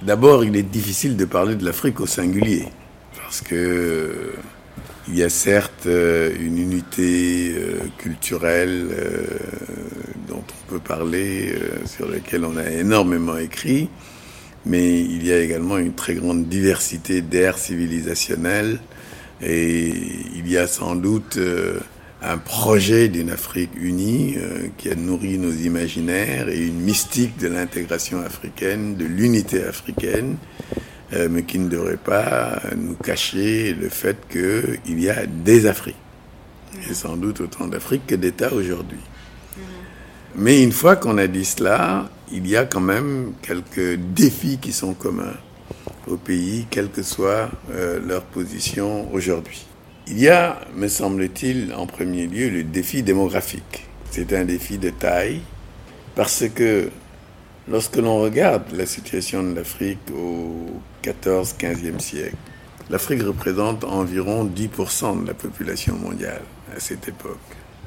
D'abord, 0.03 0.45
il 0.45 0.57
est 0.57 0.63
difficile 0.63 1.17
de 1.17 1.25
parler 1.25 1.55
de 1.55 1.65
l'Afrique 1.65 2.01
au 2.01 2.07
singulier, 2.07 2.69
parce 3.17 3.41
que 3.41 4.35
il 5.09 5.17
y 5.17 5.23
a 5.23 5.29
certes 5.29 5.87
euh, 5.87 6.35
une 6.41 6.59
unité 6.59 7.55
euh, 7.57 7.79
culturelle 7.97 8.89
euh, 8.91 9.25
dont 10.29 10.43
on 10.43 10.71
peut 10.71 10.81
parler, 10.81 11.55
sur 11.87 12.09
laquelle 12.09 12.45
on 12.45 12.57
a 12.57 12.69
énormément 12.69 13.37
écrit, 13.37 13.89
mais 14.65 15.01
il 15.01 15.25
y 15.25 15.33
a 15.33 15.39
également 15.39 15.79
une 15.79 15.95
très 15.95 16.15
grande 16.15 16.49
diversité 16.49 17.23
d'aires 17.23 17.57
civilisationnelles, 17.57 18.81
et 19.43 19.93
il 20.35 20.51
y 20.51 20.57
a 20.57 20.67
sans 20.67 20.97
doute 20.97 21.37
euh, 21.37 21.79
un 22.23 22.39
projet 22.39 23.09
d'une 23.09 23.31
Afrique 23.31 23.71
unie 23.77 24.35
euh, 24.37 24.69
qui 24.79 24.91
a 24.91 24.95
nourri 24.95 25.39
nos 25.39 25.53
imaginaires 25.53 26.49
et 26.49 26.67
une 26.67 26.81
mystique 26.81 27.37
de 27.39 27.49
l'intégration 27.49 28.21
africaine, 28.21 28.97
de 28.97 29.05
l'unité 29.05 29.63
africaine, 29.63 30.37
euh, 31.13 31.29
mais 31.31 31.43
qui 31.43 31.59
ne 31.59 31.69
devrait 31.69 31.99
pas 31.99 32.61
nous 32.77 32.95
cacher 32.95 33.75
le 33.75 33.89
fait 33.89 34.17
qu'il 34.31 35.01
y 35.01 35.11
a 35.11 35.27
des 35.27 35.67
Afriques, 35.67 35.97
et 36.91 36.95
sans 36.95 37.17
doute 37.17 37.41
autant 37.43 37.67
d'Afriques 37.67 38.07
que 38.07 38.15
d'États 38.15 38.53
aujourd'hui. 38.53 38.99
Mais 40.35 40.63
une 40.63 40.73
fois 40.73 40.97
qu'on 40.97 41.17
a 41.19 41.27
dit 41.27 41.45
cela, 41.45 42.11
il 42.33 42.47
y 42.47 42.57
a 42.57 42.65
quand 42.65 42.81
même 42.81 43.33
quelques 43.43 43.97
défis 44.15 44.59
qui 44.59 44.73
sont 44.73 44.95
communs. 44.95 45.37
Aux 46.07 46.17
pays, 46.17 46.67
quelle 46.71 46.91
que 46.91 47.03
soit 47.03 47.51
euh, 47.71 48.01
leur 48.07 48.23
position 48.23 49.13
aujourd'hui. 49.13 49.67
Il 50.09 50.21
y 50.21 50.29
a, 50.29 50.61
me 50.75 50.89
semble-t-il, 50.89 51.75
en 51.75 51.87
premier 51.87 52.27
lieu, 52.27 52.49
le 52.49 52.63
défi 52.63 53.03
démographique. 53.03 53.87
C'est 54.11 54.33
un 54.33 54.45
défi 54.45 54.79
de 54.79 54.91
taille 54.91 55.41
parce 56.15 56.45
que 56.55 56.91
lorsque 57.69 57.97
l'on 57.97 58.21
regarde 58.21 58.63
la 58.73 58.87
situation 58.87 59.43
de 59.43 59.55
l'Afrique 59.55 59.99
au 60.17 60.81
14-15e 61.03 61.99
siècle, 61.99 62.37
l'Afrique 62.89 63.23
représente 63.23 63.83
environ 63.85 64.45
10% 64.45 65.23
de 65.23 65.27
la 65.27 65.35
population 65.35 65.97
mondiale 65.97 66.43
à 66.75 66.79
cette 66.79 67.09
époque. 67.09 67.39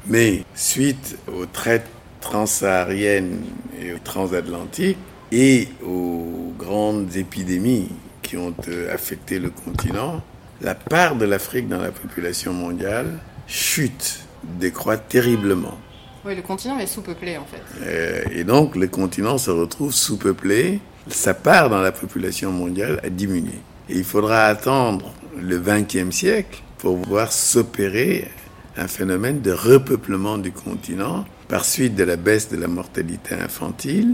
Mais 0.07 0.43
suite 0.55 1.17
aux 1.27 1.45
traites 1.45 1.87
transsahariennes 2.19 3.39
et 3.81 3.93
aux 3.93 3.99
transatlantiques 3.99 4.97
et 5.31 5.69
aux 5.85 6.53
grandes 6.57 7.15
épidémies 7.15 7.89
qui 8.29 8.37
ont 8.37 8.53
euh, 8.67 8.93
affecté 8.93 9.39
le 9.39 9.49
continent, 9.49 10.21
la 10.61 10.75
part 10.75 11.15
de 11.15 11.25
l'Afrique 11.25 11.67
dans 11.67 11.81
la 11.81 11.89
population 11.89 12.53
mondiale 12.53 13.17
chute, 13.47 14.19
décroît 14.43 14.97
terriblement. 14.97 15.79
Oui, 16.23 16.35
le 16.35 16.43
continent 16.43 16.77
est 16.77 16.85
sous-peuplé 16.85 17.37
en 17.37 17.45
fait. 17.45 17.63
Euh, 17.81 18.23
et 18.31 18.43
donc 18.43 18.75
le 18.75 18.87
continent 18.87 19.39
se 19.39 19.49
retrouve 19.49 19.91
sous-peuplé, 19.91 20.79
sa 21.07 21.33
part 21.33 21.71
dans 21.71 21.81
la 21.81 21.91
population 21.91 22.51
mondiale 22.51 22.99
a 23.03 23.09
diminué. 23.09 23.57
Et 23.89 23.97
il 23.97 24.03
faudra 24.03 24.45
attendre 24.45 25.11
le 25.35 25.57
XXe 25.57 26.15
siècle 26.15 26.61
pour 26.77 26.97
voir 26.97 27.31
s'opérer 27.31 28.29
un 28.77 28.87
phénomène 28.87 29.41
de 29.41 29.51
repeuplement 29.51 30.37
du 30.37 30.51
continent 30.51 31.25
par 31.47 31.65
suite 31.65 31.95
de 31.95 32.03
la 32.03 32.15
baisse 32.15 32.49
de 32.49 32.57
la 32.57 32.67
mortalité 32.67 33.33
infantile, 33.33 34.13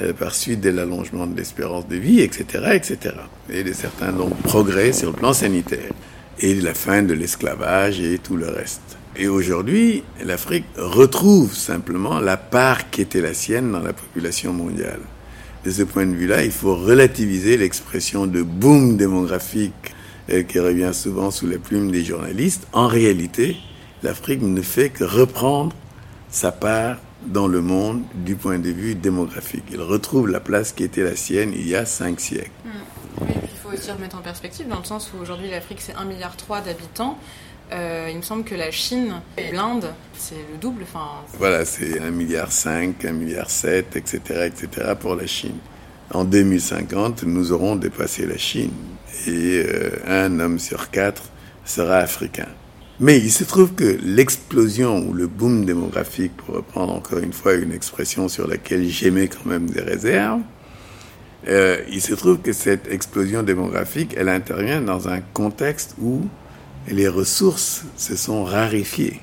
euh, 0.00 0.12
par 0.12 0.34
suite 0.34 0.60
de 0.60 0.70
l'allongement 0.70 1.26
de 1.26 1.36
l'espérance 1.36 1.86
de 1.88 1.96
vie, 1.96 2.20
etc., 2.20 2.72
etc. 2.74 3.14
Et 3.50 3.62
de 3.62 3.72
certains 3.72 4.12
donc, 4.12 4.36
progrès 4.42 4.92
sur 4.92 5.10
le 5.10 5.16
plan 5.16 5.32
sanitaire, 5.32 5.92
et 6.40 6.54
la 6.54 6.74
fin 6.74 7.02
de 7.02 7.14
l'esclavage 7.14 8.00
et 8.00 8.18
tout 8.18 8.36
le 8.36 8.48
reste. 8.48 8.98
Et 9.16 9.28
aujourd'hui, 9.28 10.02
l'Afrique 10.24 10.64
retrouve 10.76 11.54
simplement 11.54 12.18
la 12.18 12.36
part 12.36 12.90
qui 12.90 13.02
était 13.02 13.20
la 13.20 13.34
sienne 13.34 13.70
dans 13.70 13.82
la 13.82 13.92
population 13.92 14.52
mondiale. 14.52 15.00
De 15.64 15.70
ce 15.70 15.84
point 15.84 16.06
de 16.06 16.14
vue-là, 16.14 16.44
il 16.44 16.50
faut 16.50 16.74
relativiser 16.74 17.56
l'expression 17.56 18.26
de 18.26 18.42
boom 18.42 18.96
démographique 18.96 19.94
euh, 20.30 20.42
qui 20.42 20.58
revient 20.58 20.90
souvent 20.92 21.30
sous 21.30 21.46
la 21.46 21.58
plume 21.58 21.92
des 21.92 22.04
journalistes. 22.04 22.66
En 22.72 22.88
réalité, 22.88 23.56
l'Afrique 24.02 24.42
ne 24.42 24.60
fait 24.60 24.90
que 24.90 25.04
reprendre 25.04 25.74
sa 26.28 26.50
part 26.50 26.96
dans 27.26 27.46
le 27.46 27.60
monde 27.60 28.02
du 28.14 28.36
point 28.36 28.58
de 28.58 28.70
vue 28.70 28.94
démographique. 28.94 29.64
Il 29.70 29.80
retrouve 29.80 30.28
la 30.28 30.40
place 30.40 30.72
qui 30.72 30.84
était 30.84 31.02
la 31.02 31.16
sienne 31.16 31.52
il 31.54 31.66
y 31.66 31.74
a 31.74 31.86
cinq 31.86 32.20
siècles. 32.20 32.50
Hmm. 32.64 33.24
il 33.42 33.58
faut 33.62 33.70
aussi 33.70 33.90
remettre 33.90 34.16
en 34.16 34.22
perspective 34.22 34.68
dans 34.68 34.78
le 34.78 34.84
sens 34.84 35.12
où 35.12 35.20
aujourd'hui 35.20 35.50
l'Afrique 35.50 35.80
c'est 35.80 35.94
1,3 35.94 36.06
milliard 36.06 36.34
d'habitants. 36.64 37.18
Euh, 37.72 38.08
il 38.10 38.18
me 38.18 38.22
semble 38.22 38.44
que 38.44 38.54
la 38.54 38.70
Chine 38.70 39.20
et 39.38 39.50
l'Inde, 39.50 39.92
c'est 40.16 40.34
le 40.52 40.58
double. 40.60 40.82
Enfin... 40.82 41.24
Voilà, 41.38 41.64
c'est 41.64 41.98
1,5 41.98 42.10
milliard, 42.10 42.50
1,7 42.50 43.12
milliard, 43.12 43.48
etc., 43.94 44.18
etc. 44.46 44.92
pour 45.00 45.14
la 45.14 45.26
Chine. 45.26 45.56
En 46.12 46.24
2050, 46.24 47.22
nous 47.24 47.52
aurons 47.52 47.76
dépassé 47.76 48.26
la 48.26 48.36
Chine 48.36 48.72
et 49.26 49.64
euh, 49.64 49.90
un 50.06 50.38
homme 50.40 50.58
sur 50.58 50.90
quatre 50.90 51.22
sera 51.64 51.96
africain. 51.96 52.48
Mais 53.00 53.18
il 53.18 53.32
se 53.32 53.42
trouve 53.42 53.74
que 53.74 53.98
l'explosion 54.04 55.08
ou 55.08 55.12
le 55.12 55.26
boom 55.26 55.64
démographique, 55.64 56.36
pour 56.36 56.54
reprendre 56.54 56.94
encore 56.94 57.18
une 57.18 57.32
fois 57.32 57.54
une 57.54 57.72
expression 57.72 58.28
sur 58.28 58.46
laquelle 58.46 58.88
j'émets 58.88 59.28
quand 59.28 59.46
même 59.46 59.68
des 59.68 59.80
réserves, 59.80 60.40
euh, 61.48 61.78
il 61.90 62.00
se 62.00 62.14
trouve 62.14 62.38
que 62.38 62.52
cette 62.52 62.86
explosion 62.90 63.42
démographique, 63.42 64.14
elle 64.16 64.28
intervient 64.28 64.80
dans 64.80 65.08
un 65.08 65.20
contexte 65.20 65.96
où 66.00 66.22
les 66.88 67.08
ressources 67.08 67.84
se 67.96 68.14
sont 68.14 68.44
raréfiées 68.44 69.20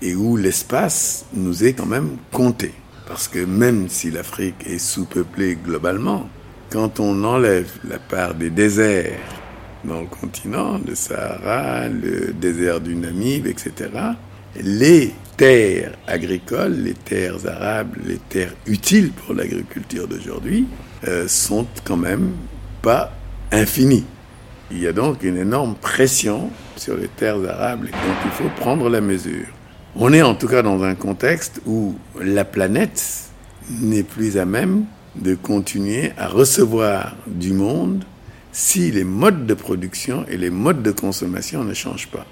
et 0.00 0.14
où 0.14 0.36
l'espace 0.36 1.26
nous 1.34 1.64
est 1.64 1.72
quand 1.72 1.86
même 1.86 2.16
compté. 2.30 2.72
Parce 3.08 3.26
que 3.26 3.40
même 3.40 3.88
si 3.88 4.10
l'Afrique 4.10 4.64
est 4.64 4.78
sous-peuplée 4.78 5.56
globalement, 5.56 6.28
quand 6.70 7.00
on 7.00 7.24
enlève 7.24 7.70
la 7.84 7.98
part 7.98 8.34
des 8.34 8.48
déserts 8.48 9.18
dans 9.84 10.00
le 10.00 10.06
continent, 10.06 10.80
le 10.86 10.94
Sahara, 10.94 11.88
le 11.88 12.32
désert 12.32 12.80
du 12.80 12.94
Namib, 12.94 13.46
etc., 13.46 13.90
les 14.56 15.12
terres 15.36 15.96
agricoles, 16.06 16.74
les 16.74 16.94
terres 16.94 17.46
arables, 17.46 18.00
les 18.06 18.18
terres 18.18 18.54
utiles 18.66 19.12
pour 19.12 19.34
l'agriculture 19.34 20.06
d'aujourd'hui, 20.06 20.66
euh, 21.08 21.26
sont 21.26 21.66
quand 21.84 21.96
même 21.96 22.32
pas 22.82 23.12
infinies. 23.50 24.04
Il 24.70 24.78
y 24.80 24.86
a 24.86 24.92
donc 24.92 25.22
une 25.22 25.36
énorme 25.36 25.74
pression 25.74 26.50
sur 26.76 26.96
les 26.96 27.08
terres 27.08 27.42
arables 27.48 27.88
et 27.88 27.90
donc 27.90 28.16
il 28.24 28.30
faut 28.30 28.48
prendre 28.56 28.88
la 28.88 29.00
mesure. 29.00 29.46
On 29.96 30.12
est 30.12 30.22
en 30.22 30.34
tout 30.34 30.48
cas 30.48 30.62
dans 30.62 30.82
un 30.82 30.94
contexte 30.94 31.60
où 31.66 31.94
la 32.20 32.44
planète 32.44 33.30
n'est 33.70 34.02
plus 34.02 34.38
à 34.38 34.46
même 34.46 34.84
de 35.16 35.34
continuer 35.34 36.12
à 36.16 36.28
recevoir 36.28 37.16
du 37.26 37.52
monde 37.52 38.04
si 38.52 38.90
les 38.90 39.04
modes 39.04 39.46
de 39.46 39.54
production 39.54 40.24
et 40.28 40.36
les 40.36 40.50
modes 40.50 40.82
de 40.82 40.90
consommation 40.92 41.64
ne 41.64 41.74
changent 41.74 42.08
pas. 42.08 42.26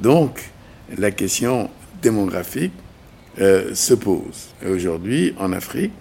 Donc, 0.00 0.50
la 0.96 1.10
question 1.10 1.70
démographique 2.02 2.72
euh, 3.40 3.74
se 3.74 3.94
pose 3.94 4.50
aujourd'hui 4.64 5.34
en 5.38 5.52
Afrique 5.52 5.92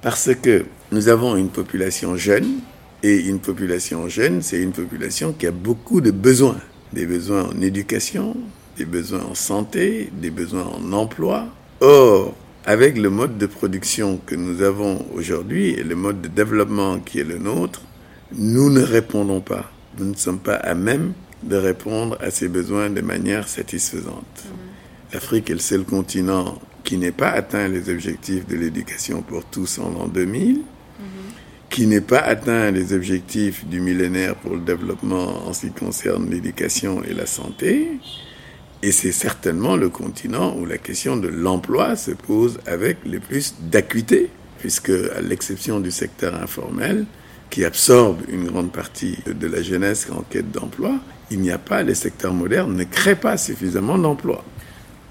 parce 0.00 0.30
que 0.34 0.64
nous 0.90 1.08
avons 1.08 1.36
une 1.36 1.48
population 1.48 2.16
jeune 2.16 2.60
et 3.02 3.16
une 3.16 3.40
population 3.40 4.08
jeune, 4.08 4.42
c'est 4.42 4.60
une 4.60 4.72
population 4.72 5.32
qui 5.32 5.46
a 5.46 5.50
beaucoup 5.50 6.00
de 6.00 6.10
besoins. 6.10 6.60
Des 6.92 7.06
besoins 7.06 7.44
en 7.44 7.60
éducation, 7.60 8.36
des 8.76 8.84
besoins 8.84 9.24
en 9.30 9.34
santé, 9.34 10.10
des 10.20 10.30
besoins 10.30 10.66
en 10.66 10.92
emploi. 10.92 11.46
Or, 11.80 12.34
avec 12.64 12.96
le 12.96 13.10
mode 13.10 13.38
de 13.38 13.46
production 13.46 14.20
que 14.24 14.34
nous 14.34 14.62
avons 14.62 15.04
aujourd'hui 15.14 15.70
et 15.70 15.82
le 15.82 15.96
mode 15.96 16.20
de 16.20 16.28
développement 16.28 17.00
qui 17.00 17.18
est 17.18 17.24
le 17.24 17.38
nôtre, 17.38 17.82
nous 18.34 18.70
ne 18.70 18.82
répondons 18.82 19.40
pas. 19.40 19.70
Nous 19.98 20.06
ne 20.06 20.14
sommes 20.14 20.38
pas 20.38 20.54
à 20.54 20.74
même 20.74 21.12
de 21.42 21.56
répondre 21.56 22.16
à 22.20 22.30
ces 22.30 22.48
besoins 22.48 22.90
de 22.90 23.00
manière 23.00 23.48
satisfaisante. 23.48 24.44
Mm-hmm. 24.44 25.14
L'Afrique 25.14 25.50
est 25.50 25.54
le 25.54 25.58
seul 25.58 25.84
continent 25.84 26.60
qui 26.84 26.96
n'ait 26.96 27.12
pas 27.12 27.28
atteint 27.28 27.68
les 27.68 27.90
objectifs 27.90 28.46
de 28.46 28.56
l'éducation 28.56 29.22
pour 29.22 29.44
tous 29.44 29.78
en 29.78 29.90
l'an 29.90 30.08
2000, 30.08 30.56
mm-hmm. 30.56 30.60
qui 31.70 31.86
n'ait 31.86 32.00
pas 32.00 32.20
atteint 32.20 32.70
les 32.70 32.92
objectifs 32.92 33.66
du 33.66 33.80
millénaire 33.80 34.36
pour 34.36 34.54
le 34.54 34.60
développement 34.60 35.46
en 35.46 35.52
ce 35.52 35.66
qui 35.66 35.72
concerne 35.72 36.30
l'éducation 36.30 37.02
et 37.04 37.12
la 37.12 37.26
santé. 37.26 37.88
Et 38.82 38.90
c'est 38.90 39.12
certainement 39.12 39.76
le 39.76 39.88
continent 39.88 40.56
où 40.56 40.64
la 40.64 40.78
question 40.78 41.16
de 41.16 41.28
l'emploi 41.28 41.94
se 41.94 42.10
pose 42.10 42.58
avec 42.66 42.98
le 43.04 43.20
plus 43.20 43.54
d'acuité, 43.60 44.28
puisque 44.58 44.90
à 44.90 45.20
l'exception 45.20 45.78
du 45.78 45.90
secteur 45.90 46.34
informel, 46.40 47.06
qui 47.52 47.66
absorbe 47.66 48.22
une 48.28 48.46
grande 48.46 48.72
partie 48.72 49.18
de 49.26 49.46
la 49.46 49.60
jeunesse 49.60 50.08
en 50.10 50.22
quête 50.22 50.50
d'emploi, 50.50 50.94
il 51.30 51.40
n'y 51.40 51.50
a 51.50 51.58
pas, 51.58 51.82
les 51.82 51.94
secteurs 51.94 52.32
modernes 52.32 52.74
ne 52.74 52.84
créent 52.84 53.14
pas 53.14 53.36
suffisamment 53.36 53.98
d'emplois. 53.98 54.42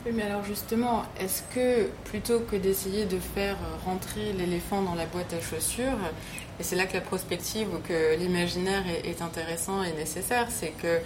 Oui, 0.04 0.12
mais 0.16 0.24
alors 0.24 0.44
justement, 0.44 1.04
est-ce 1.20 1.44
que 1.54 1.88
plutôt 2.10 2.40
que 2.40 2.56
d'essayer 2.56 3.06
de 3.06 3.20
faire 3.20 3.58
rentrer 3.86 4.34
l'éléphant 4.34 4.82
dans 4.82 4.96
la 4.96 5.06
boîte 5.06 5.32
à 5.34 5.40
chaussures, 5.40 6.00
et 6.60 6.64
c'est 6.64 6.76
là 6.76 6.88
que 6.88 6.96
la 6.96 7.02
prospective 7.02 7.68
ou 7.76 7.78
que 7.88 8.18
l'imaginaire 8.18 8.86
est, 9.06 9.22
intéressant 9.22 9.84
et 9.84 9.94
nécessaire, 9.94 10.48
c'est 10.50 10.74
que 10.82 10.98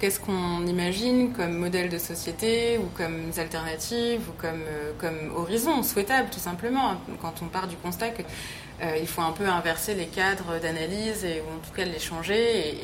qu'est-ce 0.00 0.18
qu'on 0.18 0.66
imagine 0.66 1.32
comme 1.32 1.56
modèle 1.56 1.90
de 1.90 1.98
société 1.98 2.76
ou 2.78 2.88
comme 2.96 3.30
alternative 3.36 4.20
ou 4.28 4.32
comme, 4.36 4.62
euh, 4.66 4.92
comme 4.98 5.32
horizon 5.36 5.82
souhaitable 5.82 6.28
tout 6.30 6.40
simplement 6.40 6.96
quand 7.22 7.34
on 7.40 7.46
part 7.46 7.66
du 7.66 7.76
constat 7.76 8.10
que 8.10 8.22
euh, 8.82 8.98
il 9.00 9.06
faut 9.06 9.22
un 9.22 9.32
peu 9.32 9.46
inverser 9.46 9.94
les 9.94 10.06
cadres 10.06 10.58
d'analyse 10.60 11.24
et 11.24 11.40
ou 11.40 11.56
en 11.56 11.66
tout 11.66 11.74
cas 11.74 11.84
les 11.84 11.98
changer 11.98 12.74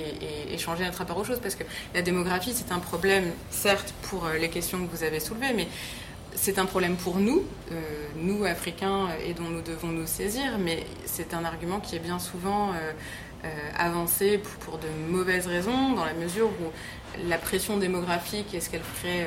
et, 0.51 0.59
changer 0.59 0.85
notre 0.85 0.99
rapport 0.99 1.19
aux 1.19 1.25
choses. 1.25 1.41
Parce 1.41 1.55
que 1.55 1.65
la 1.95 2.03
démographie 2.03 2.53
c'est 2.55 2.73
un 2.73 2.79
problème 2.79 3.31
certes 3.51 3.93
pour 4.03 4.25
euh, 4.25 4.39
les 4.39 4.49
questions 4.49 4.79
que 4.87 4.91
vous 4.91 5.05
avez 5.05 5.21
soulevées 5.21 5.53
mais 5.55 5.69
c'est 6.35 6.59
un 6.59 6.65
problème 6.65 6.97
pour 6.97 7.17
nous, 7.17 7.45
euh, 7.73 7.75
nous 8.17 8.45
Africains 8.47 9.09
et 9.27 9.35
dont 9.35 9.51
nous 9.51 9.61
devons 9.61 9.89
nous 9.89 10.07
saisir. 10.07 10.57
Mais 10.59 10.87
c'est 11.05 11.35
un 11.35 11.45
argument 11.45 11.79
qui 11.79 11.97
est 11.97 12.01
bien 12.01 12.19
souvent 12.19 12.73
avancé 13.77 14.39
pour, 14.39 14.79
de 14.79 14.87
mauvaises 15.11 15.47
raisons 15.47 15.93
dans 15.93 16.05
la 16.05 16.15
mesure 16.15 16.47
où 16.47 17.29
la 17.29 17.37
pression 17.37 17.77
démographique 17.77 18.55
est 18.55 18.61
ce 18.61 18.71
qu'elle 18.71 18.83
ferait 18.83 19.27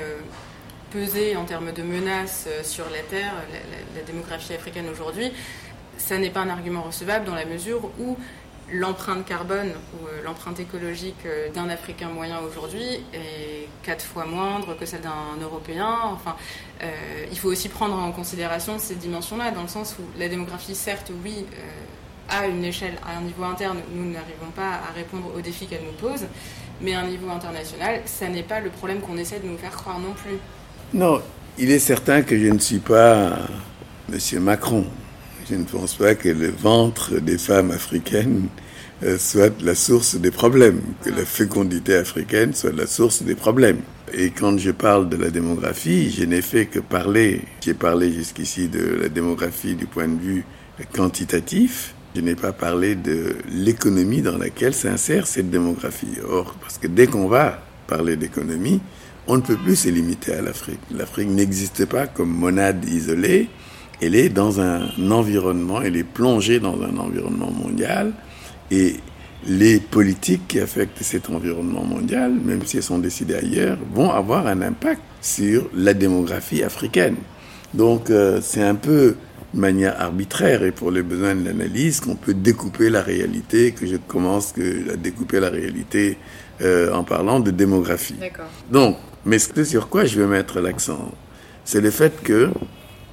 peser 0.90 1.36
en 1.36 1.44
termes 1.44 1.74
de 1.74 1.84
menaces 1.84 2.48
sur 2.64 2.86
la 2.90 3.02
Terre, 3.02 3.34
la 3.96 4.02
démographie 4.02 4.54
africaine 4.54 4.88
aujourd'hui, 4.90 5.32
ça 6.06 6.20
n'est 6.20 6.30
pas 6.30 6.42
un 6.42 6.50
argument 6.50 6.84
recevable 6.84 7.26
dans 7.26 7.34
la 7.34 7.46
mesure 7.46 7.90
où 8.00 8.16
l'empreinte 8.72 9.26
carbone 9.26 9.72
ou 9.94 10.08
euh, 10.08 10.24
l'empreinte 10.24 10.60
écologique 10.60 11.26
euh, 11.26 11.50
d'un 11.52 11.70
Africain 11.70 12.10
moyen 12.10 12.40
aujourd'hui 12.40 13.04
est 13.14 13.68
quatre 13.84 14.06
fois 14.06 14.26
moindre 14.26 14.76
que 14.78 14.86
celle 14.86 15.02
d'un 15.02 15.42
Européen. 15.42 15.96
Enfin, 16.06 16.36
euh, 16.84 16.88
il 17.32 17.38
faut 17.38 17.50
aussi 17.50 17.70
prendre 17.70 17.96
en 17.96 18.12
considération 18.12 18.78
ces 18.78 18.96
dimensions-là, 18.96 19.52
dans 19.52 19.64
le 19.64 19.68
sens 19.68 19.96
où 20.00 20.20
la 20.20 20.28
démographie, 20.28 20.76
certes, 20.76 21.12
oui, 21.24 21.46
à 22.30 22.48
une 22.48 22.64
échelle, 22.64 22.96
à 23.08 23.18
un 23.18 23.22
niveau 23.22 23.44
interne, 23.44 23.80
nous 23.94 24.12
n'arrivons 24.12 24.52
pas 24.56 24.80
à 24.90 24.92
répondre 24.96 25.32
aux 25.36 25.42
défis 25.42 25.68
qu'elle 25.68 25.84
nous 25.84 26.10
pose, 26.10 26.26
mais 26.82 26.96
à 26.96 27.02
un 27.02 27.08
niveau 27.08 27.30
international, 27.30 28.02
ça 28.06 28.28
n'est 28.28 28.44
pas 28.44 28.60
le 28.60 28.70
problème 28.70 29.00
qu'on 29.00 29.18
essaie 29.18 29.40
de 29.40 29.48
nous 29.48 29.58
faire 29.58 29.72
croire 29.72 30.00
non 30.00 30.14
plus. 30.14 30.38
Non, 30.94 31.22
il 31.60 31.70
est 31.70 31.80
certain 31.80 32.24
que 32.24 32.38
je 32.38 32.48
ne 32.48 32.60
suis 32.60 32.80
pas 32.80 33.38
M. 34.12 34.40
Macron. 34.40 34.86
Je 35.48 35.56
ne 35.56 35.64
pense 35.64 35.94
pas 35.94 36.16
que 36.16 36.30
le 36.30 36.50
ventre 36.50 37.20
des 37.20 37.38
femmes 37.38 37.70
africaines 37.70 38.48
euh, 39.04 39.20
soit 39.20 39.54
la 39.62 39.76
source 39.76 40.16
des 40.16 40.32
problèmes, 40.32 40.82
que 41.04 41.12
la 41.12 41.24
fécondité 41.24 41.96
africaine 41.96 42.56
soit 42.56 42.76
la 42.76 42.88
source 42.88 43.22
des 43.22 43.36
problèmes. 43.36 43.82
Et 44.12 44.32
quand 44.32 44.58
je 44.58 44.72
parle 44.72 45.08
de 45.08 45.18
la 45.18 45.30
démographie, 45.30 46.10
je 46.10 46.24
n'ai 46.24 46.42
fait 46.42 46.66
que 46.66 46.80
parler, 46.80 47.42
j'ai 47.62 47.76
parlé 47.76 48.12
jusqu'ici 48.12 48.70
de 48.70 48.98
la 49.02 49.10
démographie 49.10 49.76
du 49.76 49.86
point 49.86 50.08
de 50.08 50.20
vue 50.20 50.46
quantitatif, 50.94 51.94
je 52.16 52.22
n'ai 52.22 52.36
pas 52.36 52.54
parlé 52.54 52.96
de 52.96 53.36
l'économie 53.52 54.24
dans 54.24 54.38
laquelle 54.38 54.74
s'insère 54.74 55.28
cette 55.28 55.52
démographie. 55.52 56.18
Or, 56.28 56.56
parce 56.60 56.80
que 56.80 56.88
dès 56.88 57.06
qu'on 57.06 57.28
va 57.28 57.62
parler 57.86 58.16
d'économie, 58.16 58.82
on 59.28 59.36
ne 59.36 59.42
peut 59.42 59.58
plus 59.58 59.76
se 59.76 59.90
limiter 59.90 60.34
à 60.34 60.42
l'Afrique. 60.42 60.80
L'Afrique 60.92 61.30
n'existe 61.30 61.86
pas 61.86 62.08
comme 62.08 62.30
monade 62.30 62.84
isolée, 62.88 63.50
elle 64.02 64.16
est 64.16 64.30
dans 64.30 64.60
un 64.60 64.90
environnement, 65.12 65.82
elle 65.82 65.96
est 65.96 66.04
plongée 66.04 66.60
dans 66.60 66.82
un 66.82 66.98
environnement 66.98 67.52
mondial 67.52 68.14
et 68.72 68.96
les 69.48 69.80
politiques 69.80 70.48
qui 70.48 70.60
affectent 70.60 71.04
cet 71.04 71.30
environnement 71.30 71.84
mondial, 71.84 72.34
même 72.34 72.66
si 72.66 72.78
elles 72.78 72.84
sont 72.84 72.98
décidées 72.98 73.36
ailleurs, 73.36 73.78
vont 73.94 74.12
avoir 74.12 74.48
un 74.48 74.62
impact 74.62 75.02
sur 75.22 75.70
la 75.74 75.94
démographie 75.94 76.64
africaine. 76.64 77.16
Donc 77.74 78.10
euh, 78.10 78.40
c'est 78.42 78.64
un 78.64 78.76
peu 78.76 79.16
de 79.54 79.60
manière 79.60 80.00
arbitraire 80.02 80.64
et 80.64 80.72
pour 80.72 80.92
les 80.92 81.04
besoins 81.04 81.36
de 81.36 81.46
l'analyse 81.46 82.00
qu'on 82.00 82.16
peut 82.16 82.34
découper 82.34 82.90
la 82.90 83.02
réalité, 83.02 83.72
que 83.72 83.86
je 83.86 83.96
commence 83.96 84.54
à 84.92 84.96
découper 84.98 85.40
la 85.40 85.50
réalité 85.50 86.18
euh, 86.62 86.94
en 86.94 87.04
parlant 87.04 87.40
de 87.40 87.52
démographie. 87.52 88.16
Donc, 88.72 88.98
mais 89.26 89.40
ce 89.40 89.64
sur 89.64 89.90
quoi 89.90 90.06
je 90.06 90.20
veux 90.20 90.28
mettre 90.28 90.60
l'accent, 90.60 91.12
c'est 91.64 91.82
le 91.82 91.92
fait 91.92 92.22
que 92.24 92.50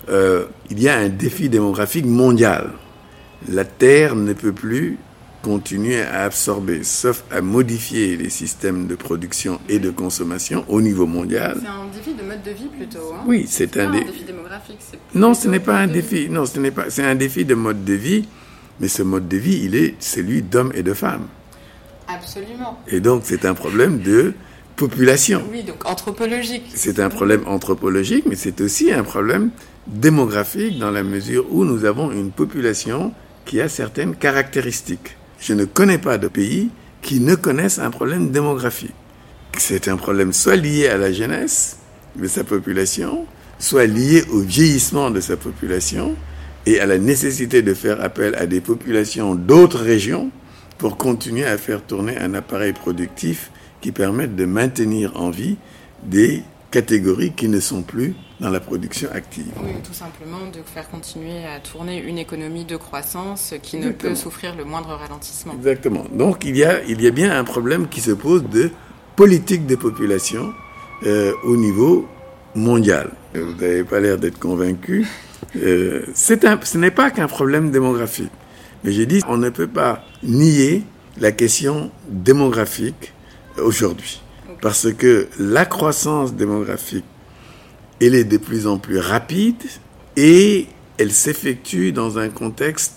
euh, 0.08 0.46
il 0.70 0.82
y 0.82 0.88
a 0.88 0.96
un 0.96 1.08
défi 1.08 1.48
démographique 1.48 2.06
mondial. 2.06 2.70
La 3.48 3.64
Terre 3.64 4.14
ne 4.14 4.32
peut 4.32 4.52
plus 4.52 4.98
continuer 5.42 6.00
à 6.00 6.22
absorber, 6.22 6.84
sauf 6.84 7.24
à 7.30 7.40
modifier 7.40 8.16
les 8.16 8.30
systèmes 8.30 8.86
de 8.86 8.94
production 8.94 9.60
et 9.68 9.80
de 9.80 9.90
consommation 9.90 10.64
au 10.68 10.80
niveau 10.80 11.06
mondial. 11.06 11.58
C'est 11.60 11.68
un 11.68 11.86
défi 11.92 12.14
de 12.14 12.22
mode 12.22 12.42
de 12.42 12.50
vie 12.52 12.68
plutôt. 12.68 13.12
Hein? 13.12 13.24
Oui, 13.26 13.46
c'est 13.48 13.76
un, 13.76 13.90
défi 13.90 14.24
démographique. 14.24 14.78
Non, 15.14 15.34
ce 15.34 15.48
n'est 15.48 15.60
pas 15.60 15.76
un 15.78 15.88
défi. 15.88 16.28
Non, 16.30 16.46
ce 16.46 16.58
n'est 16.60 16.70
pas. 16.70 16.90
C'est 16.90 17.04
un 17.04 17.16
défi 17.16 17.44
de 17.44 17.54
mode 17.54 17.84
de 17.84 17.94
vie, 17.94 18.28
mais 18.80 18.88
ce 18.88 19.02
mode 19.02 19.28
de 19.28 19.36
vie, 19.36 19.62
il 19.64 19.74
est 19.74 19.96
celui 19.98 20.42
d'hommes 20.42 20.72
et 20.74 20.84
de 20.84 20.94
femmes. 20.94 21.26
Absolument. 22.08 22.78
Et 22.88 23.00
donc, 23.00 23.22
c'est 23.24 23.44
un 23.44 23.54
problème 23.54 23.98
de 23.98 24.34
population. 24.76 25.42
Oui, 25.50 25.62
donc 25.62 25.84
anthropologique. 25.86 26.64
C'est 26.74 27.00
un 27.00 27.08
problème 27.08 27.42
anthropologique, 27.46 28.24
mais 28.26 28.36
c'est 28.36 28.60
aussi 28.60 28.92
un 28.92 29.02
problème 29.02 29.50
démographique 29.86 30.78
dans 30.78 30.90
la 30.90 31.02
mesure 31.02 31.46
où 31.50 31.64
nous 31.64 31.84
avons 31.84 32.10
une 32.12 32.30
population 32.30 33.12
qui 33.44 33.60
a 33.60 33.68
certaines 33.68 34.14
caractéristiques. 34.14 35.16
Je 35.40 35.54
ne 35.54 35.64
connais 35.64 35.98
pas 35.98 36.18
de 36.18 36.28
pays 36.28 36.70
qui 37.02 37.20
ne 37.20 37.34
connaissent 37.34 37.80
un 37.80 37.90
problème 37.90 38.30
démographique. 38.30 38.94
C'est 39.58 39.88
un 39.88 39.96
problème 39.96 40.32
soit 40.32 40.56
lié 40.56 40.88
à 40.88 40.96
la 40.96 41.12
jeunesse 41.12 41.78
de 42.16 42.26
sa 42.28 42.44
population, 42.44 43.26
soit 43.58 43.86
lié 43.86 44.24
au 44.32 44.40
vieillissement 44.40 45.10
de 45.10 45.20
sa 45.20 45.36
population 45.36 46.14
et 46.66 46.80
à 46.80 46.86
la 46.86 46.98
nécessité 46.98 47.62
de 47.62 47.74
faire 47.74 48.00
appel 48.00 48.34
à 48.36 48.46
des 48.46 48.60
populations 48.60 49.34
d'autres 49.34 49.80
régions 49.80 50.30
pour 50.78 50.96
continuer 50.96 51.44
à 51.44 51.58
faire 51.58 51.82
tourner 51.82 52.16
un 52.18 52.34
appareil 52.34 52.72
productif 52.72 53.50
qui 53.80 53.92
permette 53.92 54.36
de 54.36 54.44
maintenir 54.44 55.16
en 55.16 55.30
vie 55.30 55.56
des 56.04 56.42
catégories 56.72 57.32
qui 57.32 57.48
ne 57.48 57.60
sont 57.60 57.82
plus 57.82 58.14
dans 58.40 58.50
la 58.50 58.58
production 58.58 59.08
active. 59.12 59.52
Oui, 59.62 59.74
tout 59.84 59.92
simplement 59.92 60.44
de 60.52 60.60
faire 60.64 60.88
continuer 60.90 61.44
à 61.44 61.60
tourner 61.60 62.02
une 62.02 62.18
économie 62.18 62.64
de 62.64 62.76
croissance 62.76 63.54
qui 63.62 63.76
ne 63.76 63.90
peut 63.92 64.16
souffrir 64.16 64.56
le 64.56 64.64
moindre 64.64 64.88
ralentissement. 64.88 65.54
Exactement. 65.54 66.04
Donc 66.12 66.44
il 66.44 66.56
y 66.56 66.64
a, 66.64 66.82
il 66.84 67.00
y 67.00 67.06
a 67.06 67.10
bien 67.10 67.30
un 67.38 67.44
problème 67.44 67.86
qui 67.88 68.00
se 68.00 68.10
pose 68.10 68.42
de 68.48 68.70
politique 69.14 69.66
des 69.66 69.76
populations 69.76 70.52
euh, 71.04 71.32
au 71.44 71.56
niveau 71.56 72.08
mondial. 72.54 73.10
Vous 73.34 73.54
n'avez 73.60 73.84
pas 73.84 74.00
l'air 74.00 74.18
d'être 74.18 74.38
convaincu. 74.38 75.06
Euh, 75.56 76.06
un, 76.50 76.58
ce 76.62 76.78
n'est 76.78 76.90
pas 76.90 77.10
qu'un 77.10 77.28
problème 77.28 77.70
démographique. 77.70 78.32
Mais 78.82 78.92
j'ai 78.92 79.06
dit, 79.06 79.20
on 79.28 79.36
ne 79.36 79.50
peut 79.50 79.68
pas 79.68 80.04
nier 80.22 80.82
la 81.20 81.30
question 81.30 81.90
démographique 82.08 83.12
aujourd'hui. 83.58 84.20
Parce 84.62 84.92
que 84.92 85.26
la 85.40 85.66
croissance 85.66 86.34
démographique, 86.34 87.04
elle 88.00 88.14
est 88.14 88.24
de 88.24 88.36
plus 88.36 88.68
en 88.68 88.78
plus 88.78 88.98
rapide 88.98 89.60
et 90.16 90.68
elle 90.98 91.10
s'effectue 91.10 91.90
dans 91.90 92.20
un 92.20 92.28
contexte 92.28 92.94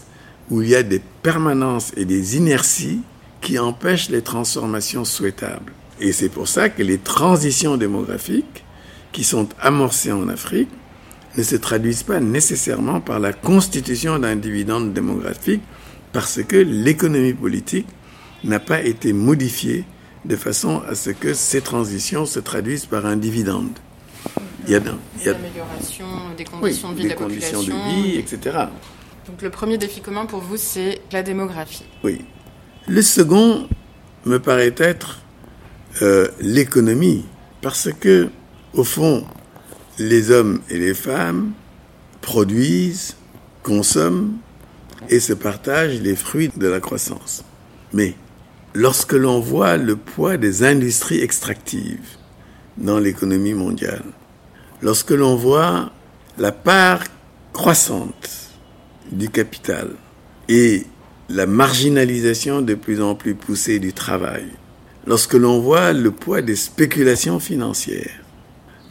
où 0.51 0.61
il 0.61 0.70
y 0.70 0.76
a 0.76 0.84
des 0.84 1.01
permanences 1.24 1.91
et 1.97 2.05
des 2.05 2.38
inerties 2.38 3.01
qui 3.41 3.57
empêchent 3.57 4.09
les 4.09 4.22
transformations 4.22 5.05
souhaitables. 5.05 5.74
Et 5.99 6.11
c'est 6.11 6.30
pour 6.30 6.47
ça 6.47 6.70
que 6.70 6.84
les 6.84 6.99
transitions 6.99 7.78
démographiques 7.78 8.63
qui 9.11 9.24
sont 9.24 9.49
amorcées 9.59 10.11
en 10.11 10.30
Afrique 10.30 10.70
ne 11.36 11.41
se 11.41 11.55
traduisent 11.55 12.03
pas 12.03 12.20
nécessairement 12.20 13.01
par 13.01 13.20
la 13.20 13.34
constitution 13.34 14.20
d'un 14.20 14.36
dividende 14.36 14.93
démographique 14.93 15.63
parce 16.13 16.43
que 16.43 16.57
l'économie 16.57 17.34
politique 17.34 17.88
n'a 18.43 18.59
pas 18.59 18.84
été 18.84 19.13
modifiée 19.13 19.84
de 20.28 20.36
façon 20.36 20.82
à 20.90 20.96
ce 20.96 21.12
que 21.12 21.34
ces 21.34 21.62
transitions 21.62 22.26
se 22.26 22.40
traduisent 22.40 22.86
par 22.86 23.06
un 23.06 23.16
dividende. 23.16 23.78
Il 24.68 24.72
y 24.72 24.76
a, 24.76 24.80
l'amélioration 24.80 26.06
des 26.36 26.44
conditions 26.44 26.92
de 26.92 26.98
vie 26.98 27.04
de 27.04 27.10
la 27.10 27.16
conditions 27.16 27.62
de 27.62 27.72
vie, 27.72 28.18
etc. 28.18 28.58
Donc 29.28 29.42
le 29.42 29.52
premier 29.52 29.78
défi 29.78 30.02
commun 30.02 30.26
pour 30.26 30.40
vous, 30.40 30.58
c'est 30.58 31.02
la 31.12 31.22
démographie. 31.22 31.86
Oui. 32.04 32.26
Le 32.88 33.02
second 33.04 33.68
me 34.26 34.40
paraît 34.40 34.74
être 34.78 35.20
euh, 36.02 36.28
l'économie, 36.40 37.26
parce 37.62 37.90
que 37.92 38.30
au 38.74 38.84
fond, 38.84 39.26
les 40.00 40.32
hommes 40.32 40.62
et 40.70 40.78
les 40.78 40.96
femmes 40.96 41.52
produisent, 42.22 43.16
consomment 43.62 44.38
et 45.10 45.20
se 45.20 45.34
partagent 45.34 46.02
les 46.02 46.16
fruits 46.16 46.50
de 46.56 46.68
la 46.68 46.80
croissance. 46.80 47.44
Mais 47.94 48.16
lorsque 48.76 49.14
l'on 49.14 49.40
voit 49.40 49.78
le 49.78 49.96
poids 49.96 50.36
des 50.36 50.64
industries 50.64 51.22
extractives 51.22 52.18
dans 52.78 53.00
l'économie 53.00 53.54
mondiale, 53.54 54.04
lorsque 54.82 55.12
l'on 55.12 55.36
voit 55.36 55.92
la 56.38 56.52
part 56.52 57.02
croissante 57.54 58.52
du 59.10 59.30
capital 59.30 59.92
et 60.50 60.84
la 61.30 61.46
marginalisation 61.46 62.62
de 62.62 62.76
plus 62.76 63.02
en 63.02 63.16
plus 63.16 63.34
poussée 63.34 63.80
du 63.80 63.94
travail, 63.94 64.46
lorsque 65.08 65.36
l'on 65.36 65.62
voit 65.62 65.94
le 65.94 66.12
poids 66.12 66.42
des 66.42 66.58
spéculations 66.58 67.40
financières, 67.40 68.24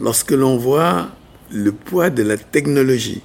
lorsque 0.00 0.32
l'on 0.32 0.56
voit 0.56 1.08
le 1.52 1.72
poids 1.72 2.08
de 2.08 2.22
la 2.22 2.38
technologie 2.38 3.20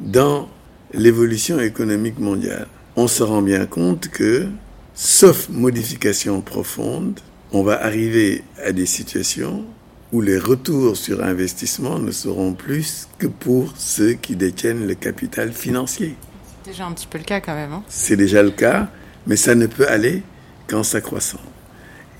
dans 0.00 0.50
l'évolution 0.92 1.58
économique 1.60 2.18
mondiale, 2.18 2.68
on 2.94 3.08
se 3.08 3.22
rend 3.22 3.40
bien 3.40 3.64
compte 3.64 4.08
que 4.08 4.48
sauf 4.94 5.48
modification 5.48 6.40
profonde, 6.40 7.20
on 7.52 7.62
va 7.62 7.82
arriver 7.84 8.42
à 8.64 8.72
des 8.72 8.86
situations 8.86 9.64
où 10.12 10.20
les 10.20 10.38
retours 10.38 10.96
sur 10.96 11.24
investissement 11.24 11.98
ne 11.98 12.12
seront 12.12 12.52
plus 12.52 13.08
que 13.18 13.26
pour 13.26 13.74
ceux 13.76 14.12
qui 14.12 14.36
détiennent 14.36 14.86
le 14.86 14.94
capital 14.94 15.52
financier. 15.52 16.14
C'est 16.62 16.70
déjà 16.70 16.86
un 16.86 16.92
petit 16.92 17.08
peu 17.08 17.18
le 17.18 17.24
cas 17.24 17.40
quand 17.40 17.54
même. 17.54 17.72
Hein. 17.72 17.82
C'est 17.88 18.16
déjà 18.16 18.42
le 18.42 18.52
cas, 18.52 18.88
mais 19.26 19.36
ça 19.36 19.54
ne 19.54 19.66
peut 19.66 19.88
aller 19.88 20.22
qu'en 20.68 20.82
s'accroissant. 20.82 21.40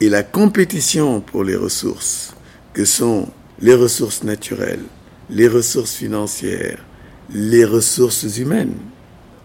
Et 0.00 0.08
la 0.08 0.24
compétition 0.24 1.20
pour 1.20 1.44
les 1.44 1.54
ressources, 1.54 2.34
que 2.72 2.84
sont 2.84 3.28
les 3.60 3.74
ressources 3.74 4.24
naturelles, 4.24 4.82
les 5.30 5.46
ressources 5.48 5.94
financières, 5.94 6.84
les 7.30 7.64
ressources 7.64 8.38
humaines, 8.38 8.74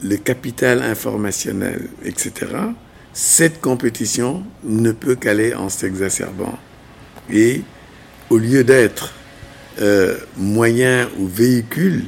le 0.02 0.18
capital 0.18 0.82
informationnel, 0.82 1.88
etc., 2.04 2.48
cette 3.20 3.60
compétition 3.60 4.46
ne 4.64 4.94
peut 4.94 5.16
qu'aller 5.16 5.54
en 5.54 5.68
s'exacerbant. 5.68 6.58
Et 7.30 7.64
au 8.30 8.38
lieu 8.38 8.64
d'être 8.64 9.14
euh, 9.82 10.16
moyen 10.38 11.10
ou 11.20 11.28
véhicule 11.28 12.06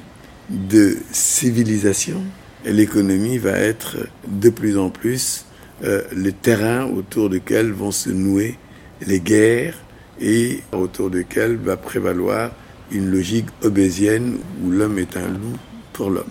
de 0.49 0.95
civilisation, 1.11 2.23
l'économie 2.63 3.39
va 3.39 3.59
être 3.59 3.97
de 4.25 4.49
plus 4.49 4.77
en 4.77 4.89
plus 4.89 5.43
euh, 5.83 6.01
le 6.15 6.31
terrain 6.31 6.85
autour 6.85 7.29
duquel 7.29 7.73
vont 7.73 7.91
se 7.91 8.09
nouer 8.09 8.57
les 9.05 9.19
guerres 9.19 9.75
et 10.21 10.61
autour 10.71 11.09
duquel 11.09 11.57
va 11.57 11.75
prévaloir 11.75 12.51
une 12.89 13.11
logique 13.11 13.47
obésienne 13.63 14.37
où 14.63 14.71
l'homme 14.71 14.97
est 14.97 15.17
un 15.17 15.27
loup 15.27 15.57
pour 15.91 16.09
l'homme. 16.09 16.23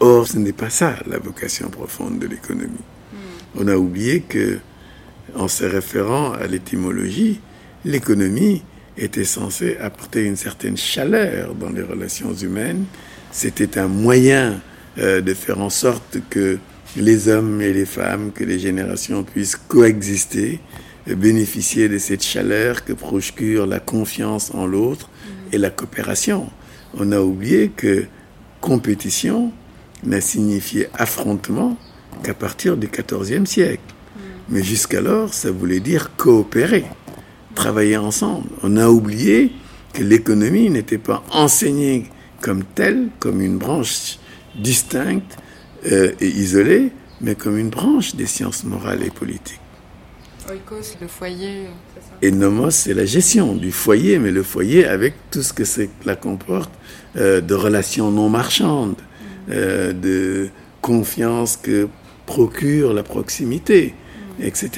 Or, 0.00 0.26
ce 0.26 0.38
n'est 0.38 0.54
pas 0.54 0.70
ça 0.70 0.96
la 1.06 1.18
vocation 1.18 1.68
profonde 1.68 2.18
de 2.18 2.26
l'économie. 2.26 2.93
On 3.56 3.68
a 3.68 3.76
oublié 3.76 4.20
que, 4.20 4.58
en 5.34 5.48
se 5.48 5.64
référant 5.64 6.32
à 6.32 6.46
l'étymologie, 6.46 7.40
l'économie 7.84 8.62
était 8.96 9.24
censée 9.24 9.76
apporter 9.78 10.24
une 10.24 10.36
certaine 10.36 10.76
chaleur 10.76 11.54
dans 11.54 11.70
les 11.70 11.82
relations 11.82 12.34
humaines. 12.34 12.84
C'était 13.30 13.78
un 13.78 13.88
moyen 13.88 14.60
euh, 14.98 15.20
de 15.20 15.34
faire 15.34 15.60
en 15.60 15.70
sorte 15.70 16.18
que 16.30 16.58
les 16.96 17.28
hommes 17.28 17.60
et 17.60 17.72
les 17.72 17.86
femmes, 17.86 18.30
que 18.32 18.44
les 18.44 18.58
générations 18.58 19.24
puissent 19.24 19.56
coexister, 19.56 20.60
bénéficier 21.06 21.88
de 21.88 21.98
cette 21.98 22.22
chaleur 22.22 22.84
que 22.84 22.92
procure 22.92 23.66
la 23.66 23.80
confiance 23.80 24.52
en 24.54 24.66
l'autre 24.66 25.10
et 25.52 25.58
la 25.58 25.70
coopération. 25.70 26.48
On 26.96 27.10
a 27.12 27.20
oublié 27.20 27.68
que 27.68 28.04
compétition 28.60 29.52
n'a 30.04 30.20
signifié 30.20 30.88
affrontement 30.94 31.76
qu'à 32.24 32.34
partir 32.34 32.76
du 32.76 32.88
XIVe 32.88 33.46
siècle. 33.46 33.82
Mais 34.48 34.62
jusqu'alors, 34.62 35.32
ça 35.32 35.50
voulait 35.50 35.80
dire 35.80 36.16
coopérer, 36.16 36.84
travailler 37.54 37.96
ensemble. 37.96 38.48
On 38.62 38.76
a 38.76 38.88
oublié 38.88 39.52
que 39.92 40.02
l'économie 40.02 40.70
n'était 40.70 40.98
pas 40.98 41.22
enseignée 41.30 42.10
comme 42.40 42.64
telle, 42.64 43.08
comme 43.20 43.40
une 43.40 43.58
branche 43.58 44.18
distincte 44.56 45.38
euh, 45.90 46.12
et 46.20 46.28
isolée, 46.28 46.90
mais 47.20 47.34
comme 47.34 47.58
une 47.58 47.70
branche 47.70 48.16
des 48.16 48.26
sciences 48.26 48.64
morales 48.64 49.02
et 49.02 49.10
politiques. 49.10 49.60
Oikos, 50.50 50.96
le 51.00 51.08
foyer. 51.08 51.68
Et 52.20 52.30
nomos, 52.30 52.70
c'est 52.70 52.92
la 52.92 53.06
gestion 53.06 53.54
du 53.54 53.72
foyer, 53.72 54.18
mais 54.18 54.30
le 54.30 54.42
foyer 54.42 54.84
avec 54.84 55.14
tout 55.30 55.42
ce 55.42 55.54
que 55.54 55.64
cela 55.64 56.16
comporte 56.16 56.70
euh, 57.16 57.40
de 57.40 57.54
relations 57.54 58.10
non 58.10 58.28
marchandes, 58.28 58.96
euh, 59.48 59.92
de 59.94 60.50
confiance 60.82 61.56
que 61.56 61.88
procure 62.26 62.92
la 62.92 63.02
proximité, 63.02 63.94
etc. 64.40 64.70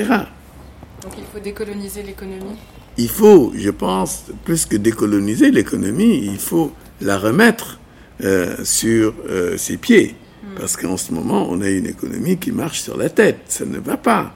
Donc 1.03 1.13
il 1.19 1.25
faut 1.33 1.39
décoloniser 1.39 2.03
l'économie 2.03 2.57
Il 2.97 3.09
faut, 3.09 3.53
je 3.55 3.71
pense, 3.71 4.25
plus 4.45 4.67
que 4.67 4.77
décoloniser 4.77 5.51
l'économie, 5.51 6.25
il 6.25 6.39
faut 6.39 6.73
la 7.01 7.19
remettre 7.19 7.79
euh, 8.23 8.57
sur 8.65 9.15
ses 9.57 9.77
pieds. 9.77 10.17
Hmm. 10.43 10.59
Parce 10.59 10.77
qu'en 10.77 10.97
ce 10.97 11.13
moment, 11.13 11.47
on 11.51 11.61
a 11.61 11.69
une 11.69 11.87
économie 11.87 12.39
qui 12.39 12.53
marche 12.53 12.81
sur 12.81 12.97
la 12.97 13.11
tête. 13.11 13.41
Ça 13.49 13.65
ne 13.65 13.79
va 13.79 13.97
pas. 13.97 14.35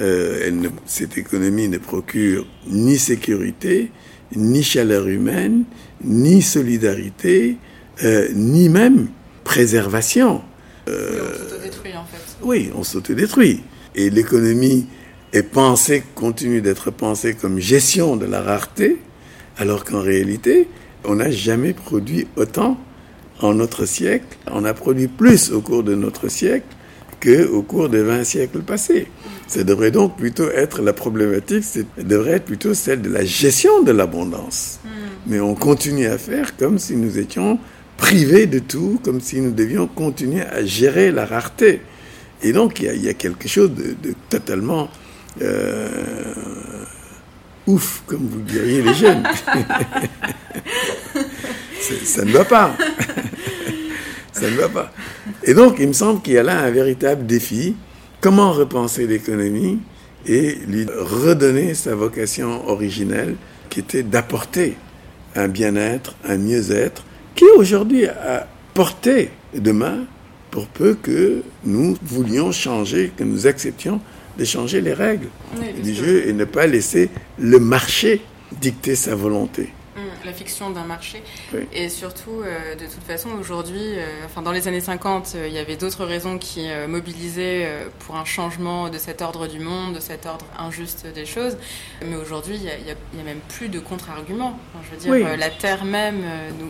Euh, 0.00 0.50
cette 0.86 1.18
économie 1.18 1.68
ne 1.68 1.78
procure 1.78 2.46
ni 2.66 2.98
sécurité, 2.98 3.90
ni 4.34 4.62
chaleur 4.62 5.06
humaine, 5.08 5.64
ni 6.02 6.40
solidarité, 6.40 7.56
euh, 8.04 8.28
ni 8.34 8.68
même 8.68 9.08
préservation. 9.44 10.42
Euh, 10.88 11.20
en 11.96 12.04
fait. 12.04 12.29
Oui, 12.42 12.70
on 12.74 12.84
s'autodétruit. 12.84 13.60
Et 13.94 14.10
l'économie 14.10 14.86
est 15.32 15.42
pensée, 15.42 16.02
continue 16.14 16.60
d'être 16.60 16.90
pensée 16.90 17.34
comme 17.34 17.58
gestion 17.58 18.16
de 18.16 18.26
la 18.26 18.40
rareté, 18.40 18.98
alors 19.58 19.84
qu'en 19.84 20.00
réalité, 20.00 20.68
on 21.04 21.16
n'a 21.16 21.30
jamais 21.30 21.72
produit 21.72 22.26
autant 22.36 22.78
en 23.40 23.54
notre 23.54 23.84
siècle. 23.84 24.36
On 24.50 24.64
a 24.64 24.74
produit 24.74 25.08
plus 25.08 25.52
au 25.52 25.60
cours 25.60 25.82
de 25.82 25.94
notre 25.94 26.28
siècle 26.28 26.66
qu'au 27.22 27.62
cours 27.62 27.88
des 27.88 28.02
20 28.02 28.24
siècles 28.24 28.60
passés. 28.60 29.06
Ça 29.46 29.62
devrait 29.62 29.90
donc 29.90 30.16
plutôt 30.16 30.48
être 30.50 30.80
la 30.80 30.92
problématique, 30.92 31.64
devrait 31.98 32.32
être 32.32 32.44
plutôt 32.44 32.72
celle 32.72 33.02
de 33.02 33.10
la 33.10 33.24
gestion 33.24 33.82
de 33.82 33.92
l'abondance. 33.92 34.80
Hmm. 34.84 34.88
Mais 35.26 35.40
on 35.40 35.54
continue 35.54 36.06
à 36.06 36.16
faire 36.16 36.56
comme 36.56 36.78
si 36.78 36.96
nous 36.96 37.18
étions 37.18 37.58
privés 37.98 38.46
de 38.46 38.58
tout, 38.58 38.98
comme 39.04 39.20
si 39.20 39.40
nous 39.40 39.50
devions 39.50 39.86
continuer 39.86 40.42
à 40.42 40.64
gérer 40.64 41.12
la 41.12 41.26
rareté. 41.26 41.82
Et 42.42 42.52
donc 42.52 42.80
il 42.80 43.02
y 43.02 43.08
a, 43.08 43.14
quelque 43.14 43.48
chose 43.48 43.70
de, 43.72 44.14
totalement 44.28 44.88
euh, 45.42 46.28
ouf, 47.66 48.02
comme 48.06 48.26
vous 48.26 48.40
diriez 48.40 48.82
les 48.82 48.94
jeunes. 48.94 49.22
ça 52.04 52.24
ne 52.24 52.32
va 52.32 52.44
pas. 52.44 52.76
ça 54.32 54.50
ne 54.50 54.56
va 54.56 54.68
pas. 54.68 54.92
Et 55.44 55.54
donc 55.54 55.76
il 55.78 55.88
me 55.88 55.92
semble 55.92 56.22
qu'il 56.22 56.34
y 56.34 56.38
a 56.38 56.42
là 56.42 56.60
un 56.60 56.70
véritable 56.70 57.26
défi 57.26 57.74
Comment 58.20 58.52
repenser 58.52 59.06
l'économie 59.06 59.78
et 60.26 60.56
lui 60.66 60.84
redonner 60.84 61.72
sa 61.72 61.94
vocation 61.94 62.68
originelle 62.68 63.36
qui 63.70 63.80
était 63.80 64.02
d'apporter 64.02 64.76
un 65.34 65.48
bien-être, 65.48 66.14
un 66.28 66.36
mieux-être, 66.36 67.02
qui 67.34 67.46
aujourd'hui 67.56 68.04
a 68.04 68.46
porté 68.74 69.30
demain 69.54 70.00
pour 70.50 70.66
peu 70.66 70.94
que 70.94 71.42
nous 71.64 71.96
voulions 72.02 72.52
changer, 72.52 73.12
que 73.16 73.24
nous 73.24 73.46
acceptions 73.46 74.00
de 74.38 74.44
changer 74.44 74.80
les 74.80 74.94
règles 74.94 75.28
du 75.82 75.94
jeu 75.94 76.26
et 76.26 76.32
ne 76.32 76.44
pas 76.44 76.66
laisser 76.66 77.10
le 77.38 77.58
marché 77.58 78.22
dicter 78.60 78.94
sa 78.94 79.14
volonté 79.14 79.72
la 80.24 80.32
fiction 80.32 80.70
d'un 80.70 80.84
marché. 80.84 81.22
Et 81.72 81.88
surtout, 81.88 82.42
euh, 82.42 82.74
de 82.74 82.84
toute 82.84 83.02
façon, 83.06 83.30
aujourd'hui, 83.38 83.80
euh, 83.80 84.24
enfin, 84.26 84.42
dans 84.42 84.52
les 84.52 84.68
années 84.68 84.80
50, 84.80 85.32
euh, 85.34 85.48
il 85.48 85.54
y 85.54 85.58
avait 85.58 85.76
d'autres 85.76 86.04
raisons 86.04 86.38
qui 86.38 86.68
mobilisaient 86.88 87.68
pour 88.00 88.16
un 88.16 88.24
changement 88.24 88.88
de 88.88 88.98
cet 88.98 89.22
ordre 89.22 89.46
du 89.46 89.60
monde, 89.60 89.94
de 89.94 90.00
cet 90.00 90.26
ordre 90.26 90.46
injuste 90.58 91.06
des 91.14 91.26
choses. 91.26 91.56
Mais 92.06 92.16
aujourd'hui, 92.16 92.56
il 92.56 92.62
n'y 92.62 93.20
a, 93.20 93.24
même 93.24 93.40
plus 93.48 93.68
de 93.68 93.80
contre-arguments. 93.80 94.58
je 94.84 94.90
veux 94.90 95.18
dire, 95.18 95.36
la 95.36 95.50
Terre 95.50 95.84
même 95.84 96.22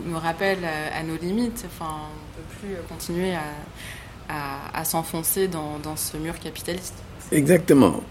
nous, 0.07 0.19
rappelle 0.19 0.59
à, 0.65 1.03
nos 1.03 1.17
limites. 1.17 1.65
Enfin, 1.67 1.97
plus 2.61 2.75
continuer 2.89 3.33
à, 4.29 4.85
s'enfoncer 4.85 5.49
dans, 5.49 5.97
ce 5.97 6.17
mur 6.17 6.39
capitaliste. 6.39 6.95
Exactement. 7.33 8.03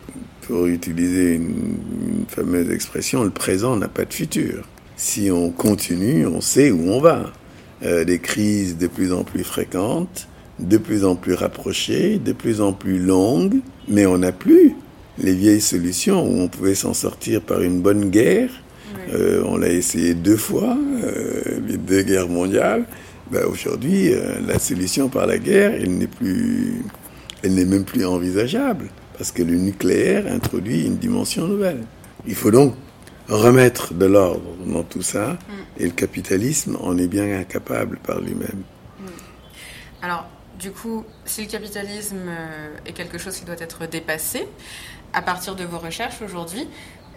Pour 0.42 0.66
utiliser 0.66 1.36
une 1.36 2.26
fameuse 2.28 2.70
expression, 2.72 3.24
le 3.24 3.30
présent 3.30 3.76
n'a 3.76 3.88
pas 3.88 4.06
de 4.06 4.14
futur 4.14 4.66
si 5.00 5.32
on 5.32 5.50
continue, 5.50 6.28
on 6.28 6.42
sait 6.42 6.72
où 6.72 6.92
on 6.92 7.00
va. 7.00 7.32
Euh, 7.82 8.04
des 8.04 8.20
crises 8.20 8.78
de 8.78 8.88
plus 8.88 9.14
en 9.14 9.24
plus 9.24 9.46
fréquentes, 9.46 10.28
de 10.60 10.78
plus 10.78 11.06
en 11.06 11.16
plus 11.16 11.34
rapprochées, 11.34 12.20
de 12.20 12.34
plus 12.34 12.60
en 12.60 12.74
plus 12.74 13.00
longues, 13.00 13.62
mais 13.88 14.06
on 14.06 14.18
n'a 14.18 14.34
plus 14.34 14.76
les 15.18 15.34
vieilles 15.34 15.62
solutions 15.62 16.22
où 16.28 16.42
on 16.42 16.50
pouvait 16.50 16.76
s'en 16.76 16.94
sortir 16.94 17.42
par 17.42 17.62
une 17.62 17.80
bonne 17.80 18.10
guerre. 18.10 18.50
Euh, 19.14 19.42
on 19.46 19.56
l'a 19.56 19.70
essayé 19.70 20.14
deux 20.14 20.36
fois, 20.36 20.78
euh, 21.04 21.60
les 21.66 21.78
deux 21.78 22.02
guerres 22.02 22.28
mondiales. 22.28 22.86
Ben, 23.32 23.46
Aujourd'hui, 23.46 24.12
la 24.48 24.58
solution 24.60 25.10
par 25.10 25.28
la 25.28 25.38
guerre, 25.38 25.74
elle 25.74 25.98
n'est 25.98 26.08
plus, 26.08 26.84
elle 27.44 27.54
n'est 27.56 27.66
même 27.66 27.86
plus 27.86 28.06
envisageable 28.06 28.90
parce 29.20 29.34
que 29.34 29.44
le 29.44 29.56
nucléaire 29.56 30.32
introduit 30.32 30.86
une 30.86 30.96
dimension 30.96 31.46
nouvelle. 31.46 31.84
Il 32.26 32.36
faut 32.36 32.52
donc 32.52 32.74
remettre 33.28 33.94
de 33.94 34.06
l'ordre 34.06 34.56
dans 34.66 34.84
tout 34.84 35.02
ça, 35.02 35.34
mm. 35.34 35.38
et 35.78 35.86
le 35.86 35.92
capitalisme 35.92 36.78
en 36.82 36.98
est 36.98 37.08
bien 37.08 37.38
incapable 37.38 38.00
par 38.00 38.22
lui-même. 38.22 38.64
Mm. 39.00 39.06
Alors, 40.02 40.26
du 40.58 40.72
coup, 40.72 41.04
si 41.26 41.44
le 41.44 41.50
capitalisme 41.50 42.30
euh, 42.30 42.70
est 42.86 42.94
quelque 42.94 43.18
chose 43.18 43.36
qui 43.36 43.44
doit 43.44 43.60
être 43.60 43.86
dépassé, 43.88 44.48
à 45.12 45.22
partir 45.22 45.56
de 45.56 45.66
vos 45.66 45.80
recherches 45.80 46.22
aujourd'hui 46.22 46.66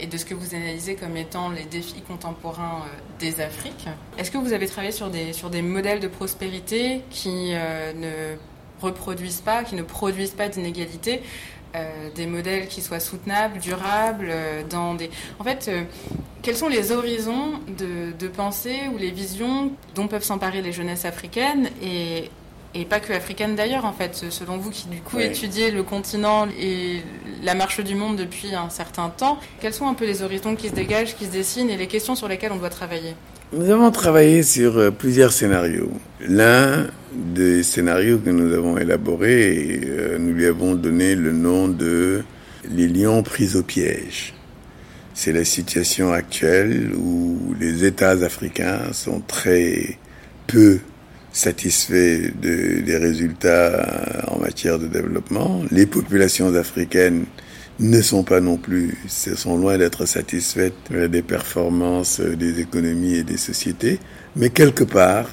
et 0.03 0.07
de 0.07 0.17
ce 0.17 0.25
que 0.25 0.35
vous 0.35 0.55
analysez 0.55 0.97
comme 0.97 1.17
étant 1.17 1.49
les 1.51 1.65
défis 1.65 2.03
contemporains 2.03 2.83
euh, 2.85 2.99
des 3.21 3.41
Afriques, 3.41 3.87
est-ce 4.19 4.31
que 4.31 4.39
vous 4.39 4.53
avez 4.53 4.67
travaillé 4.67 4.93
sur 4.93 5.09
des, 5.09 5.33
sur 5.33 5.49
des 5.49 5.63
modèles 5.63 6.01
de 6.01 6.09
prospérité 6.09 7.03
qui 7.09 7.53
euh, 7.55 7.93
ne 7.95 8.37
reproduisent 8.85 9.41
pas, 9.41 9.63
qui 9.63 9.77
ne 9.77 9.83
produisent 9.83 10.33
pas 10.33 10.49
d'inégalités 10.49 11.23
euh, 11.77 12.11
des 12.17 12.27
modèles 12.27 12.67
qui 12.67 12.83
soient 12.83 13.01
soutenables, 13.01 13.61
durables, 13.61 14.35
dans 14.69 14.95
des... 14.95 15.09
En 15.39 15.45
fait, 15.45 15.71
quels 16.43 16.57
sont 16.57 16.69
les 16.69 16.91
horizons 16.91 17.61
de, 17.79 18.13
de, 18.19 18.29
pensée 18.29 18.81
ou 18.93 18.99
les 18.99 19.11
visions 19.11 19.71
dont 19.95 20.09
peuvent 20.09 20.25
s'emparer 20.25 20.61
les 20.61 20.73
jeunesses 20.73 21.05
africaines 21.05 21.71
et, 21.81 22.29
et 22.75 22.85
pas 22.85 23.01
que 23.01 23.13
africaines 23.13 23.55
d'ailleurs, 23.55 23.85
en 23.85 23.93
fait, 23.93 24.25
selon 24.31 24.57
vous 24.57 24.71
qui 24.71 24.89
du 24.89 25.01
coup 25.01 25.19
étudiez 25.19 25.71
le 25.71 25.83
continent 25.83 26.49
et 26.59 27.03
la 27.43 27.55
marche 27.55 27.81
du 27.81 27.95
monde 27.95 28.17
depuis 28.17 28.55
un 28.55 28.71
certain 28.71 29.11
temps, 29.11 29.39
quels 29.61 29.75
sont 29.75 29.89
un 29.89 29.95
peu 29.95 30.07
les 30.07 30.23
horizons 30.23 30.57
qui 30.57 30.69
se 30.69 30.75
dégagent, 30.75 31.15
qui 31.17 31.27
se 31.27 31.33
dessinent 31.33 31.71
et 31.71 31.77
les 31.77 31.87
questions 31.87 32.15
sur 32.15 32.29
lesquelles 32.29 32.53
on 32.53 32.57
doit 32.57 32.71
travailler? 32.71 33.15
Nous 33.53 33.69
avons 33.69 33.91
travaillé 33.91 34.43
sur 34.43 34.95
plusieurs 34.95 35.33
scénarios. 35.33 35.91
L'un 36.27 36.87
des 37.13 37.63
scénarios 37.63 38.19
que 38.19 38.31
nous 38.31 38.55
avons 38.55 38.79
élaborés 38.79 39.53
et 39.53 39.81
euh, 39.85 40.19
nous 40.19 40.33
lui 40.33 40.47
avons 40.47 40.75
donné 40.75 41.15
le 41.15 41.33
nom 41.33 41.69
de 41.69 42.25
les 42.71 42.89
lions 42.89 43.23
pris 43.23 43.55
au 43.57 43.63
piège. 43.63 44.35
C'est 45.15 45.33
la 45.33 45.45
situation 45.45 46.13
actuelle 46.13 46.93
où 46.97 47.55
les 47.61 47.85
États 47.85 48.23
africains 48.25 48.93
sont 48.93 49.21
très 49.21 49.99
peu 50.47 50.79
satisfaits 51.33 52.33
de, 52.41 52.81
des 52.81 52.97
résultats 52.97 54.25
en 54.29 54.39
matière 54.39 54.79
de 54.79 54.87
développement. 54.87 55.63
Les 55.71 55.87
populations 55.87 56.55
africaines 56.55 57.25
ne 57.81 58.01
sont 58.03 58.23
pas 58.23 58.41
non 58.41 58.57
plus, 58.57 58.97
sont 59.09 59.57
loin 59.57 59.79
d'être 59.79 60.07
satisfaites 60.07 60.75
des 60.91 61.23
performances 61.23 62.21
des 62.21 62.61
économies 62.61 63.17
et 63.17 63.23
des 63.23 63.39
sociétés, 63.39 63.99
mais 64.37 64.51
quelque 64.51 64.85
part, 64.85 65.29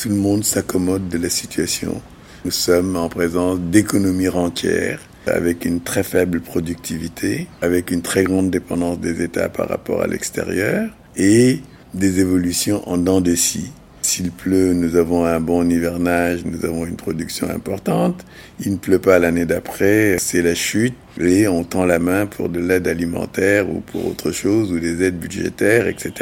tout 0.00 0.08
le 0.08 0.14
monde 0.14 0.42
s'accommode 0.42 1.08
de 1.08 1.18
la 1.18 1.28
situation 1.28 2.00
Nous 2.44 2.50
sommes 2.50 2.96
en 2.96 3.08
présence 3.08 3.60
d'économies 3.60 4.28
rentières 4.28 5.00
avec 5.26 5.64
une 5.64 5.80
très 5.80 6.02
faible 6.02 6.40
productivité, 6.40 7.46
avec 7.60 7.90
une 7.90 8.02
très 8.02 8.24
grande 8.24 8.50
dépendance 8.50 8.98
des 8.98 9.22
États 9.22 9.48
par 9.48 9.68
rapport 9.68 10.02
à 10.02 10.08
l'extérieur 10.08 10.90
et 11.16 11.60
des 11.94 12.20
évolutions 12.20 12.88
en 12.88 12.96
dents 12.98 13.20
de 13.20 13.34
scie. 13.34 13.70
S'il 14.02 14.32
pleut, 14.32 14.74
nous 14.74 14.96
avons 14.96 15.24
un 15.24 15.38
bon 15.38 15.70
hivernage, 15.70 16.44
nous 16.44 16.64
avons 16.64 16.84
une 16.84 16.96
production 16.96 17.48
importante. 17.48 18.26
Il 18.60 18.72
ne 18.72 18.76
pleut 18.76 18.98
pas 18.98 19.20
l'année 19.20 19.46
d'après, 19.46 20.16
c'est 20.18 20.42
la 20.42 20.56
chute 20.56 20.94
et 21.20 21.46
on 21.46 21.62
tend 21.62 21.84
la 21.84 22.00
main 22.00 22.26
pour 22.26 22.48
de 22.48 22.58
l'aide 22.58 22.88
alimentaire 22.88 23.70
ou 23.70 23.80
pour 23.80 24.06
autre 24.06 24.32
chose 24.32 24.72
ou 24.72 24.80
des 24.80 25.04
aides 25.04 25.18
budgétaires, 25.18 25.86
etc. 25.86 26.12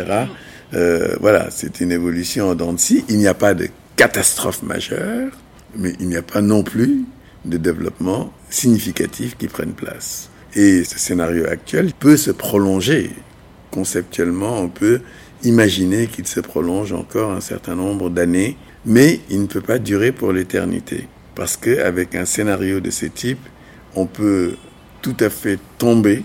Euh, 0.74 1.16
voilà, 1.20 1.48
c'est 1.50 1.80
une 1.80 1.90
évolution 1.90 2.50
en 2.50 2.54
dents 2.54 2.74
de 2.74 2.78
scie. 2.78 3.04
Il 3.08 3.16
n'y 3.16 3.26
a 3.26 3.34
pas 3.34 3.54
de 3.54 3.68
catastrophe 3.96 4.62
majeure, 4.62 5.32
mais 5.74 5.94
il 6.00 6.08
n'y 6.08 6.16
a 6.16 6.22
pas 6.22 6.42
non 6.42 6.62
plus 6.62 7.04
de 7.46 7.56
développement 7.56 8.32
significatifs 8.50 9.38
qui 9.38 9.48
prennent 9.48 9.72
place. 9.72 10.28
Et 10.54 10.84
ce 10.84 10.98
scénario 10.98 11.46
actuel 11.46 11.92
peut 11.98 12.18
se 12.18 12.30
prolonger. 12.30 13.10
Conceptuellement, 13.70 14.60
on 14.60 14.68
peut 14.68 15.00
imaginer 15.42 16.06
qu'il 16.06 16.26
se 16.26 16.40
prolonge 16.40 16.92
encore 16.92 17.30
un 17.32 17.40
certain 17.40 17.74
nombre 17.74 18.10
d'années, 18.10 18.56
mais 18.84 19.20
il 19.30 19.42
ne 19.42 19.46
peut 19.46 19.60
pas 19.60 19.78
durer 19.78 20.12
pour 20.12 20.32
l'éternité. 20.32 21.06
Parce 21.34 21.56
qu'avec 21.56 22.14
un 22.14 22.24
scénario 22.24 22.80
de 22.80 22.90
ce 22.90 23.06
type, 23.06 23.40
on 23.94 24.06
peut 24.06 24.54
tout 25.02 25.16
à 25.20 25.30
fait 25.30 25.58
tomber 25.78 26.22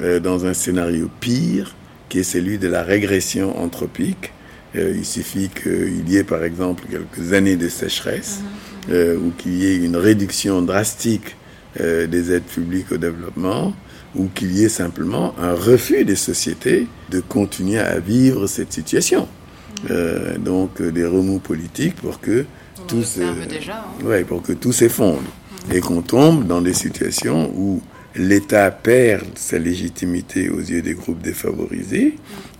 euh, 0.00 0.20
dans 0.20 0.46
un 0.46 0.54
scénario 0.54 1.10
pire, 1.20 1.74
qui 2.08 2.20
est 2.20 2.24
celui 2.24 2.58
de 2.58 2.68
la 2.68 2.82
régression 2.82 3.58
anthropique. 3.60 4.32
Euh, 4.76 4.94
il 4.96 5.04
suffit 5.04 5.48
qu'il 5.48 6.08
y 6.08 6.16
ait 6.16 6.24
par 6.24 6.44
exemple 6.44 6.84
quelques 6.90 7.32
années 7.32 7.56
de 7.56 7.68
sécheresse, 7.68 8.40
mhm. 8.40 8.94
euh, 8.94 9.16
ou 9.16 9.32
qu'il 9.36 9.54
y 9.54 9.66
ait 9.66 9.76
une 9.76 9.96
réduction 9.96 10.62
drastique 10.62 11.36
des 11.78 12.32
aides 12.32 12.42
publiques 12.42 12.90
au 12.90 12.96
développement, 12.96 13.72
ou 14.14 14.26
qu'il 14.34 14.52
y 14.56 14.64
ait 14.64 14.68
simplement 14.68 15.34
un 15.38 15.54
refus 15.54 16.04
des 16.04 16.16
sociétés 16.16 16.86
de 17.10 17.20
continuer 17.20 17.78
à 17.78 17.98
vivre 17.98 18.46
cette 18.46 18.72
situation. 18.72 19.28
Euh, 19.90 20.38
donc 20.38 20.82
des 20.82 21.04
remous 21.04 21.38
politiques 21.38 21.94
pour 21.96 22.20
que 22.20 22.46
tout 22.88 23.04
déjà, 23.48 23.76
hein. 23.76 24.04
ouais, 24.04 24.24
pour 24.24 24.42
que 24.42 24.52
tout 24.52 24.72
s'effondre 24.72 25.22
et 25.72 25.80
qu'on 25.80 26.02
tombe 26.02 26.46
dans 26.46 26.60
des 26.60 26.72
situations 26.72 27.52
où 27.54 27.82
l'État 28.16 28.70
perd 28.70 29.26
sa 29.36 29.58
légitimité 29.58 30.48
aux 30.48 30.60
yeux 30.60 30.82
des 30.82 30.94
groupes 30.94 31.20
défavorisés, 31.20 32.16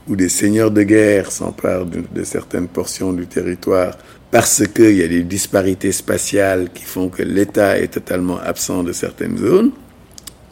où 0.09 0.17
des 0.17 0.29
seigneurs 0.29 0.71
de 0.71 0.83
guerre 0.83 1.33
s'emparent 1.33 1.87
de, 1.87 2.03
de, 2.15 2.25
certaines 2.25 2.69
portions 2.69 3.13
du 3.13 3.27
territoire 3.27 3.97
parce 4.31 4.63
qu'il 4.67 4.95
y 4.95 5.03
a 5.03 5.09
des 5.09 5.23
disparités 5.23 5.93
spatiales 5.93 6.71
qui 6.73 6.85
font 6.85 7.09
que 7.09 7.23
l'État 7.23 7.79
est 7.79 7.89
totalement 7.89 8.39
absent 8.39 8.83
de 8.83 8.93
certaines 8.93 9.39
zones, 9.39 9.73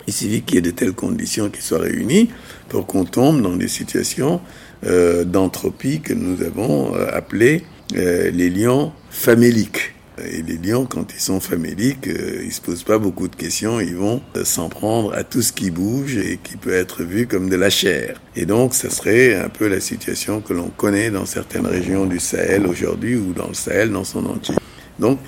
il 0.07 0.13
suffit 0.13 0.43
qu'il 0.43 0.57
y 0.57 0.59
ait 0.59 0.63
de 0.63 0.71
telles 0.71 0.93
conditions 0.93 1.51
qui 1.51 1.63
soient 1.63 1.81
réunies 1.81 2.31
pour 2.69 2.87
qu'on 2.87 3.05
tombe 3.05 3.43
dans 3.43 3.57
des 3.57 3.69
situations 3.69 4.41
euh, 4.85 5.25
d'entropie 5.25 6.01
que 6.01 6.13
nous 6.13 6.43
avons 6.43 6.95
euh, 6.95 7.07
appelées 7.13 7.65
euh, 7.97 8.31
les 8.31 8.51
lions 8.51 8.93
faméliques. 9.11 9.93
Et 10.25 10.41
les 10.41 10.57
lions, 10.57 10.87
quand 10.87 11.13
ils 11.15 11.21
sont 11.21 11.41
faméliques, 11.41 12.09
euh, 12.09 12.43
ils 12.43 12.53
se 12.53 12.63
posent 12.63 12.85
pas 12.85 12.99
beaucoup 12.99 13.29
de 13.29 13.37
questions, 13.37 13.81
ils 13.81 13.95
vont 13.95 14.23
euh, 14.37 14.45
s'en 14.45 14.71
prendre 14.71 15.13
à 15.13 15.25
tout 15.25 15.43
ce 15.43 15.53
qui 15.53 15.71
bouge 15.71 16.17
et 16.17 16.39
qui 16.43 16.57
peut 16.57 16.73
être 16.73 17.03
vu 17.03 17.27
comme 17.27 17.51
de 17.51 17.57
la 17.57 17.69
chair. 17.69 18.21
Et 18.35 18.47
donc, 18.47 18.73
ça 18.73 18.89
serait 18.89 19.35
un 19.35 19.51
peu 19.51 19.69
la 19.69 19.79
situation 19.79 20.41
que 20.41 20.55
l'on 20.55 20.69
connaît 20.69 21.11
dans 21.11 21.27
certaines 21.27 21.67
régions 21.67 22.07
du 22.07 22.19
Sahel 22.19 22.67
aujourd'hui 22.67 23.17
ou 23.17 23.35
dans 23.35 23.49
le 23.49 23.55
Sahel 23.55 23.91
dans 23.91 24.05
son 24.05 24.25
entier. 24.25 24.55
Donc, 24.99 25.19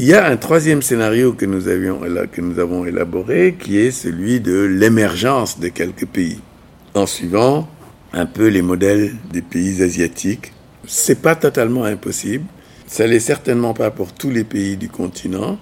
il 0.00 0.06
y 0.06 0.14
a 0.14 0.26
un 0.26 0.38
troisième 0.38 0.80
scénario 0.80 1.34
que 1.34 1.44
nous, 1.44 1.68
avions, 1.68 2.00
que 2.32 2.40
nous 2.40 2.58
avons 2.58 2.86
élaboré, 2.86 3.54
qui 3.60 3.76
est 3.76 3.90
celui 3.90 4.40
de 4.40 4.62
l'émergence 4.62 5.60
de 5.60 5.68
quelques 5.68 6.06
pays, 6.06 6.40
en 6.94 7.04
suivant 7.04 7.68
un 8.14 8.24
peu 8.24 8.46
les 8.46 8.62
modèles 8.62 9.12
des 9.30 9.42
pays 9.42 9.82
asiatiques. 9.82 10.54
C'est 10.86 11.20
pas 11.20 11.36
totalement 11.36 11.84
impossible. 11.84 12.46
Ça 12.86 13.06
l'est 13.06 13.20
certainement 13.20 13.74
pas 13.74 13.90
pour 13.90 14.14
tous 14.14 14.30
les 14.30 14.42
pays 14.42 14.78
du 14.78 14.88
continent, 14.88 15.58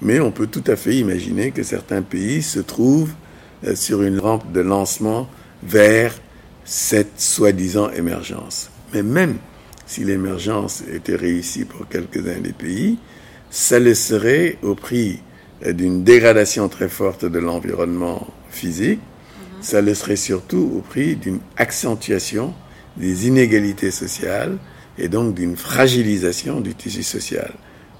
mais 0.00 0.20
on 0.20 0.30
peut 0.30 0.46
tout 0.46 0.64
à 0.68 0.76
fait 0.76 0.96
imaginer 0.96 1.50
que 1.50 1.62
certains 1.62 2.00
pays 2.00 2.40
se 2.40 2.60
trouvent 2.60 3.12
euh, 3.66 3.76
sur 3.76 4.02
une 4.02 4.18
rampe 4.18 4.50
de 4.52 4.60
lancement 4.62 5.28
vers 5.62 6.14
cette 6.64 7.20
soi-disant 7.20 7.90
émergence. 7.90 8.70
Mais 8.94 9.02
même 9.02 9.36
si 9.84 10.02
l'émergence 10.02 10.82
était 10.90 11.14
réussie 11.14 11.66
pour 11.66 11.86
quelques-uns 11.88 12.40
des 12.40 12.54
pays, 12.54 12.96
ça 13.52 13.78
le 13.78 13.92
serait 13.94 14.56
au 14.62 14.74
prix 14.74 15.20
d'une 15.64 16.02
dégradation 16.02 16.70
très 16.70 16.88
forte 16.88 17.26
de 17.26 17.38
l'environnement 17.38 18.26
physique, 18.48 18.98
mhm. 18.98 19.62
ça 19.62 19.82
le 19.82 19.94
serait 19.94 20.16
surtout 20.16 20.72
au 20.74 20.80
prix 20.80 21.16
d'une 21.16 21.38
accentuation 21.58 22.54
des 22.96 23.28
inégalités 23.28 23.90
sociales 23.90 24.56
et 24.96 25.08
donc 25.08 25.34
d'une 25.34 25.56
fragilisation 25.56 26.62
du 26.62 26.74
tissu 26.74 27.02
social, 27.02 27.52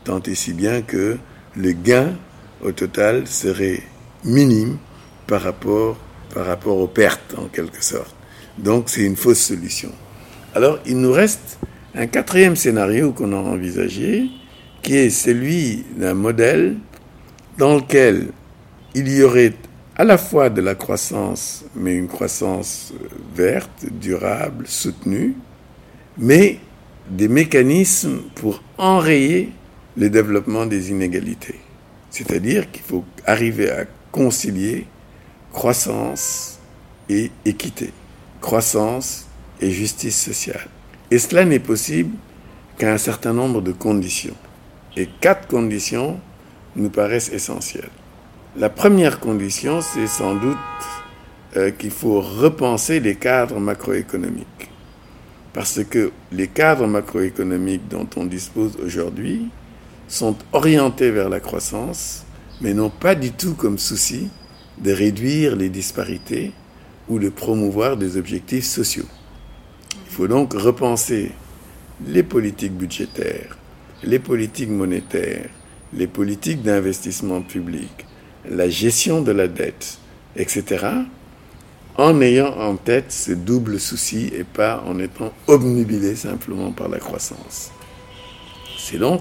tant 0.04 0.22
et 0.22 0.34
si 0.34 0.54
bien 0.54 0.80
que 0.80 1.18
le 1.54 1.72
gain 1.72 2.14
au 2.62 2.72
total 2.72 3.26
serait 3.26 3.82
minime 4.24 4.78
par 5.26 5.42
rapport, 5.42 5.98
par 6.34 6.46
rapport 6.46 6.78
aux 6.78 6.88
pertes 6.88 7.34
en 7.36 7.44
quelque 7.48 7.84
sorte. 7.84 8.14
Donc 8.56 8.88
c'est 8.88 9.02
une 9.04 9.16
fausse 9.16 9.40
solution. 9.40 9.92
Alors 10.54 10.78
il 10.86 10.98
nous 10.98 11.12
reste 11.12 11.58
un 11.94 12.06
quatrième 12.06 12.56
scénario 12.56 13.12
qu'on 13.12 13.32
a 13.32 13.36
envisagé, 13.36 14.30
qui 14.82 14.96
est 14.96 15.10
celui 15.10 15.84
d'un 15.96 16.14
modèle 16.14 16.76
dans 17.56 17.76
lequel 17.76 18.28
il 18.94 19.08
y 19.08 19.22
aurait 19.22 19.54
à 19.96 20.04
la 20.04 20.18
fois 20.18 20.50
de 20.50 20.60
la 20.60 20.74
croissance, 20.74 21.64
mais 21.74 21.94
une 21.94 22.08
croissance 22.08 22.92
euh, 22.94 23.06
verte, 23.34 23.86
durable, 24.00 24.66
soutenue, 24.66 25.36
mais 26.18 26.58
des 27.08 27.28
mécanismes 27.28 28.20
pour 28.34 28.62
enrayer 28.78 29.50
le 29.96 30.08
développement 30.10 30.66
des 30.66 30.90
inégalités. 30.90 31.60
C'est-à-dire 32.10 32.70
qu'il 32.70 32.82
faut 32.82 33.04
arriver 33.26 33.70
à 33.70 33.84
concilier 34.10 34.86
croissance 35.52 36.58
et 37.08 37.30
équité, 37.44 37.90
croissance 38.40 39.26
et 39.60 39.70
justice 39.70 40.20
sociale. 40.20 40.68
Et 41.10 41.18
cela 41.18 41.44
n'est 41.44 41.58
possible 41.58 42.14
qu'à 42.78 42.92
un 42.92 42.98
certain 42.98 43.32
nombre 43.32 43.60
de 43.60 43.72
conditions. 43.72 44.34
Et 44.96 45.08
quatre 45.20 45.48
conditions 45.48 46.20
nous 46.76 46.90
paraissent 46.90 47.32
essentielles. 47.32 47.90
La 48.56 48.68
première 48.68 49.20
condition, 49.20 49.80
c'est 49.80 50.06
sans 50.06 50.34
doute 50.34 50.58
euh, 51.56 51.70
qu'il 51.70 51.90
faut 51.90 52.20
repenser 52.20 53.00
les 53.00 53.14
cadres 53.14 53.60
macroéconomiques. 53.60 54.70
Parce 55.52 55.84
que 55.84 56.12
les 56.30 56.48
cadres 56.48 56.86
macroéconomiques 56.86 57.88
dont 57.88 58.08
on 58.16 58.24
dispose 58.24 58.76
aujourd'hui 58.84 59.48
sont 60.08 60.36
orientés 60.52 61.10
vers 61.10 61.28
la 61.28 61.40
croissance, 61.40 62.24
mais 62.60 62.74
n'ont 62.74 62.90
pas 62.90 63.14
du 63.14 63.32
tout 63.32 63.54
comme 63.54 63.78
souci 63.78 64.28
de 64.78 64.92
réduire 64.92 65.56
les 65.56 65.68
disparités 65.68 66.52
ou 67.08 67.18
de 67.18 67.28
promouvoir 67.28 67.96
des 67.96 68.16
objectifs 68.16 68.64
sociaux. 68.64 69.08
Il 70.06 70.12
faut 70.12 70.28
donc 70.28 70.54
repenser 70.54 71.32
les 72.06 72.22
politiques 72.22 72.74
budgétaires, 72.76 73.56
les 74.02 74.18
politiques 74.18 74.70
monétaires, 74.70 75.48
les 75.92 76.06
politiques 76.06 76.62
d'investissement 76.62 77.42
public, 77.42 78.06
la 78.48 78.68
gestion 78.68 79.22
de 79.22 79.32
la 79.32 79.48
dette, 79.48 79.98
etc., 80.36 80.86
en 81.96 82.20
ayant 82.22 82.58
en 82.58 82.76
tête 82.76 83.12
ce 83.12 83.32
double 83.32 83.78
souci 83.78 84.30
et 84.34 84.44
pas 84.44 84.82
en 84.86 84.98
étant 84.98 85.32
obnubilé 85.46 86.16
simplement 86.16 86.72
par 86.72 86.88
la 86.88 86.98
croissance. 86.98 87.70
C'est 88.78 88.98
donc 88.98 89.20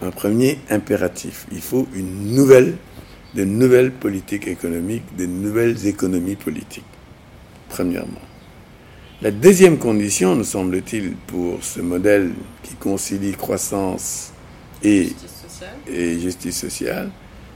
un 0.00 0.10
premier 0.10 0.58
impératif. 0.68 1.46
Il 1.52 1.60
faut 1.60 1.86
une 1.94 2.34
nouvelle, 2.34 2.76
de 3.34 3.44
nouvelles 3.44 3.92
politiques 3.92 4.48
économiques, 4.48 5.16
de 5.16 5.26
nouvelles 5.26 5.86
économies 5.86 6.36
politiques, 6.36 6.84
premièrement. 7.68 8.31
La 9.22 9.30
deuxième 9.30 9.78
condition, 9.78 10.34
nous 10.34 10.42
semble-t-il, 10.42 11.12
pour 11.12 11.62
ce 11.62 11.80
modèle 11.80 12.32
qui 12.64 12.74
concilie 12.74 13.30
croissance 13.30 14.32
et 14.82 15.12
justice 16.18 16.58
sociale, 16.58 17.08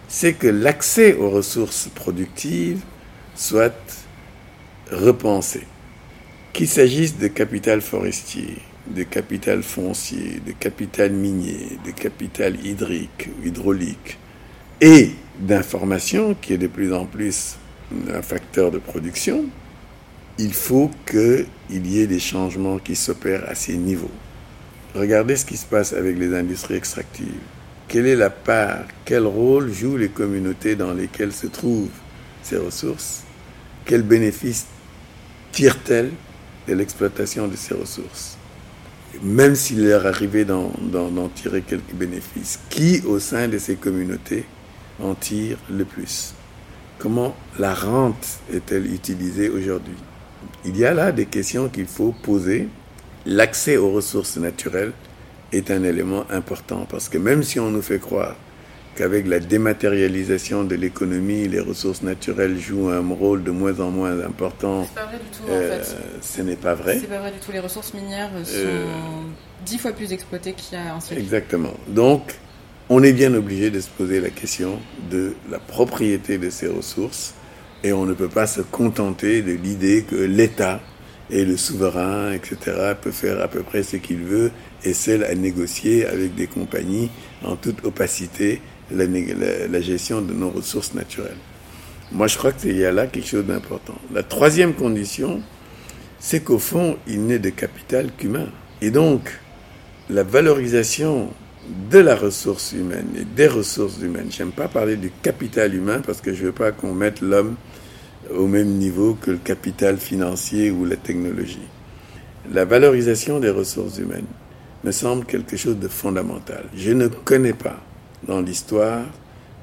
c'est 0.07 0.35
que 0.35 0.47
l'accès 0.47 1.15
aux 1.15 1.29
ressources 1.29 1.89
productives 1.93 2.83
soit 3.35 3.75
repensé. 4.93 5.63
Qu'il 6.53 6.69
s'agisse 6.69 7.19
de 7.19 7.27
capital 7.27 7.81
forestier, 7.81 8.59
de 8.87 9.03
capital 9.03 9.65
foncier, 9.65 10.41
de 10.47 10.53
capital 10.53 11.11
minier, 11.11 11.81
de 11.85 11.91
capital 11.91 12.65
hydrique 12.65 13.29
ou 13.41 13.49
hydraulique, 13.49 14.19
et 14.81 15.11
d'information 15.41 16.37
qui 16.41 16.53
est 16.53 16.59
de 16.59 16.69
plus 16.69 16.95
en 16.95 17.07
plus 17.07 17.57
un 18.15 18.23
facteur 18.23 18.71
de 18.71 18.79
production, 18.79 19.47
il 20.39 20.53
faut 20.53 20.91
qu'il 21.07 21.87
y 21.87 22.01
ait 22.01 22.07
des 22.07 22.21
changements 22.21 22.79
qui 22.79 22.95
s'opèrent 22.95 23.49
à 23.49 23.55
ces 23.55 23.77
niveaux. 23.77 24.11
Regardez 24.95 25.37
ce 25.37 25.45
qui 25.45 25.57
se 25.57 25.67
passe 25.67 25.93
avec 25.93 26.19
les 26.19 26.35
industries 26.35 26.77
extractives. 26.77 27.41
quelle 27.89 28.07
est 28.07 28.17
la 28.17 28.31
part, 28.31 28.85
quel 29.05 29.25
rôle 29.27 29.73
jouent 29.73 29.97
les 29.97 30.09
communautés 30.09 30.75
dans 30.75 30.93
lesquelles 30.93 31.33
se 31.33 31.47
trouvent 31.47 31.89
ces 32.43 32.57
ressources, 32.57 33.23
quels 33.85 34.03
bénéfices 34.03 34.67
tirent-elles 35.53 36.11
de 36.69 36.75
l'exploitation 36.75 37.47
de 37.47 37.57
ces 37.57 37.75
ressources, 37.75 38.37
même 39.23 39.55
s'il 39.55 39.87
leur 39.87 40.07
arrivait 40.07 40.45
d'en 40.45 40.71
tirer 41.35 41.63
quelques 41.63 41.95
bénéfices. 41.95 42.59
Qui 42.69 43.03
au 43.07 43.19
sein 43.19 43.49
de 43.49 43.59
ces 43.59 43.77
communautés 43.77 44.45
en 45.01 45.15
tire 45.15 45.59
le 45.71 45.85
plus? 45.85 46.35
Comment 46.99 47.37
la 47.59 47.75
rente 47.75 48.41
est-elle 48.53 48.93
utilisée 48.93 49.49
aujourd'hui? 49.49 49.97
Il 50.67 50.77
y 50.77 50.85
a 50.85 50.93
là 50.93 51.13
des 51.13 51.27
questions 51.27 51.69
qu'il 51.69 51.87
faut 51.87 52.13
poser. 52.23 52.69
L'accès 53.25 53.77
aux 53.77 53.93
ressources 53.93 54.37
naturelles 54.37 54.93
est 55.53 55.71
un 55.71 55.85
élément 55.85 56.25
important 56.29 56.87
parce 56.91 57.09
que 57.09 57.19
même 57.19 57.45
si 57.45 57.61
on 57.61 57.71
nous 57.71 57.83
fait 57.83 58.01
croire 58.01 58.35
qu'avec 58.97 59.29
la 59.29 59.39
dématérialisation 59.39 60.65
de 60.65 60.75
l'économie, 60.75 61.47
les 61.47 61.61
ressources 61.61 62.03
naturelles 62.03 62.59
jouent 62.59 62.89
un 62.89 63.07
rôle 63.15 63.45
de 63.45 63.53
moins 63.53 63.79
en 63.79 63.91
moins 63.91 64.19
important. 64.21 64.89
Pas 64.93 65.05
vrai 65.05 65.19
du 65.19 65.39
tout, 65.39 65.45
en 65.45 65.61
fait. 65.61 65.97
Ce 66.21 66.43
n'est 66.43 66.57
pas 66.57 66.75
vrai. 66.75 66.99
C'est 67.01 67.07
pas 67.07 67.21
vrai 67.21 67.31
du 67.31 67.39
tout. 67.39 67.53
Les 67.53 67.61
ressources 67.61 67.95
minières 67.95 68.31
sont 68.45 69.31
dix 69.65 69.79
fois 69.79 69.93
plus 69.93 70.13
exploitées 70.13 70.55
qu'il 70.55 70.77
y 70.77 70.81
a 70.81 70.97
un 70.97 71.01
siècle. 71.01 71.23
Exactement. 71.23 71.75
Donc, 71.87 72.35
on 72.89 73.05
est 73.05 73.13
bien 73.13 73.33
obligé 73.35 73.71
de 73.71 73.79
se 73.79 73.91
poser 73.91 74.21
la 74.21 74.31
question 74.31 74.81
de 75.11 75.35
la 75.49 75.61
propriété 75.61 76.39
de 76.39 76.51
ces 76.51 76.67
ressources 76.67 77.35
et 77.87 77.93
on 77.93 78.05
ne 78.05 78.15
peut 78.15 78.29
pas 78.29 78.49
se 78.49 78.63
contenter 78.63 79.43
de 79.43 79.53
l'idée 79.53 80.03
que 80.03 80.17
l'État 80.17 80.81
et 81.31 81.45
le 81.45 81.57
souverain, 81.57 82.33
etc., 82.33 82.95
peut 83.01 83.13
faire 83.13 83.41
à 83.41 83.47
peu 83.47 83.63
près 83.63 83.85
ce 83.85 83.97
qu'il 83.97 84.19
veut 84.19 84.51
et 84.83 84.93
seul 84.93 85.23
à 85.23 85.35
négocier 85.37 86.05
avec 86.05 86.35
des 86.35 86.49
compagnies 86.49 87.11
en 87.45 87.55
toute 87.55 87.85
opacité 87.85 88.61
la, 88.91 89.81
gestion 89.81 90.21
de 90.21 90.33
nos 90.33 90.51
ressources 90.51 90.95
naturelles. 90.95 91.37
Moi, 92.11 92.27
je 92.27 92.37
crois 92.37 92.53
qu'il 92.53 92.77
y 92.77 92.85
a 92.85 92.91
là 92.91 93.07
quelque 93.07 93.29
chose 93.29 93.47
d'important. 93.47 93.99
La 94.13 94.25
troisième 94.25 94.75
condition, 94.75 95.41
c'est 96.19 96.41
qu'au 96.41 96.59
fond, 96.59 96.97
il 97.07 97.25
n'est 97.27 97.39
de 97.39 97.51
capital 97.51 98.11
qu'humain. 98.17 98.49
Et 98.81 98.91
donc, 98.91 99.39
la 100.11 100.25
valorisation 100.25 101.31
de 101.91 101.99
la 101.99 102.15
ressource 102.15 102.73
humaine 102.73 103.09
et 103.19 103.25
des 103.25 103.49
ressources 103.49 104.01
humaines. 104.01 104.29
J'aime 104.31 104.53
pas 104.53 104.69
parler 104.69 104.97
du 104.97 105.11
capital 105.23 105.75
humain 105.75 106.01
parce 106.05 106.21
que 106.21 106.33
je 106.33 106.47
veux 106.47 106.53
pas 106.53 106.73
qu'on 106.73 106.95
mette 106.95 107.21
l'homme 107.21 107.57
au 108.35 108.47
même 108.47 108.71
niveau 108.75 109.15
que 109.15 109.31
le 109.31 109.39
capital 109.39 109.99
financier 109.99 110.71
ou 110.71 110.85
la 110.85 110.97
technologie. 110.97 111.67
La 112.53 112.65
valorisation 112.65 113.41
des 113.41 113.51
ressources 113.51 113.99
humaines 113.99 114.27
me 114.85 114.93
semble 114.93 115.25
quelque 115.25 115.57
chose 115.57 115.79
de 115.79 115.89
fondamental. 115.89 116.65
Je 116.75 116.93
ne 116.93 117.09
connais 117.09 117.53
pas 117.53 117.77
dans 118.27 118.41
l'histoire 118.41 119.05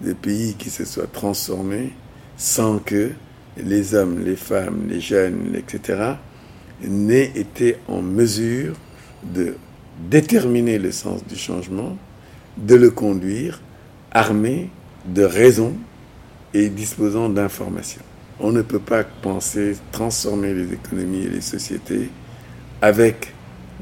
de 0.02 0.14
pays 0.14 0.56
qui 0.56 0.70
se 0.70 0.86
soient 0.86 1.08
transformés 1.08 1.94
sans 2.38 2.80
que 2.80 3.12
les 3.58 3.96
hommes, 3.96 4.24
les 4.24 4.36
femmes, 4.36 4.88
les 4.90 5.00
jeunes, 5.00 5.54
etc., 5.56 6.16
n'aient 6.82 7.32
été 7.36 7.78
en 7.88 8.02
mesure 8.02 8.76
de 9.24 9.56
déterminer 10.10 10.80
le 10.80 10.92
sens 10.92 11.26
du 11.26 11.36
changement, 11.36 11.98
de 12.58 12.76
le 12.76 12.90
conduire 12.90 13.62
armé 14.12 14.70
de 15.06 15.24
raison 15.24 15.74
et 16.54 16.70
disposant 16.70 17.30
d'informations. 17.30 18.02
On 18.46 18.52
ne 18.52 18.62
peut 18.62 18.80
pas 18.80 19.06
penser 19.06 19.78
transformer 19.94 20.54
les 20.54 20.74
économies 20.74 21.24
et 21.24 21.30
les 21.30 21.40
sociétés 21.40 22.10
avec 22.82 23.34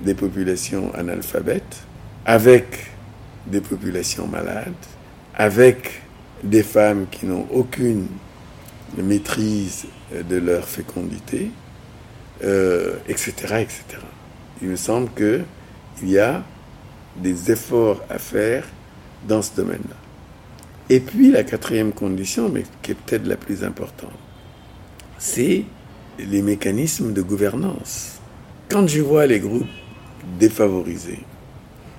des 0.05 0.13
populations 0.13 0.93
analphabètes, 0.93 1.81
avec 2.27 2.91
des 3.47 3.59
populations 3.59 4.27
malades, 4.27 4.85
avec 5.33 6.03
des 6.43 6.61
femmes 6.61 7.07
qui 7.09 7.25
n'ont 7.25 7.47
aucune 7.51 8.05
maîtrise 8.97 9.87
de 10.13 10.35
leur 10.37 10.67
fécondité, 10.67 11.49
euh, 12.43 12.97
etc., 13.07 13.31
etc. 13.61 13.83
Il 14.61 14.69
me 14.69 14.75
semble 14.75 15.09
que 15.15 15.41
il 16.03 16.09
y 16.09 16.19
a 16.19 16.43
des 17.17 17.51
efforts 17.51 18.03
à 18.11 18.19
faire 18.19 18.67
dans 19.27 19.41
ce 19.41 19.55
domaine-là. 19.55 19.95
Et 20.87 20.99
puis 20.99 21.31
la 21.31 21.43
quatrième 21.43 21.93
condition, 21.93 22.47
mais 22.49 22.63
qui 22.83 22.91
est 22.91 22.95
peut-être 22.95 23.25
la 23.25 23.37
plus 23.37 23.63
importante, 23.63 24.11
c'est 25.21 25.63
les 26.19 26.41
mécanismes 26.41 27.13
de 27.13 27.21
gouvernance. 27.21 28.19
Quand 28.69 28.87
je 28.87 29.01
vois 29.01 29.25
les 29.25 29.39
groupes 29.39 29.67
défavorisés, 30.37 31.19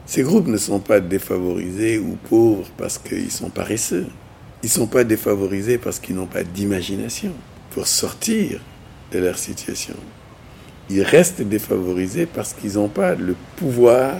ces 0.04 0.22
groupes 0.22 0.48
ne 0.48 0.58
sont 0.58 0.80
pas 0.80 1.00
défavorisés 1.00 1.98
ou 1.98 2.18
pauvres 2.28 2.68
parce 2.76 2.98
qu'ils 2.98 3.30
sont 3.30 3.48
paresseux. 3.48 4.08
Ils 4.62 4.66
ne 4.66 4.70
sont 4.72 4.86
pas 4.86 5.04
défavorisés 5.04 5.78
parce 5.78 5.98
qu'ils 5.98 6.16
n'ont 6.16 6.26
pas 6.26 6.42
d'imagination 6.42 7.32
pour 7.70 7.86
sortir 7.86 8.60
de 9.12 9.18
leur 9.18 9.38
situation 9.38 9.94
ils 10.92 11.02
restent 11.02 11.42
défavorisés 11.42 12.26
parce 12.26 12.52
qu'ils 12.52 12.74
n'ont 12.74 12.88
pas 12.88 13.14
le 13.14 13.34
pouvoir 13.56 14.16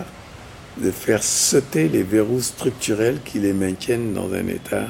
de 0.77 0.89
faire 0.89 1.23
sauter 1.23 1.87
les 1.87 2.03
verrous 2.03 2.41
structurels 2.41 3.19
qui 3.23 3.39
les 3.39 3.53
maintiennent 3.53 4.13
dans 4.13 4.33
un 4.33 4.47
état 4.47 4.87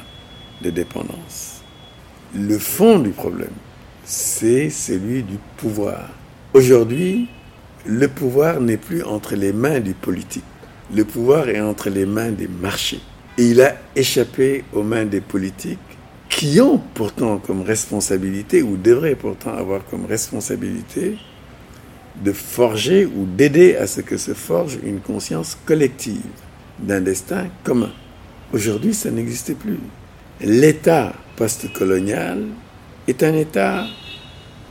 de 0.62 0.70
dépendance. 0.70 1.62
Le 2.34 2.58
fond 2.58 2.98
du 2.98 3.10
problème, 3.10 3.52
c'est 4.04 4.70
celui 4.70 5.22
du 5.22 5.36
pouvoir. 5.56 6.10
Aujourd'hui, 6.52 7.28
le 7.86 8.08
pouvoir 8.08 8.60
n'est 8.60 8.76
plus 8.76 9.02
entre 9.02 9.34
les 9.34 9.52
mains 9.52 9.80
du 9.80 9.94
politique. 9.94 10.44
Le 10.94 11.04
pouvoir 11.04 11.48
est 11.48 11.60
entre 11.60 11.90
les 11.90 12.06
mains 12.06 12.30
des 12.30 12.48
marchés. 12.48 13.00
Et 13.38 13.48
il 13.48 13.60
a 13.62 13.76
échappé 13.96 14.64
aux 14.72 14.82
mains 14.82 15.04
des 15.06 15.20
politiques 15.20 15.78
qui 16.28 16.60
ont 16.60 16.80
pourtant 16.94 17.38
comme 17.38 17.62
responsabilité, 17.62 18.62
ou 18.62 18.76
devraient 18.76 19.14
pourtant 19.14 19.54
avoir 19.54 19.84
comme 19.86 20.04
responsabilité, 20.06 21.16
de 22.22 22.32
forger 22.32 23.06
ou 23.06 23.24
d'aider 23.24 23.76
à 23.76 23.86
ce 23.86 24.00
que 24.00 24.16
se 24.16 24.34
forge 24.34 24.78
une 24.84 25.00
conscience 25.00 25.56
collective 25.64 26.22
d'un 26.78 27.00
destin 27.00 27.46
commun. 27.62 27.90
Aujourd'hui, 28.52 28.94
ça 28.94 29.10
n'existe 29.10 29.54
plus. 29.56 29.78
L'État 30.40 31.12
post-colonial 31.36 32.44
est 33.08 33.22
un 33.22 33.34
État 33.34 33.86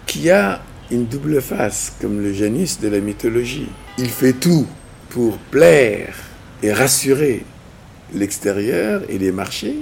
qui 0.06 0.30
a 0.30 0.62
une 0.92 1.06
double 1.06 1.42
face, 1.42 1.96
comme 2.02 2.22
le 2.22 2.34
Janus 2.34 2.80
de 2.80 2.88
la 2.88 3.00
mythologie. 3.00 3.70
Il 3.98 4.10
fait 4.10 4.34
tout 4.34 4.68
pour 5.10 5.38
plaire 5.38 6.16
et 6.62 6.72
rassurer 6.72 7.46
l'extérieur 8.14 9.02
et 9.10 9.18
les 9.18 9.32
marchés, 9.32 9.78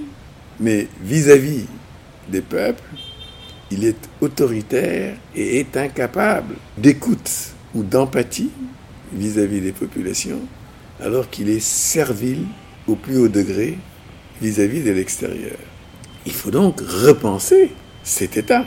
mais 0.60 0.88
vis-à-vis 1.02 1.66
des 2.30 2.42
peuples, 2.42 2.84
il 3.72 3.86
est 3.86 4.10
autoritaire 4.20 5.16
et 5.36 5.60
est 5.60 5.78
incapable 5.78 6.56
d'écoute 6.78 7.54
ou 7.74 7.84
d'empathie 7.84 8.52
vis-à-vis 9.14 9.62
des 9.62 9.72
populations, 9.72 10.42
alors 11.02 11.30
qu'il 11.30 11.50
est 11.50 11.62
servile 11.62 12.46
au 12.88 12.96
plus 12.96 13.18
haut 13.18 13.28
degré 13.28 13.78
vis-à-vis 14.42 14.82
de 14.82 14.92
l'extérieur. 14.92 15.58
Il 16.26 16.32
faut 16.32 16.52
donc 16.52 16.82
repenser 16.82 17.72
cet 18.04 18.38
État. 18.38 18.66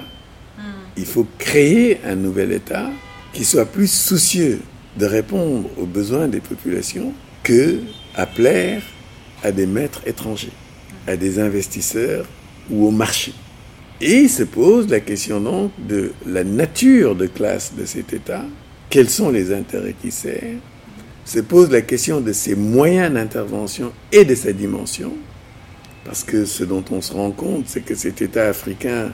Il 0.96 1.06
faut 1.06 1.26
créer 1.38 2.00
un 2.04 2.14
nouvel 2.14 2.52
État 2.52 2.90
qui 3.32 3.44
soit 3.44 3.66
plus 3.66 3.90
soucieux 3.90 4.60
de 4.96 5.06
répondre 5.06 5.68
aux 5.76 5.86
besoins 5.86 6.28
des 6.28 6.40
populations 6.40 7.12
que 7.42 7.80
à 8.14 8.26
plaire 8.26 8.82
à 9.44 9.52
des 9.52 9.66
maîtres 9.66 10.00
étrangers, 10.06 10.52
à 11.06 11.16
des 11.16 11.38
investisseurs 11.38 12.26
ou 12.70 12.86
au 12.86 12.90
marché. 12.90 13.32
Et 14.00 14.26
se 14.26 14.42
pose 14.42 14.88
la 14.88 15.00
question 15.00 15.40
donc 15.40 15.70
de 15.86 16.12
la 16.26 16.42
nature 16.42 17.14
de 17.14 17.26
classe 17.26 17.74
de 17.76 17.84
cet 17.84 18.12
État, 18.12 18.44
quels 18.88 19.10
sont 19.10 19.30
les 19.30 19.52
intérêts 19.52 19.94
qui 20.00 20.10
servent, 20.10 20.60
se 21.24 21.40
pose 21.40 21.70
la 21.70 21.82
question 21.82 22.20
de 22.20 22.32
ses 22.32 22.54
moyens 22.54 23.12
d'intervention 23.12 23.92
et 24.12 24.24
de 24.24 24.34
sa 24.34 24.52
dimension, 24.52 25.12
parce 26.04 26.24
que 26.24 26.44
ce 26.44 26.64
dont 26.64 26.84
on 26.90 27.00
se 27.00 27.12
rend 27.12 27.30
compte, 27.30 27.64
c'est 27.66 27.84
que 27.84 27.94
cet 27.94 28.20
État 28.20 28.48
africain, 28.48 29.12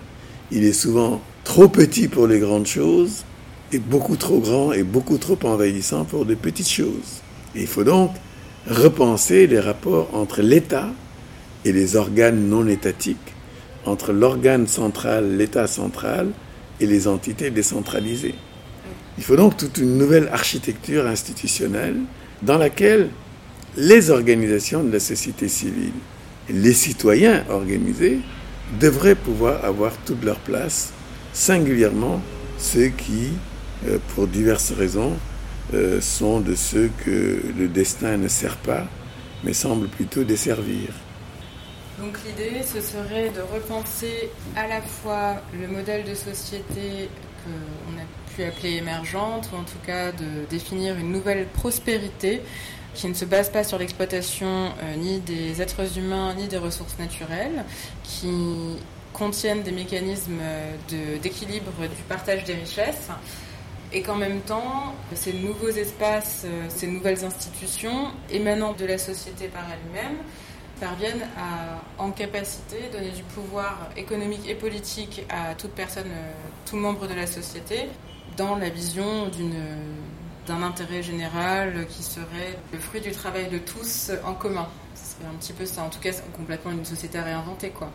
il 0.51 0.65
est 0.65 0.73
souvent 0.73 1.21
trop 1.45 1.69
petit 1.69 2.09
pour 2.09 2.27
les 2.27 2.39
grandes 2.39 2.67
choses, 2.67 3.25
et 3.73 3.79
beaucoup 3.79 4.17
trop 4.17 4.41
grand 4.41 4.73
et 4.73 4.83
beaucoup 4.83 5.19
trop 5.19 5.39
envahissant 5.45 6.05
pour 6.05 6.27
de 6.27 6.35
petites 6.35 6.69
choses. 6.69 7.23
il 7.55 7.67
faut 7.67 7.85
donc 7.85 8.11
repenser 8.69 9.47
les 9.47 9.61
rapports 9.61 10.11
entre 10.13 10.43
l'État 10.43 10.89
et 11.65 11.73
les 11.73 11.97
organes 11.97 12.49
non 12.49 12.67
étatiques 12.67 13.17
entre 13.87 14.13
l'organe 14.13 14.67
central, 14.67 15.37
l'État 15.37 15.67
central, 15.67 16.29
et 16.81 16.87
les 16.87 17.09
entités 17.09 17.51
décentralisées. 17.51 18.35
Il 19.19 19.25
faut 19.25 19.37
donc 19.37 19.57
toute 19.57 19.79
une 19.79 19.99
nouvelle 19.99 20.29
architecture 20.33 21.07
institutionnelle 21.07 21.97
dans 22.43 22.57
laquelle 22.57 23.11
les 23.77 24.11
organisations 24.11 24.83
de 24.83 24.93
la 24.93 25.01
société 25.01 25.49
civile, 25.49 25.93
les 26.49 26.73
citoyens 26.73 27.45
organisés, 27.51 28.19
devraient 28.79 29.15
pouvoir 29.15 29.65
avoir 29.65 29.93
toute 30.05 30.25
leur 30.25 30.39
place, 30.39 30.93
singulièrement 31.33 32.21
ceux 32.59 32.89
qui, 32.89 33.33
euh, 33.87 33.99
pour 34.15 34.27
diverses 34.27 34.73
raisons, 34.73 35.17
euh, 35.75 36.01
sont 36.01 36.41
de 36.41 36.55
ceux 36.55 36.91
que 37.05 37.41
le 37.59 37.69
destin 37.69 38.17
ne 38.17 38.29
sert 38.29 38.57
pas 38.57 38.87
mais 39.45 39.53
semble 39.53 39.89
plutôt 39.89 40.25
desservir. 40.25 40.91
Donc 41.99 42.17
l'idée, 42.25 42.63
ce 42.63 42.81
serait 42.81 43.31
de 43.31 43.41
repenser 43.41 44.31
à 44.57 44.67
la 44.67 44.81
fois 44.81 45.37
le 45.59 45.69
modèle 45.69 46.05
de 46.05 46.15
société 46.15 47.09
qu'on 47.45 47.99
a 47.99 48.35
pu 48.35 48.45
appeler 48.45 48.77
émergente, 48.77 49.51
ou 49.53 49.57
en 49.57 49.65
tout 49.65 49.79
cas 49.87 50.13
de 50.13 50.47
définir 50.49 50.97
une 50.97 51.13
nouvelle 51.13 51.47
prospérité 51.47 52.43
qui 52.95 53.09
ne 53.09 53.15
se 53.15 53.25
base 53.25 53.51
pas 53.51 53.65
sur 53.65 53.79
l'exploitation 53.79 54.73
euh, 54.83 54.97
ni 54.97 55.21
des 55.21 55.63
êtres 55.63 55.99
humains 55.99 56.35
ni 56.35 56.49
des 56.49 56.59
ressources 56.59 56.99
naturelles, 56.99 57.65
qui 58.03 58.77
contiennent 59.13 59.63
des 59.63 59.73
mécanismes 59.73 60.39
d'équilibre 61.21 61.73
du 61.83 62.03
partage 62.09 62.45
des 62.45 62.55
richesses, 62.55 63.09
et 63.93 64.03
qu'en 64.03 64.17
même 64.17 64.41
temps, 64.41 64.95
ces 65.15 65.33
nouveaux 65.33 65.69
espaces, 65.69 66.43
euh, 66.45 66.67
ces 66.69 66.87
nouvelles 66.87 67.25
institutions 67.25 68.13
émanant 68.31 68.73
de 68.73 68.87
la 68.87 68.99
société 68.99 69.49
par 69.49 69.65
elle-même, 69.65 70.17
parviennent 70.81 71.27
à, 71.37 72.03
en 72.03 72.11
capacité, 72.11 72.89
donner 72.93 73.11
du 73.11 73.23
pouvoir 73.23 73.91
économique 73.97 74.49
et 74.49 74.55
politique 74.55 75.25
à 75.29 75.55
toute 75.55 75.73
personne, 75.73 76.07
euh, 76.07 76.33
tout 76.67 76.77
membre 76.77 77.07
de 77.09 77.15
la 77.15 77.27
société, 77.27 77.89
dans 78.37 78.57
la 78.57 78.69
vision 78.69 79.27
d'une 79.29 79.61
d'un 80.51 80.63
intérêt 80.63 81.03
général 81.03 81.87
qui 81.89 82.03
serait 82.03 82.59
le 82.73 82.79
fruit 82.81 83.01
du 83.01 83.13
travail 83.13 83.49
de 83.49 83.59
tous 83.59 84.11
en 84.25 84.35
commun. 84.35 84.67
C'est 84.95 85.25
un 85.25 85.35
petit 85.39 85.53
peu 85.53 85.65
ça, 85.65 85.83
en 85.83 85.89
tout 85.89 86.01
cas 86.01 86.11
complètement 86.37 86.73
une 86.73 86.85
société 86.85 87.19
à 87.19 87.23
réinventer 87.23 87.71
quoi. 87.71 87.91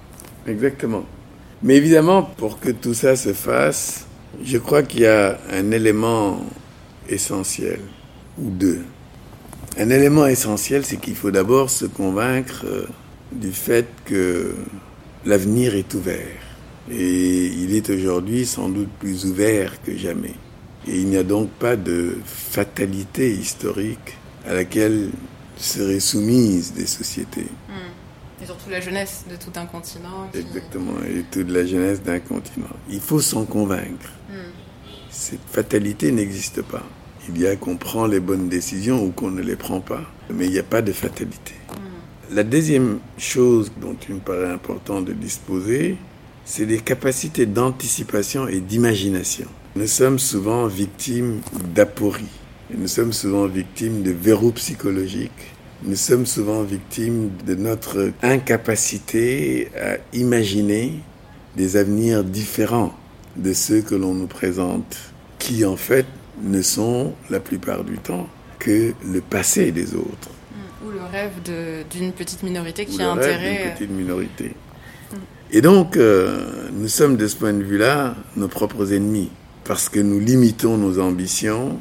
Exactement. 0.48 1.04
Mais 1.64 1.76
évidemment, 1.76 2.24
pour 2.24 2.60
que 2.60 2.70
tout 2.70 2.94
ça 2.94 3.18
se 3.18 3.34
fasse, 3.34 4.08
je 4.42 4.58
crois 4.58 4.84
qu'il 4.84 5.02
y 5.02 5.08
a 5.08 5.38
un 5.52 5.72
élément 5.72 6.40
essentiel, 7.10 7.82
ou 8.38 8.50
deux. 8.50 8.84
Un 9.78 9.90
élément 9.90 10.26
essentiel, 10.26 10.86
c'est 10.86 10.98
qu'il 10.98 11.16
faut 11.16 11.32
d'abord 11.32 11.70
se 11.70 11.86
convaincre 11.86 12.66
euh, 12.66 12.88
du 13.32 13.52
fait 13.52 13.88
que 14.06 14.56
l'avenir 15.26 15.76
est 15.76 15.94
ouvert. 15.94 16.42
Et 16.90 17.48
il 17.48 17.76
est 17.76 17.90
aujourd'hui 17.90 18.46
sans 18.46 18.70
doute 18.70 18.90
plus 19.00 19.26
ouvert 19.26 19.82
que 19.84 19.98
jamais. 19.98 20.36
Et 20.88 21.00
il 21.00 21.08
n'y 21.08 21.18
a 21.18 21.24
donc 21.24 21.50
pas 21.50 21.76
de 21.76 22.18
fatalité 22.26 23.32
historique 23.32 24.18
à 24.46 24.54
laquelle 24.54 25.10
seraient 25.58 26.00
soumises 26.00 26.74
des 26.74 26.86
sociétés. 26.86 27.48
Hmm. 27.68 28.44
Et 28.44 28.46
surtout 28.46 28.70
la 28.70 28.82
jeunesse 28.82 29.26
de 29.30 29.36
tout 29.36 29.58
un 29.58 29.66
continent. 29.66 30.30
Exactement, 30.34 30.94
et 31.08 31.24
toute 31.32 31.50
la 31.50 31.66
jeunesse 31.66 32.04
d'un 32.04 32.20
continent. 32.20 32.68
Il 32.90 33.00
faut 33.00 33.22
s'en 33.22 33.46
convaincre. 33.46 34.12
Hmm. 34.30 34.52
Cette 35.10 35.48
fatalité 35.52 36.12
n'existe 36.12 36.62
pas. 36.62 36.84
Il 37.30 37.40
y 37.40 37.48
a 37.48 37.56
qu'on 37.56 37.78
prend 37.78 38.06
les 38.06 38.20
bonnes 38.20 38.50
décisions 38.50 39.04
ou 39.04 39.12
qu'on 39.12 39.32
ne 39.32 39.42
les 39.42 39.56
prend 39.56 39.80
pas, 39.80 40.04
mais 40.30 40.46
il 40.46 40.52
n'y 40.52 40.60
a 40.60 40.64
pas 40.64 40.82
de 40.82 40.92
fatalité. 40.92 41.54
La 42.32 42.44
deuxième 42.44 43.00
chose 43.18 43.72
dont 43.80 43.96
il 44.10 44.16
me 44.16 44.20
paraît 44.20 44.50
important 44.52 45.02
de 45.02 45.14
disposer, 45.14 45.96
c'est 46.44 46.66
des 46.66 46.80
capacités 46.80 47.46
d'anticipation 47.46 48.48
et 48.48 48.62
d'imagination. 48.62 49.48
Nous 49.78 49.88
sommes 49.88 50.20
souvent 50.20 50.68
victimes 50.68 51.42
d'aporie, 51.74 52.32
nous 52.74 52.88
sommes 52.88 53.12
souvent 53.12 53.46
victimes 53.46 54.04
de 54.04 54.12
verrous 54.12 54.54
psychologiques, 54.54 55.54
nous 55.84 55.98
sommes 55.98 56.26
souvent 56.26 56.64
victimes 56.64 57.32
de 57.46 57.56
notre 57.56 58.14
incapacité 58.24 59.68
à 59.78 59.98
imaginer 60.14 60.94
des 61.58 61.76
avenirs 61.76 62.24
différents 62.24 62.94
de 63.36 63.52
ceux 63.52 63.82
que 63.82 63.96
l'on 63.96 64.14
nous 64.14 64.28
présente, 64.28 64.98
qui 65.40 65.66
en 65.66 65.76
fait 65.76 66.06
ne 66.42 66.62
sont 66.62 67.14
la 67.30 67.42
plupart 67.42 67.84
du 67.84 67.98
temps 67.98 68.30
que 68.60 68.94
le 69.06 69.20
passé 69.20 69.74
des 69.74 69.94
autres. 69.94 70.30
Ou 70.88 70.92
le 70.92 71.04
rêve 71.12 71.34
d'une 71.92 72.14
petite 72.14 72.44
minorité 72.44 72.86
qui 72.86 73.02
a 73.02 73.12
intérêt. 73.12 73.58
D'une 73.58 73.74
petite 73.74 73.92
minorité. 73.92 74.54
Et 75.52 75.60
donc, 75.60 75.98
euh, 75.98 76.46
nous 76.72 76.88
sommes 76.88 77.18
de 77.18 77.28
ce 77.28 77.36
point 77.36 77.54
de 77.54 77.64
vue-là 77.64 78.16
nos 78.38 78.48
propres 78.48 78.94
ennemis, 78.94 79.30
parce 79.66 79.90
que 79.90 80.00
nous 80.00 80.20
limitons 80.20 80.78
nos 80.78 81.00
ambitions 81.00 81.78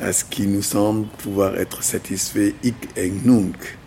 à 0.00 0.12
ce 0.12 0.24
qui 0.24 0.46
nous 0.46 0.62
semble 0.62 1.06
pouvoir 1.18 1.56
être 1.56 1.82
satisfait 1.82 2.54
hic 2.64 2.74
et 2.96 3.10
nunc, 3.10 3.78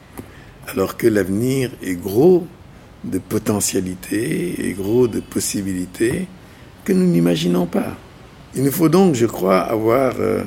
alors 0.68 0.98
que 0.98 1.08
l'avenir 1.08 1.72
est 1.84 1.96
gros 1.96 2.48
de 3.04 3.18
potentialités 3.18 4.68
et 4.68 4.74
gros 4.74 5.08
de 5.08 5.20
possibilités 5.20 6.28
que 6.86 6.94
nous 6.94 7.06
n'imaginons 7.06 7.66
pas. 7.66 7.98
Il 8.56 8.64
nous 8.64 8.72
faut 8.72 8.90
donc, 8.90 9.16
je 9.16 9.26
crois, 9.26 9.60
avoir 9.60 10.16
euh, 10.20 10.44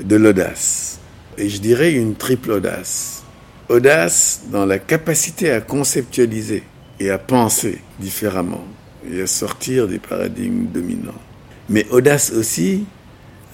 de 0.00 0.16
l'audace. 0.16 0.98
Et 1.38 1.48
je 1.48 1.60
dirais 1.60 1.92
une 1.92 2.14
triple 2.14 2.52
audace. 2.52 3.24
Audace 3.68 4.42
dans 4.50 4.66
la 4.66 4.78
capacité 4.78 5.50
à 5.50 5.60
conceptualiser 5.60 6.62
et 7.00 7.10
à 7.10 7.18
penser 7.18 7.80
différemment 7.98 8.64
et 9.10 9.22
à 9.22 9.26
sortir 9.26 9.88
des 9.88 9.98
paradigmes 9.98 10.66
dominants. 10.66 11.12
Mais 11.68 11.86
audace 11.90 12.30
aussi 12.30 12.84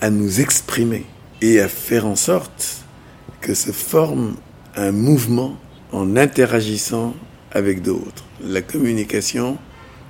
à 0.00 0.10
nous 0.10 0.40
exprimer 0.40 1.04
et 1.40 1.60
à 1.60 1.68
faire 1.68 2.06
en 2.06 2.16
sorte 2.16 2.84
que 3.40 3.54
se 3.54 3.72
forme 3.72 4.36
un 4.76 4.92
mouvement 4.92 5.56
en 5.92 6.16
interagissant 6.16 7.14
avec 7.52 7.82
d'autres. 7.82 8.24
La 8.42 8.62
communication 8.62 9.58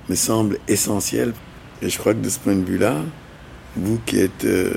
me 0.09 0.15
semble 0.15 0.57
essentielle 0.67 1.33
et 1.81 1.89
je 1.89 1.97
crois 1.97 2.13
que 2.13 2.19
de 2.19 2.29
ce 2.29 2.39
point 2.39 2.55
de 2.55 2.63
vue-là, 2.63 2.97
vous 3.75 3.99
qui 4.05 4.19
êtes 4.19 4.45
euh, 4.45 4.73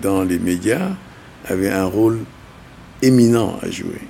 dans 0.00 0.22
les 0.22 0.38
médias, 0.38 0.90
avez 1.46 1.70
un 1.70 1.84
rôle 1.84 2.20
éminent 3.02 3.58
à 3.62 3.70
jouer. 3.70 4.00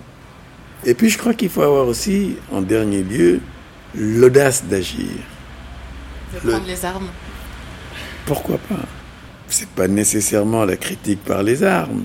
Et 0.85 0.95
puis 0.95 1.09
je 1.09 1.19
crois 1.19 1.35
qu'il 1.35 1.49
faut 1.49 1.63
avoir 1.63 1.87
aussi, 1.87 2.37
en 2.51 2.63
dernier 2.63 3.03
lieu, 3.03 3.41
l'audace 3.95 4.65
d'agir. 4.65 5.09
De 6.35 6.39
prendre 6.49 6.67
les 6.67 6.85
armes. 6.85 7.09
Pourquoi 8.27 8.59
pas? 8.59 8.87
C'est 9.49 9.69
pas 9.69 9.89
nécessairement 9.89 10.65
la 10.65 10.77
critique 10.77 11.23
par 11.25 11.43
les 11.43 11.63
armes, 11.63 12.05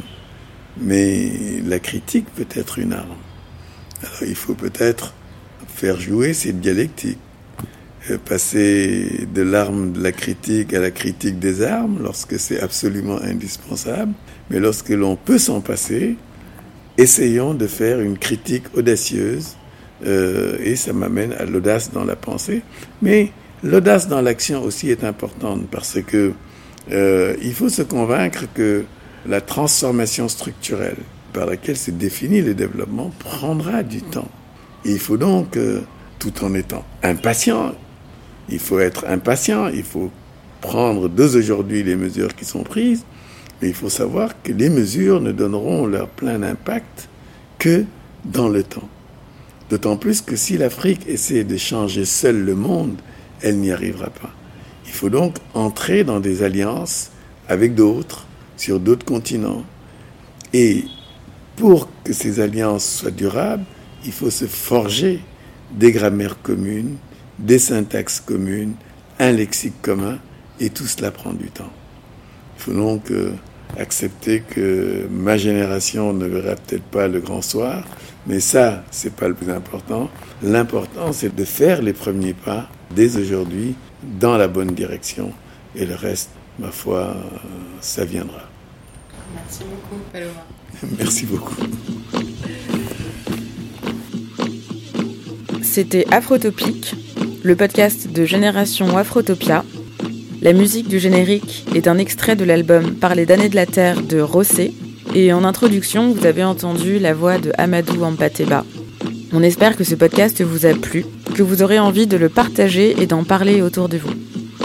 mais 0.80 1.32
la 1.66 1.80
critique 1.80 2.26
peut 2.36 2.48
être 2.56 2.80
une 2.80 2.94
arme. 2.94 3.18
Alors 4.02 4.24
il 4.24 4.36
faut 4.36 4.56
peut-être 4.56 5.14
faire 5.68 6.00
jouer 6.00 6.34
cette 6.34 6.60
dialectique. 6.60 7.20
Euh, 8.10 8.18
passer 8.18 9.28
de 9.34 9.42
l'arme 9.42 9.92
de 9.92 10.02
la 10.02 10.12
critique 10.12 10.74
à 10.74 10.80
la 10.80 10.92
critique 10.92 11.40
des 11.40 11.62
armes 11.62 12.00
lorsque 12.02 12.40
c'est 12.40 12.60
absolument 12.62 13.20
indispensable, 13.22 14.14
mais 14.50 14.60
lorsque 14.60 14.90
l'on 14.90 15.16
peut 15.16 15.38
s'en 15.38 15.62
passer, 15.62 16.16
essayons 16.98 17.54
de 17.54 17.68
faire 17.68 18.00
une 18.00 18.18
critique 18.18 18.64
audacieuse 18.76 19.56
euh, 20.06 20.58
et 20.64 20.76
ça 20.76 20.94
m'amène 20.94 21.34
à 21.34 21.46
l'audace 21.46 21.92
dans 21.92 22.06
la 22.06 22.16
pensée. 22.16 22.62
Mais 23.02 23.32
l'audace 23.64 24.08
dans 24.08 24.22
l'action 24.22 24.64
aussi 24.64 24.90
est 24.90 25.04
importante 25.04 25.68
parce 25.70 26.02
que 26.02 26.34
euh, 26.92 27.36
il 27.42 27.54
faut 27.54 27.70
se 27.70 27.82
convaincre 27.82 28.46
que 28.54 28.86
la 29.26 29.42
transformation 29.42 30.30
structurelle 30.30 30.98
par 31.34 31.46
laquelle 31.46 31.78
se 31.78 31.92
définit 31.92 32.42
le 32.42 32.54
développement 32.54 33.12
prendra 33.20 33.84
du 33.84 34.02
temps. 34.02 34.30
Il 34.86 35.00
faut 35.00 35.18
donc, 35.18 35.58
tout 36.20 36.44
en 36.44 36.54
étant 36.54 36.86
impatient, 37.04 37.74
il 38.50 38.60
faut 38.60 38.80
être 38.80 39.06
impatient, 39.08 39.68
il 39.68 39.84
faut 39.84 40.12
prendre 40.62 41.10
dès 41.10 41.36
aujourd'hui 41.36 41.84
les 41.84 41.96
mesures 41.96 42.36
qui 42.36 42.46
sont 42.46 42.64
prises, 42.64 43.04
mais 43.62 43.70
il 43.70 43.74
faut 43.74 43.90
savoir 43.90 44.42
que 44.42 44.52
les 44.52 44.70
mesures 44.70 45.22
ne 45.22 45.32
donneront 45.32 45.86
leur 45.86 46.08
plein 46.08 46.42
impact 46.44 47.10
que 47.60 47.86
dans 48.26 48.50
le 48.50 48.64
temps. 48.64 48.88
D'autant 49.70 49.98
plus 49.98 50.22
que 50.22 50.36
si 50.36 50.58
l'Afrique 50.58 51.08
essaie 51.08 51.44
de 51.44 51.58
changer 51.58 52.06
seule 52.06 52.44
le 52.44 52.56
monde, 52.56 52.96
elle 53.42 53.58
n'y 53.58 53.72
arrivera 53.72 54.10
pas. 54.10 54.32
Il 54.86 54.94
faut 54.94 55.10
donc 55.10 55.36
entrer 55.54 56.04
dans 56.04 56.20
des 56.20 56.44
alliances 56.44 57.12
avec 57.48 57.76
d'autres, 57.76 58.26
sur 58.56 58.80
d'autres 58.80 59.06
continents. 59.06 59.64
Et 60.54 60.86
pour 61.56 61.90
que 62.04 62.14
ces 62.14 62.40
alliances 62.40 62.86
soient 62.86 63.12
durables, 63.12 63.66
il 64.06 64.12
faut 64.12 64.30
se 64.30 64.46
forger 64.46 65.20
des 65.72 65.92
grammaires 65.92 66.42
communes, 66.42 66.98
des 67.40 67.60
syntaxes 67.60 68.22
communes, 68.22 68.74
un 69.20 69.32
lexique 69.32 69.82
commun, 69.82 70.20
et 70.60 70.70
tout 70.70 70.86
cela 70.86 71.12
prend 71.12 71.34
du 71.34 71.50
temps. 71.50 71.72
Il 72.58 72.64
faut 72.64 72.74
donc 72.74 73.12
euh, 73.12 73.32
accepter 73.78 74.42
que 74.42 75.08
ma 75.12 75.38
génération 75.38 76.14
ne 76.14 76.26
verra 76.26 76.56
peut-être 76.56 76.84
pas 76.84 77.08
le 77.08 77.20
grand 77.20 77.42
soir, 77.42 77.84
mais 78.26 78.40
ça, 78.40 78.84
c'est 78.92 79.14
pas 79.14 79.28
le 79.28 79.34
plus 79.34 79.52
important. 79.52 80.10
L'important, 80.42 81.12
c'est 81.14 81.36
de 81.36 81.46
faire 81.46 81.82
les 81.82 81.94
premiers 81.94 82.34
pas 82.34 82.70
dès 82.96 83.18
aujourd'hui 83.18 83.76
dans 84.20 84.38
la 84.38 84.48
bonne 84.48 84.74
direction, 84.74 85.32
et 85.76 85.86
le 85.86 85.96
reste, 85.96 86.30
ma 86.60 86.72
foi, 86.72 87.16
ça 87.82 88.06
viendra. 88.06 88.50
Merci 89.34 89.64
beaucoup, 89.64 90.02
Paloma. 90.12 90.46
Merci 90.98 91.26
beaucoup. 91.26 91.56
C'était 95.62 96.06
Afrotopique, 96.12 96.96
le 97.44 97.56
podcast 97.56 98.12
de 98.12 98.26
Génération 98.26 98.98
Afrotopia. 98.98 99.64
La 100.42 100.54
musique 100.54 100.88
du 100.88 101.00
générique 101.00 101.66
est 101.76 101.88
un 101.88 101.98
extrait 101.98 102.36
de 102.36 102.44
l'album 102.46 102.96
Parler 102.96 103.26
d'années 103.26 103.50
de 103.50 103.56
la 103.56 103.66
Terre 103.66 104.02
de 104.02 104.20
Rossé. 104.20 104.74
Et 105.14 105.34
en 105.34 105.44
introduction, 105.44 106.12
vous 106.12 106.26
avez 106.26 106.44
entendu 106.44 107.00
la 107.00 107.14
voix 107.14 107.38
de 107.38 107.52
Amadou 107.58 108.04
Ampateba. 108.04 108.66
On 109.34 109.44
espère 109.44 109.76
que 109.76 109.84
ce 109.84 109.96
podcast 109.96 110.42
vous 110.42 110.66
a 110.66 110.74
plu, 110.74 111.06
que 111.36 111.44
vous 111.44 111.62
aurez 111.62 111.80
envie 111.80 112.08
de 112.08 112.18
le 112.18 112.30
partager 112.30 113.02
et 113.02 113.08
d'en 113.08 113.24
parler 113.24 113.62
autour 113.62 113.90
de 113.90 113.98
vous. 113.98 114.14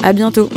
À 0.02 0.12
bientôt! 0.12 0.48